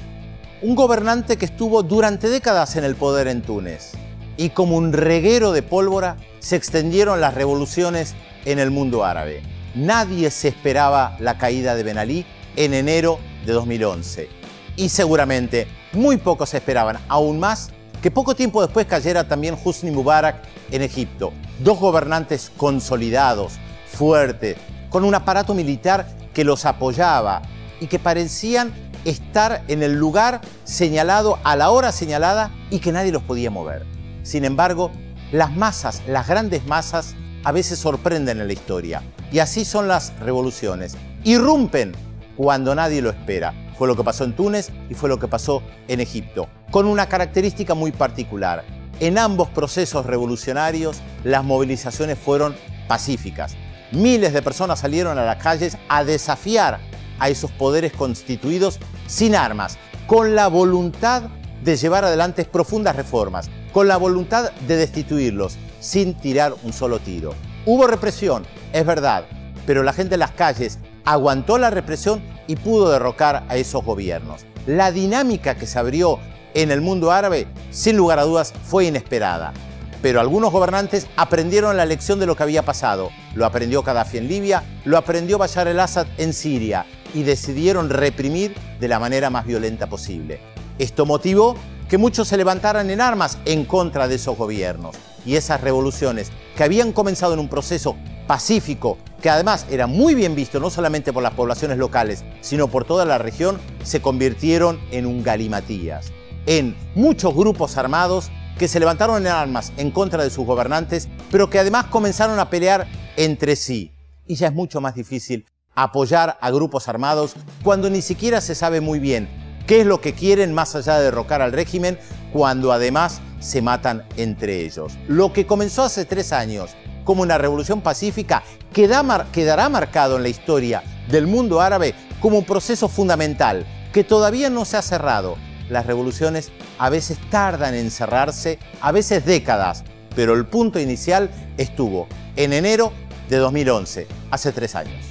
un 0.63 0.75
gobernante 0.75 1.37
que 1.37 1.45
estuvo 1.45 1.83
durante 1.83 2.29
décadas 2.29 2.77
en 2.77 2.85
el 2.85 2.95
poder 2.95 3.29
en 3.29 3.43
Túnez. 3.43 3.93
Y 4.37 4.51
como 4.51 4.77
un 4.77 4.93
reguero 4.93 5.53
de 5.53 5.63
pólvora, 5.63 6.17
se 6.41 6.57
extendieron 6.57 7.21
las 7.21 7.35
revoluciones 7.35 8.15
en 8.45 8.59
el 8.59 8.71
mundo 8.71 9.05
árabe. 9.05 9.43
Nadie 9.75 10.31
se 10.31 10.49
esperaba 10.49 11.17
la 11.21 11.39
caída 11.39 11.75
de 11.75 11.83
Ben 11.83 11.99
Ali 11.99 12.27
en 12.57 12.75
enero 12.75 13.19
de 13.47 13.53
2011. 13.53 14.29
Y 14.77 14.89
seguramente 14.89 15.67
muy 15.93 16.17
pocos 16.17 16.55
esperaban, 16.55 16.99
aún 17.09 17.39
más, 17.39 17.71
que 18.05 18.11
poco 18.11 18.37
tiempo 18.37 18.61
después 18.61 18.85
cayera 18.85 19.27
también 19.27 19.57
Husni 19.65 19.91
Mubarak 19.91 20.37
en 20.71 20.83
Egipto. 20.83 21.33
Dos 21.61 21.81
gobernantes 21.81 22.53
consolidados, 22.55 23.55
fuertes, 23.87 24.59
con 24.91 25.05
un 25.05 25.15
aparato 25.15 25.55
militar 25.55 26.07
que 26.35 26.45
los 26.45 26.67
apoyaba 26.67 27.41
y 27.81 27.87
que 27.87 27.99
parecían 27.99 28.75
estar 29.07 29.65
en 29.69 29.83
el 29.83 29.95
lugar 29.95 30.43
señalado 30.65 31.39
a 31.45 31.57
la 31.57 31.71
hora 31.71 31.93
señalada 31.93 32.51
y 32.69 32.81
que 32.81 32.93
nadie 32.93 33.11
los 33.11 33.23
podía 33.23 33.51
mover. 33.51 33.87
Sin 34.23 34.45
embargo, 34.45 34.91
las 35.33 35.57
masas, 35.57 36.03
las 36.07 36.29
grandes 36.29 36.67
masas, 36.67 37.15
a 37.43 37.53
veces 37.53 37.79
sorprenden 37.79 38.39
en 38.39 38.49
la 38.49 38.53
historia. 38.53 39.03
Y 39.33 39.39
así 39.39 39.65
son 39.65 39.89
las 39.89 40.13
revoluciones. 40.21 40.99
Irrumpen 41.25 41.93
cuando 42.37 42.75
nadie 42.75 43.03
lo 43.03 43.11
espera. 43.11 43.55
Fue 43.77 43.89
lo 43.89 43.97
que 43.97 44.05
pasó 44.05 44.25
en 44.25 44.35
Túnez 44.35 44.71
y 44.89 44.95
fue 44.95 45.09
lo 45.09 45.19
que 45.19 45.29
pasó 45.29 45.63
en 45.89 46.01
Egipto, 46.01 46.49
con 46.71 46.87
una 46.87 47.09
característica 47.09 47.75
muy 47.75 47.93
particular. 47.93 48.65
En 49.01 49.19
ambos 49.19 49.49
procesos 49.49 50.07
revolucionarios, 50.07 51.03
las 51.25 51.45
movilizaciones 51.45 52.19
fueron 52.19 52.55
pacíficas. 52.87 53.57
Miles 53.91 54.33
de 54.33 54.43
personas 54.43 54.81
salieron 54.81 55.19
a 55.19 55.25
las 55.25 55.43
calles 55.43 55.77
a 55.89 56.05
desafiar 56.05 56.79
a 57.19 57.29
esos 57.29 57.51
poderes 57.53 57.93
constituidos 57.93 58.79
sin 59.07 59.35
armas, 59.35 59.79
con 60.07 60.35
la 60.35 60.49
voluntad 60.49 61.25
de 61.63 61.77
llevar 61.77 62.05
adelante 62.05 62.45
profundas 62.45 62.97
reformas, 62.97 63.51
con 63.73 63.89
la 63.89 63.97
voluntad 63.97 64.53
de 64.69 64.77
destituirlos 64.77 65.57
sin 65.81 66.15
tirar 66.15 66.55
un 66.63 66.73
solo 66.73 66.99
tiro. 66.99 67.35
Hubo 67.67 67.87
represión, 67.87 68.45
es 68.73 68.85
verdad, 68.85 69.25
pero 69.67 69.83
la 69.83 69.93
gente 69.93 70.15
en 70.15 70.21
las 70.21 70.33
calles 70.33 70.79
aguantó 71.05 71.59
la 71.59 71.71
represión 71.71 72.23
y 72.47 72.57
pudo 72.57 72.91
derrocar 72.91 73.45
a 73.49 73.57
esos 73.57 73.85
gobiernos. 73.85 74.45
La 74.67 74.93
dinámica 74.93 75.57
que 75.57 75.67
se 75.67 75.79
abrió 75.79 76.19
en 76.55 76.71
el 76.71 76.81
mundo 76.81 77.11
árabe, 77.11 77.47
sin 77.71 77.97
lugar 77.97 78.19
a 78.19 78.25
dudas, 78.25 78.53
fue 78.65 78.87
inesperada. 78.87 79.53
Pero 80.01 80.21
algunos 80.21 80.53
gobernantes 80.53 81.07
aprendieron 81.17 81.77
la 81.77 81.87
lección 81.87 82.21
de 82.21 82.27
lo 82.27 82.37
que 82.37 82.43
había 82.43 82.63
pasado. 82.63 83.11
Lo 83.35 83.47
aprendió 83.47 83.83
Gaddafi 83.83 84.19
en 84.19 84.29
Libia, 84.29 84.63
lo 84.85 84.99
aprendió 84.99 85.39
Bashar 85.39 85.67
el-Assad 85.67 86.07
en 86.19 86.33
Siria 86.33 86.87
y 87.15 87.23
decidieron 87.23 87.89
reprimir 87.89 88.55
de 88.81 88.89
la 88.89 88.99
manera 88.99 89.31
más 89.31 89.47
violenta 89.47 89.87
posible. 89.89 90.41
Esto 90.79 91.07
motivó 91.07 91.57
que 91.89 91.99
muchos 91.99 92.29
se 92.29 92.37
levantaran 92.37 92.91
en 92.91 93.01
armas 93.01 93.39
en 93.45 93.65
contra 93.65 94.09
de 94.09 94.17
esos 94.17 94.37
gobiernos. 94.37 94.97
Y 95.25 95.37
esas 95.37 95.61
revoluciones, 95.61 96.31
que 96.57 96.65
habían 96.65 96.93
comenzado 96.93 97.33
en 97.33 97.39
un 97.39 97.49
proceso 97.49 97.97
pacífico, 98.27 98.99
que 99.25 99.31
además 99.31 99.65
era 99.71 99.87
muy 99.87 100.15
bien 100.15 100.35
visto 100.35 100.61
no 100.61 100.69
solamente 100.69 101.11
por 101.11 101.23
las 101.23 101.33
poblaciones 101.33 101.79
locales, 101.79 102.27
sino 102.43 102.69
por 102.69 102.85
toda 102.85 103.07
la 103.07 103.17
región, 103.17 103.59
se 103.83 104.03
convirtieron 104.03 104.79
en 104.91 105.07
un 105.07 105.23
galimatías, 105.23 106.13
en 106.45 106.77
muchos 106.95 107.35
grupos 107.35 107.79
armados 107.79 108.31
que 108.59 108.69
se 108.69 108.79
levantaron 108.79 109.23
en 109.23 109.33
armas 109.33 109.73
en 109.79 109.93
contra 109.93 110.23
de 110.23 110.29
sus 110.29 110.45
gobernantes, 110.45 111.09
pero 111.31 111.49
que 111.49 111.59
además 111.59 111.87
comenzaron 111.87 112.39
a 112.39 112.51
pelear 112.51 112.87
entre 113.17 113.57
sí. 113.57 113.93
Y 114.27 114.35
ya 114.35 114.49
es 114.49 114.53
mucho 114.53 114.83
más 114.83 114.95
difícil 114.95 115.47
apoyar 115.75 116.37
a 116.39 116.51
grupos 116.51 116.87
armados 116.89 117.35
cuando 117.63 117.89
ni 117.89 118.03
siquiera 118.03 118.43
se 118.43 118.55
sabe 118.55 118.83
muy 118.83 118.99
bien 118.99 119.27
qué 119.67 119.81
es 119.81 119.87
lo 119.87 120.03
que 120.03 120.13
quieren 120.13 120.53
más 120.53 120.77
allá 120.77 120.99
de 120.99 121.05
derrocar 121.05 121.41
al 121.41 121.53
régimen, 121.53 121.99
cuando 122.31 122.73
además 122.73 123.23
se 123.41 123.63
matan 123.63 124.07
entre 124.19 124.67
ellos. 124.67 124.99
Lo 125.09 125.33
que 125.33 125.47
comenzó 125.47 125.83
hace 125.83 126.05
tres 126.05 126.31
años 126.31 126.77
como 127.05 127.23
una 127.23 127.39
revolución 127.39 127.81
pacífica 127.81 128.43
queda 128.75 129.27
quedará 129.33 129.69
marcado 129.71 130.17
en 130.17 130.25
la 130.25 130.29
historia 130.29 130.83
del 131.09 131.27
mundo 131.27 131.61
árabe 131.63 131.95
como 132.21 132.39
un 132.39 132.45
proceso 132.45 132.89
fundamental 132.89 133.65
que 133.93 134.05
todavía 134.05 134.51
no 134.51 134.65
se 134.65 134.77
ha 134.77 134.83
cerrado. 134.83 135.37
Las 135.71 135.87
revoluciones 135.87 136.51
a 136.79 136.91
veces 136.91 137.19
tardan 137.31 137.75
en 137.75 137.91
cerrarse, 137.91 138.59
a 138.81 138.93
veces 138.93 139.25
décadas, 139.25 139.85
pero 140.15 140.35
el 140.35 140.45
punto 140.47 140.79
inicial 140.81 141.31
estuvo 141.57 142.09
en 142.37 142.53
enero 142.53 142.93
de 143.31 143.37
2011, 143.37 144.07
hace 144.31 144.53
tres 144.53 144.75
años. 144.75 145.07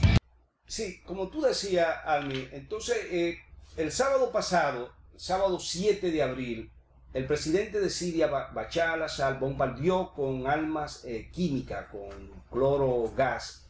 Sí, 0.68 1.02
como 1.06 1.30
tú 1.30 1.42
decías, 1.42 1.88
Almi, 2.06 2.48
entonces 2.52 2.98
eh, 3.10 3.38
el 3.78 3.92
sábado 3.92 4.32
pasado, 4.32 4.92
sábado 5.16 5.60
7 5.60 6.12
de 6.12 6.22
abril, 6.22 6.70
el 7.14 7.26
presidente 7.26 7.80
de 7.80 7.90
Siria, 7.90 8.28
Ba- 8.28 8.50
Bashar 8.54 8.90
al-Assad, 8.90 9.40
bombardeó 9.40 10.14
con 10.14 10.48
armas 10.48 11.04
eh, 11.06 11.30
químicas, 11.32 11.86
con 11.92 12.10
cloro 12.54 13.12
gas, 13.18 13.68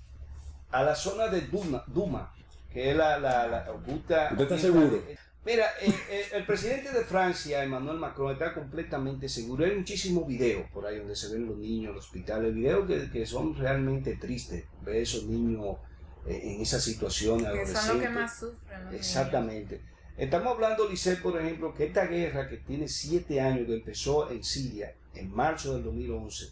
a 0.72 0.84
la 0.84 0.94
zona 0.96 1.28
de 1.28 1.42
Duma, 1.42 1.84
Duma 1.88 2.34
que 2.72 2.90
es 2.92 2.98
la... 2.98 3.18
la, 3.20 3.48
la 3.48 3.66
Ghouta- 3.68 4.30
¿Usted 4.32 4.44
está 4.44 4.58
seguro? 4.58 5.02
Mira, 5.46 5.66
eh, 5.82 5.94
eh, 6.10 6.26
el 6.34 6.46
presidente 6.46 6.92
de 6.92 7.04
Francia, 7.04 7.64
Emmanuel 7.64 7.98
Macron, 7.98 8.32
está 8.32 8.54
completamente 8.54 9.28
seguro. 9.30 9.66
Hay 9.66 9.76
muchísimos 9.76 10.26
videos 10.26 10.70
por 10.72 10.86
ahí 10.86 10.98
donde 11.00 11.16
se 11.16 11.32
ven 11.34 11.46
los 11.46 11.58
niños 11.58 11.90
en 11.90 11.96
los 11.96 12.06
hospitales, 12.06 12.56
videos 12.56 12.88
que, 12.88 13.12
que 13.12 13.26
son 13.26 13.56
realmente 13.56 14.16
tristes, 14.16 14.64
ver 14.84 14.96
esos 14.96 15.26
niños 15.26 15.76
eh, 16.26 16.40
en 16.56 16.62
esa 16.62 16.80
situación. 16.80 17.40
Que 17.46 17.66
son 17.68 17.98
los 17.98 18.04
que 18.08 18.10
más 18.10 18.40
sufren. 18.40 18.86
los 18.86 18.94
Exactamente. 18.96 19.82
Estamos 20.18 20.54
hablando, 20.54 20.88
Lisset, 20.90 21.22
por 21.22 21.40
ejemplo, 21.40 21.74
que 21.74 21.86
esta 21.88 22.06
guerra 22.06 22.48
que 22.48 22.58
tiene 22.58 22.88
siete 22.88 23.42
años, 23.42 23.68
que 23.68 23.76
empezó 23.76 24.32
en 24.32 24.44
Siria 24.44 24.96
en 25.14 25.30
marzo 25.32 25.74
del 25.74 25.84
2011, 25.84 26.52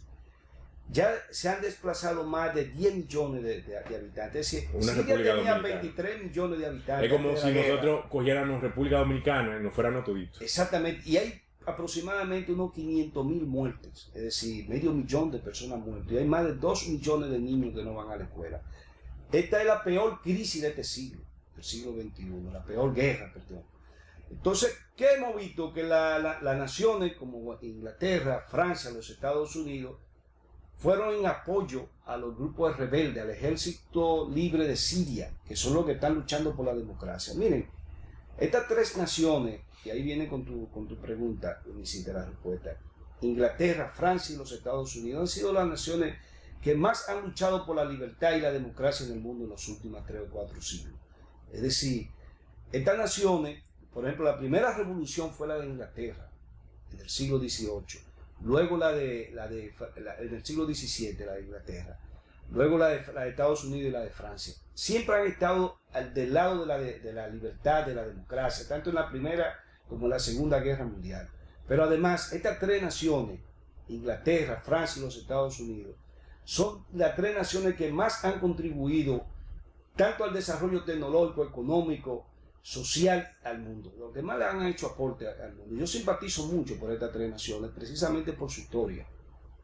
ya 0.90 1.14
se 1.30 1.48
han 1.48 1.62
desplazado 1.62 2.24
más 2.24 2.54
de 2.54 2.66
10 2.66 2.94
millones 2.96 3.42
de, 3.42 3.62
de- 3.62 3.80
de 3.82 3.96
habitantes. 3.96 4.52
Es 4.52 4.52
decir, 4.52 4.68
Una 4.74 4.82
Siria 4.92 4.94
república 5.02 5.34
tenía 5.36 5.54
dominicana. 5.54 5.80
23 5.80 6.22
millones 6.24 6.58
de 6.58 6.66
habitantes. 6.66 7.10
Es 7.10 7.16
como 7.16 7.36
si 7.36 7.42
la 7.46 7.50
guerra. 7.52 7.68
nosotros 7.68 8.04
cogiéramos 8.10 8.60
República 8.62 8.98
Dominicana 8.98 9.58
y 9.58 9.62
nos 9.62 9.74
fuéramos 9.74 10.04
toditos. 10.04 10.42
Exactamente. 10.42 11.02
Y 11.08 11.16
hay 11.16 11.40
aproximadamente 11.64 12.52
unos 12.52 12.72
500 12.72 13.24
mil 13.26 13.46
muertes, 13.46 14.10
es 14.14 14.22
decir, 14.22 14.68
medio 14.68 14.92
millón 14.92 15.30
de 15.30 15.38
personas 15.38 15.78
muertas, 15.78 16.10
y 16.12 16.18
hay 16.18 16.24
más 16.26 16.44
de 16.44 16.54
2 16.54 16.88
millones 16.88 17.30
de 17.30 17.38
niños 17.38 17.74
que 17.74 17.84
no 17.84 17.94
van 17.94 18.10
a 18.10 18.16
la 18.16 18.24
escuela. 18.24 18.60
Esta 19.30 19.60
es 19.60 19.66
la 19.66 19.82
peor 19.82 20.20
crisis 20.20 20.60
de 20.62 20.68
este 20.68 20.82
siglo, 20.84 21.22
del 21.54 21.64
siglo 21.64 21.92
XXI, 21.92 22.50
la 22.52 22.64
peor 22.64 22.92
guerra, 22.92 23.32
perdón. 23.32 23.62
Entonces, 24.30 24.76
¿qué 24.96 25.14
hemos 25.16 25.36
visto? 25.36 25.72
Que 25.72 25.82
la- 25.84 26.18
la- 26.18 26.40
las 26.42 26.56
naciones 26.58 27.14
como 27.16 27.56
Inglaterra, 27.62 28.40
Francia, 28.48 28.90
los 28.90 29.08
Estados 29.10 29.54
Unidos, 29.56 29.96
fueron 30.82 31.14
en 31.14 31.26
apoyo 31.26 31.86
a 32.06 32.16
los 32.16 32.36
grupos 32.36 32.76
rebeldes, 32.76 33.22
al 33.22 33.30
ejército 33.30 34.28
libre 34.28 34.66
de 34.66 34.76
Siria, 34.76 35.32
que 35.46 35.54
son 35.54 35.74
los 35.74 35.86
que 35.86 35.92
están 35.92 36.14
luchando 36.14 36.56
por 36.56 36.66
la 36.66 36.74
democracia. 36.74 37.34
Miren, 37.34 37.68
estas 38.36 38.66
tres 38.66 38.96
naciones, 38.96 39.60
y 39.84 39.90
ahí 39.90 40.02
viene 40.02 40.26
con 40.26 40.44
tu, 40.44 40.68
con 40.72 40.88
tu 40.88 40.96
pregunta, 40.96 41.62
hiciste 41.80 42.12
la 42.12 42.24
respuesta, 42.24 42.76
Inglaterra, 43.20 43.88
Francia 43.88 44.34
y 44.34 44.38
los 44.38 44.50
Estados 44.50 44.96
Unidos 44.96 45.20
han 45.20 45.28
sido 45.28 45.52
las 45.52 45.68
naciones 45.68 46.16
que 46.60 46.74
más 46.74 47.08
han 47.08 47.22
luchado 47.22 47.64
por 47.64 47.76
la 47.76 47.84
libertad 47.84 48.32
y 48.34 48.40
la 48.40 48.50
democracia 48.50 49.06
en 49.06 49.12
el 49.12 49.20
mundo 49.20 49.44
en 49.44 49.50
los 49.50 49.68
últimos 49.68 50.04
tres 50.04 50.22
o 50.22 50.30
cuatro 50.32 50.60
siglos. 50.60 50.94
Es 51.52 51.62
decir, 51.62 52.08
estas 52.72 52.98
naciones, 52.98 53.62
por 53.94 54.04
ejemplo, 54.04 54.24
la 54.24 54.36
primera 54.36 54.76
revolución 54.76 55.32
fue 55.32 55.46
la 55.46 55.58
de 55.58 55.66
Inglaterra, 55.66 56.28
en 56.90 56.98
el 56.98 57.08
siglo 57.08 57.38
XVIII, 57.38 58.11
luego 58.44 58.76
la 58.76 58.92
de, 58.92 59.30
la 59.34 59.46
de 59.48 59.72
la- 59.96 60.16
en 60.16 60.34
el 60.34 60.44
siglo 60.44 60.66
XVII, 60.66 61.24
la 61.24 61.32
de 61.34 61.42
Inglaterra, 61.42 61.98
luego 62.50 62.78
la 62.78 62.88
de, 62.88 63.12
la 63.12 63.22
de 63.24 63.30
Estados 63.30 63.64
Unidos 63.64 63.88
y 63.88 63.92
la 63.92 64.00
de 64.00 64.10
Francia. 64.10 64.54
Siempre 64.74 65.14
han 65.16 65.26
estado 65.26 65.78
al, 65.92 66.12
del 66.14 66.32
lado 66.34 66.60
de 66.60 66.66
la, 66.66 66.78
de, 66.78 66.98
de 67.00 67.12
la 67.12 67.28
libertad, 67.28 67.86
de 67.86 67.94
la 67.94 68.04
democracia, 68.06 68.66
tanto 68.68 68.90
en 68.90 68.96
la 68.96 69.08
primera 69.08 69.54
como 69.88 70.06
en 70.06 70.10
la 70.10 70.18
segunda 70.18 70.60
guerra 70.60 70.84
mundial. 70.84 71.28
Pero 71.68 71.84
además, 71.84 72.32
estas 72.32 72.58
tres 72.58 72.82
naciones, 72.82 73.40
Inglaterra, 73.88 74.60
Francia 74.64 75.00
y 75.00 75.04
los 75.04 75.16
Estados 75.16 75.60
Unidos, 75.60 75.94
son 76.44 76.84
las 76.92 77.14
tres 77.14 77.36
naciones 77.36 77.76
que 77.76 77.92
más 77.92 78.24
han 78.24 78.40
contribuido 78.40 79.24
tanto 79.96 80.24
al 80.24 80.32
desarrollo 80.32 80.84
tecnológico, 80.84 81.44
económico, 81.44 82.26
social 82.62 83.36
al 83.42 83.58
mundo. 83.58 83.92
Los 83.98 84.12
que 84.14 84.22
más 84.22 84.38
le 84.38 84.44
han 84.44 84.66
hecho 84.66 84.86
aporte 84.86 85.26
al 85.28 85.54
mundo. 85.54 85.74
Yo 85.76 85.86
simpatizo 85.86 86.46
mucho 86.46 86.78
por 86.78 86.92
estas 86.92 87.12
tres 87.12 87.30
naciones, 87.30 87.70
precisamente 87.74 88.32
por 88.32 88.50
su 88.50 88.60
historia. 88.60 89.06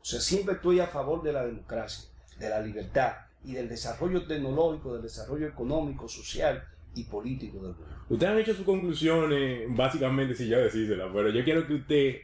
O 0.01 0.05
sea, 0.05 0.21
siempre 0.21 0.57
estoy 0.57 0.81
a 0.81 0.87
favor 0.87 1.23
de 1.23 1.33
la 1.33 1.47
democracia, 1.47 2.09
de 2.39 2.49
la 2.49 2.61
libertad 2.61 3.13
y 3.45 3.53
del 3.53 3.69
desarrollo 3.69 4.27
tecnológico, 4.27 4.95
del 4.95 5.03
desarrollo 5.03 5.47
económico, 5.47 6.09
social 6.09 6.65
y 6.95 7.05
político 7.05 7.59
del 7.59 7.75
mundo. 7.75 7.87
Ustedes 8.09 8.33
han 8.33 8.39
hecho 8.39 8.55
sus 8.55 8.65
conclusiones, 8.65 9.67
básicamente, 9.69 10.35
si 10.35 10.49
ya 10.49 10.59
decírsela, 10.59 11.11
pero 11.13 11.31
yo 11.31 11.45
quiero 11.45 11.67
que 11.67 11.75
usted, 11.75 12.17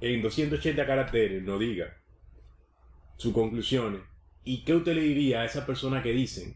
en 0.00 0.22
280 0.22 0.86
caracteres, 0.86 1.42
nos 1.42 1.58
diga 1.58 1.96
sus 3.16 3.32
conclusiones 3.32 4.02
y 4.44 4.64
qué 4.64 4.74
usted 4.74 4.94
le 4.94 5.02
diría 5.02 5.40
a 5.40 5.44
esas 5.44 5.64
personas 5.64 6.02
que 6.02 6.12
dicen 6.12 6.54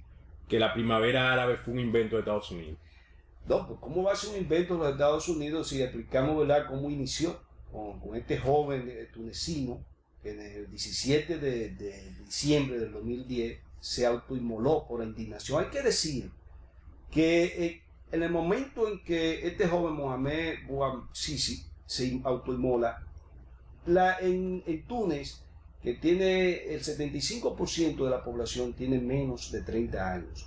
que 0.48 0.58
la 0.58 0.74
primavera 0.74 1.32
árabe 1.32 1.56
fue 1.56 1.74
un 1.74 1.80
invento 1.80 2.16
de 2.16 2.20
Estados 2.20 2.50
Unidos. 2.50 2.78
No, 3.48 3.66
pues 3.66 3.78
¿cómo 3.80 4.02
va 4.02 4.12
a 4.12 4.16
ser 4.16 4.30
un 4.30 4.38
invento 4.38 4.74
de 4.74 4.80
los 4.80 4.92
Estados 4.92 5.28
Unidos 5.28 5.68
si 5.68 5.80
explicamos 5.80 6.36
¿verdad? 6.36 6.66
cómo 6.68 6.90
inició 6.90 7.38
con, 7.70 8.16
este 8.16 8.38
joven 8.38 8.88
eh, 8.88 9.08
tunecino 9.12 9.84
que 10.22 10.32
en 10.32 10.40
el 10.40 10.70
17 10.70 11.38
de, 11.38 11.68
diciembre 12.24 12.78
del 12.78 12.92
2010 12.92 13.60
se 13.78 14.04
autoinmoló 14.04 14.86
por 14.88 15.00
la 15.00 15.06
indignación? 15.06 15.62
Hay 15.62 15.70
que 15.70 15.82
decir 15.82 16.30
que 17.10 17.44
eh, 17.44 17.82
en 18.10 18.22
el 18.24 18.30
momento 18.30 18.88
en 18.88 19.02
que 19.04 19.46
este 19.46 19.68
joven 19.68 19.94
Mohamed 19.94 20.66
Bouazizi 20.66 21.64
se 21.86 22.20
autoinmola, 22.24 23.06
la, 23.86 24.18
en, 24.18 24.64
en 24.66 24.82
Túnez, 24.86 25.42
que 25.80 25.94
tiene 25.94 26.74
el 26.74 26.82
75% 26.82 28.04
de 28.04 28.10
la 28.10 28.24
población, 28.24 28.72
tiene 28.72 28.98
menos 28.98 29.52
de 29.52 29.62
30 29.62 30.14
años. 30.14 30.46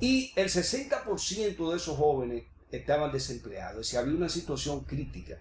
Y 0.00 0.32
el 0.36 0.48
60% 0.48 1.70
de 1.70 1.76
esos 1.76 1.96
jóvenes 1.96 2.44
estaban 2.70 3.12
desempleados. 3.12 3.80
Es 3.80 3.86
decir, 3.88 3.98
había 3.98 4.14
una 4.16 4.28
situación 4.28 4.80
crítica. 4.84 5.38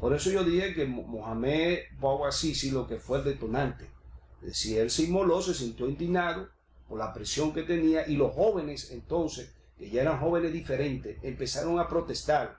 Por 0.00 0.14
eso 0.14 0.30
yo 0.30 0.42
dije 0.42 0.74
que 0.74 0.86
Mo- 0.86 1.04
Mohamed 1.04 1.78
Bouazizi 1.98 2.70
lo 2.70 2.86
que 2.86 2.96
fue 2.96 3.18
el 3.18 3.24
detonante. 3.24 3.88
Es 4.40 4.48
decir, 4.48 4.78
él 4.80 4.90
se 4.90 5.04
inmoló, 5.04 5.40
se 5.40 5.54
sintió 5.54 5.88
indignado 5.88 6.48
por 6.88 6.98
la 6.98 7.12
presión 7.12 7.52
que 7.54 7.62
tenía 7.62 8.06
y 8.08 8.16
los 8.16 8.34
jóvenes 8.34 8.90
entonces, 8.90 9.54
que 9.78 9.88
ya 9.88 10.02
eran 10.02 10.18
jóvenes 10.18 10.52
diferentes, 10.52 11.18
empezaron 11.22 11.78
a 11.78 11.86
protestar. 11.88 12.58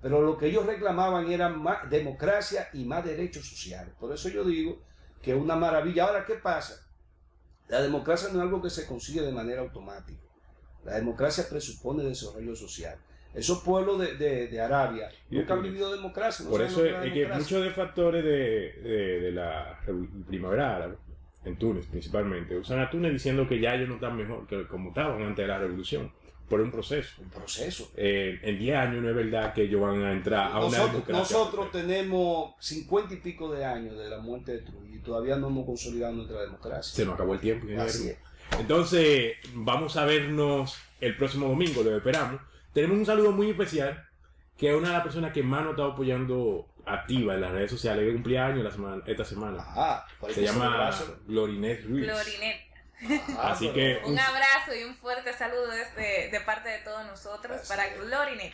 Pero 0.00 0.20
lo 0.22 0.36
que 0.38 0.46
ellos 0.46 0.66
reclamaban 0.66 1.30
era 1.32 1.48
más 1.48 1.90
democracia 1.90 2.68
y 2.72 2.84
más 2.84 3.04
derechos 3.04 3.48
sociales. 3.48 3.94
Por 3.98 4.12
eso 4.12 4.28
yo 4.28 4.44
digo 4.44 4.80
que 5.22 5.32
es 5.32 5.40
una 5.40 5.56
maravilla. 5.56 6.04
Ahora, 6.04 6.24
¿qué 6.24 6.34
pasa? 6.34 6.74
La 7.68 7.80
democracia 7.80 8.28
no 8.28 8.34
es 8.38 8.42
algo 8.42 8.62
que 8.62 8.70
se 8.70 8.86
consigue 8.86 9.22
de 9.22 9.32
manera 9.32 9.62
automática. 9.62 10.23
La 10.84 10.94
democracia 10.96 11.44
presupone 11.48 12.02
desarrollo 12.04 12.54
social. 12.54 12.96
Esos 13.34 13.62
pueblos 13.62 13.98
de, 13.98 14.14
de- 14.16 14.46
de 14.48 14.60
Arabia 14.60 15.08
nunca 15.28 15.54
han 15.54 15.62
vivido 15.62 15.90
democracia. 15.92 16.44
no 16.44 16.50
Por 16.50 16.62
eso 16.62 16.84
es, 16.84 17.12
que 17.12 17.26
muchos 17.26 17.64
de 17.64 17.70
factores 17.70 18.22
de, 18.24 19.30
la 19.32 19.80
primavera 20.28 20.76
árabe, 20.76 20.96
en 21.44 21.56
Túnez 21.56 21.86
principalmente, 21.86 22.56
usan 22.56 22.78
a 22.80 22.88
Túnez 22.88 23.12
diciendo 23.12 23.48
que 23.48 23.58
ya 23.60 23.74
ellos 23.74 23.88
no 23.88 23.94
están 23.96 24.16
mejor 24.16 24.46
que 24.46 24.66
como 24.68 24.90
estaban 24.90 25.20
antes 25.22 25.42
de 25.42 25.46
la 25.48 25.58
revolución, 25.58 26.12
por 26.48 26.60
un 26.60 26.70
proceso. 26.70 27.22
Un 27.22 27.30
proceso. 27.30 27.90
Eh, 27.96 28.38
en 28.42 28.58
10 28.58 28.76
años 28.76 29.02
no 29.02 29.08
es 29.08 29.16
verdad 29.16 29.52
que 29.52 29.62
ellos 29.62 29.80
van 29.80 30.02
a 30.04 30.12
entrar 30.12 30.52
a 30.52 30.64
una 30.64 30.78
democracia. 30.78 31.12
nosotros 31.14 31.72
tenemos 31.72 32.54
cincuenta 32.60 33.14
y 33.14 33.16
pico 33.16 33.50
de 33.52 33.64
años 33.64 33.98
de 33.98 34.08
la 34.10 34.18
muerte 34.18 34.52
de 34.52 34.58
Trujillo 34.58 34.94
y 34.94 34.98
todavía 35.00 35.36
no 35.36 35.48
hemos 35.48 35.66
consolidado 35.66 36.12
nuestra 36.12 36.42
democracia. 36.42 36.94
Se 36.94 37.04
nos 37.04 37.14
acabó 37.14 37.34
el 37.34 37.40
tiempo. 37.40 37.66
Así 37.80 38.10
es. 38.10 38.18
Entonces, 38.58 39.36
vamos 39.54 39.96
a 39.96 40.04
vernos 40.04 40.78
el 41.00 41.16
próximo 41.16 41.48
domingo, 41.48 41.82
lo 41.82 41.96
esperamos. 41.96 42.40
Tenemos 42.72 42.96
un 42.98 43.06
saludo 43.06 43.32
muy 43.32 43.50
especial, 43.50 44.06
que 44.56 44.70
es 44.70 44.76
una 44.76 44.88
de 44.88 44.94
las 44.94 45.02
personas 45.02 45.32
que 45.32 45.42
más 45.42 45.62
nos 45.62 45.72
está 45.72 45.86
apoyando 45.86 46.68
activa 46.86 47.34
en 47.34 47.40
las 47.40 47.50
redes 47.52 47.70
sociales, 47.70 48.04
que 48.06 48.12
cumpleaños 48.12 48.62
la 48.64 48.70
semana, 48.70 49.02
esta 49.06 49.24
semana. 49.24 49.64
Ahí 49.74 50.34
Se 50.34 50.40
que 50.40 50.46
llama 50.46 50.64
celebrarse. 50.66 51.04
Glorinet 51.26 51.84
Ruiz. 51.86 52.04
Glorinet. 52.04 52.60
Ah, 53.36 53.50
Así 53.52 53.68
que 53.70 54.00
Un 54.06 54.18
abrazo 54.18 54.74
y 54.80 54.84
un 54.84 54.94
fuerte 54.94 55.32
saludo 55.32 55.68
desde, 55.70 56.30
de 56.30 56.40
parte 56.40 56.68
de 56.70 56.78
todos 56.78 57.04
nosotros 57.06 57.60
para 57.68 57.88
Glorinet. 57.94 58.52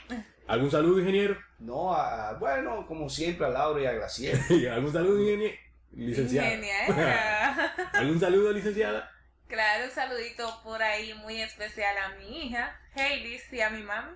¿Algún 0.49 0.71
saludo, 0.71 0.99
ingeniero? 0.99 1.37
No, 1.61 1.95
a- 1.95 2.33
bueno, 2.35 2.85
como 2.87 3.09
siempre, 3.09 3.47
a 3.47 3.51
Laura 3.51 3.83
y 3.83 3.87
a 3.87 3.93
Graciela. 3.93 4.41
¿Algún 4.75 4.93
saludo, 4.93 5.21
ingeniero? 5.21 5.55
Licenciada. 5.93 6.49
Ingeniera. 6.55 7.75
¿Algún 7.93 8.19
saludo, 8.19 8.53
licenciada? 8.53 9.11
Claro, 9.51 9.87
un 9.87 9.91
saludito 9.91 10.49
por 10.63 10.81
ahí 10.81 11.13
muy 11.25 11.41
especial 11.43 11.97
a 11.99 12.17
mi 12.17 12.47
hija, 12.47 12.81
Hailey, 12.95 13.41
y 13.51 13.61
a 13.61 13.71
mi 13.71 13.83
mami. 13.83 14.13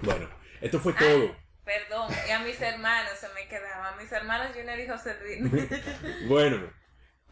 Bueno, 0.00 0.30
esto 0.60 0.78
fue 0.78 0.92
todo. 0.92 1.34
Perdón, 1.64 2.12
y 2.28 2.30
a 2.30 2.38
mis 2.38 2.60
hermanos 2.60 3.14
se 3.18 3.26
me 3.30 3.48
quedaban. 3.48 3.98
Mis 3.98 4.12
hermanos 4.12 4.54
Junior 4.54 4.78
y 4.78 4.86
José 4.86 5.16
Luis. 5.20 5.68
Bueno, 6.28 6.70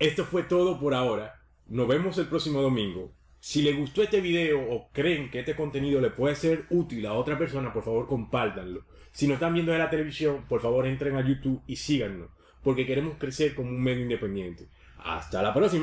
esto 0.01 0.25
fue 0.25 0.43
todo 0.43 0.81
por 0.81 0.95
ahora. 0.95 1.41
Nos 1.66 1.87
vemos 1.87 2.18
el 2.18 2.27
próximo 2.27 2.61
domingo. 2.61 3.12
Si 3.39 3.62
les 3.62 3.77
gustó 3.77 4.03
este 4.03 4.20
video 4.20 4.61
o 4.61 4.91
creen 4.91 5.31
que 5.31 5.41
este 5.41 5.55
contenido 5.55 6.01
le 6.01 6.11
puede 6.11 6.35
ser 6.35 6.64
útil 6.70 7.07
a 7.07 7.12
otra 7.12 7.39
persona, 7.39 7.73
por 7.73 7.85
favor 7.85 8.09
compártanlo. 8.09 8.85
Si 9.12 9.29
no 9.29 9.35
están 9.35 9.55
viendo 9.55 9.70
de 9.70 9.79
la 9.79 9.91
televisión, 9.91 10.45
por 10.49 10.61
favor 10.61 10.87
entren 10.89 11.14
a 11.14 11.25
YouTube 11.25 11.62
y 11.68 11.77
síganos, 11.77 12.31
porque 12.64 12.85
queremos 12.85 13.16
crecer 13.16 13.55
como 13.55 13.68
un 13.68 13.81
medio 13.81 14.03
independiente. 14.03 14.66
Hasta 14.99 15.41
la 15.41 15.55
próxima. 15.55 15.83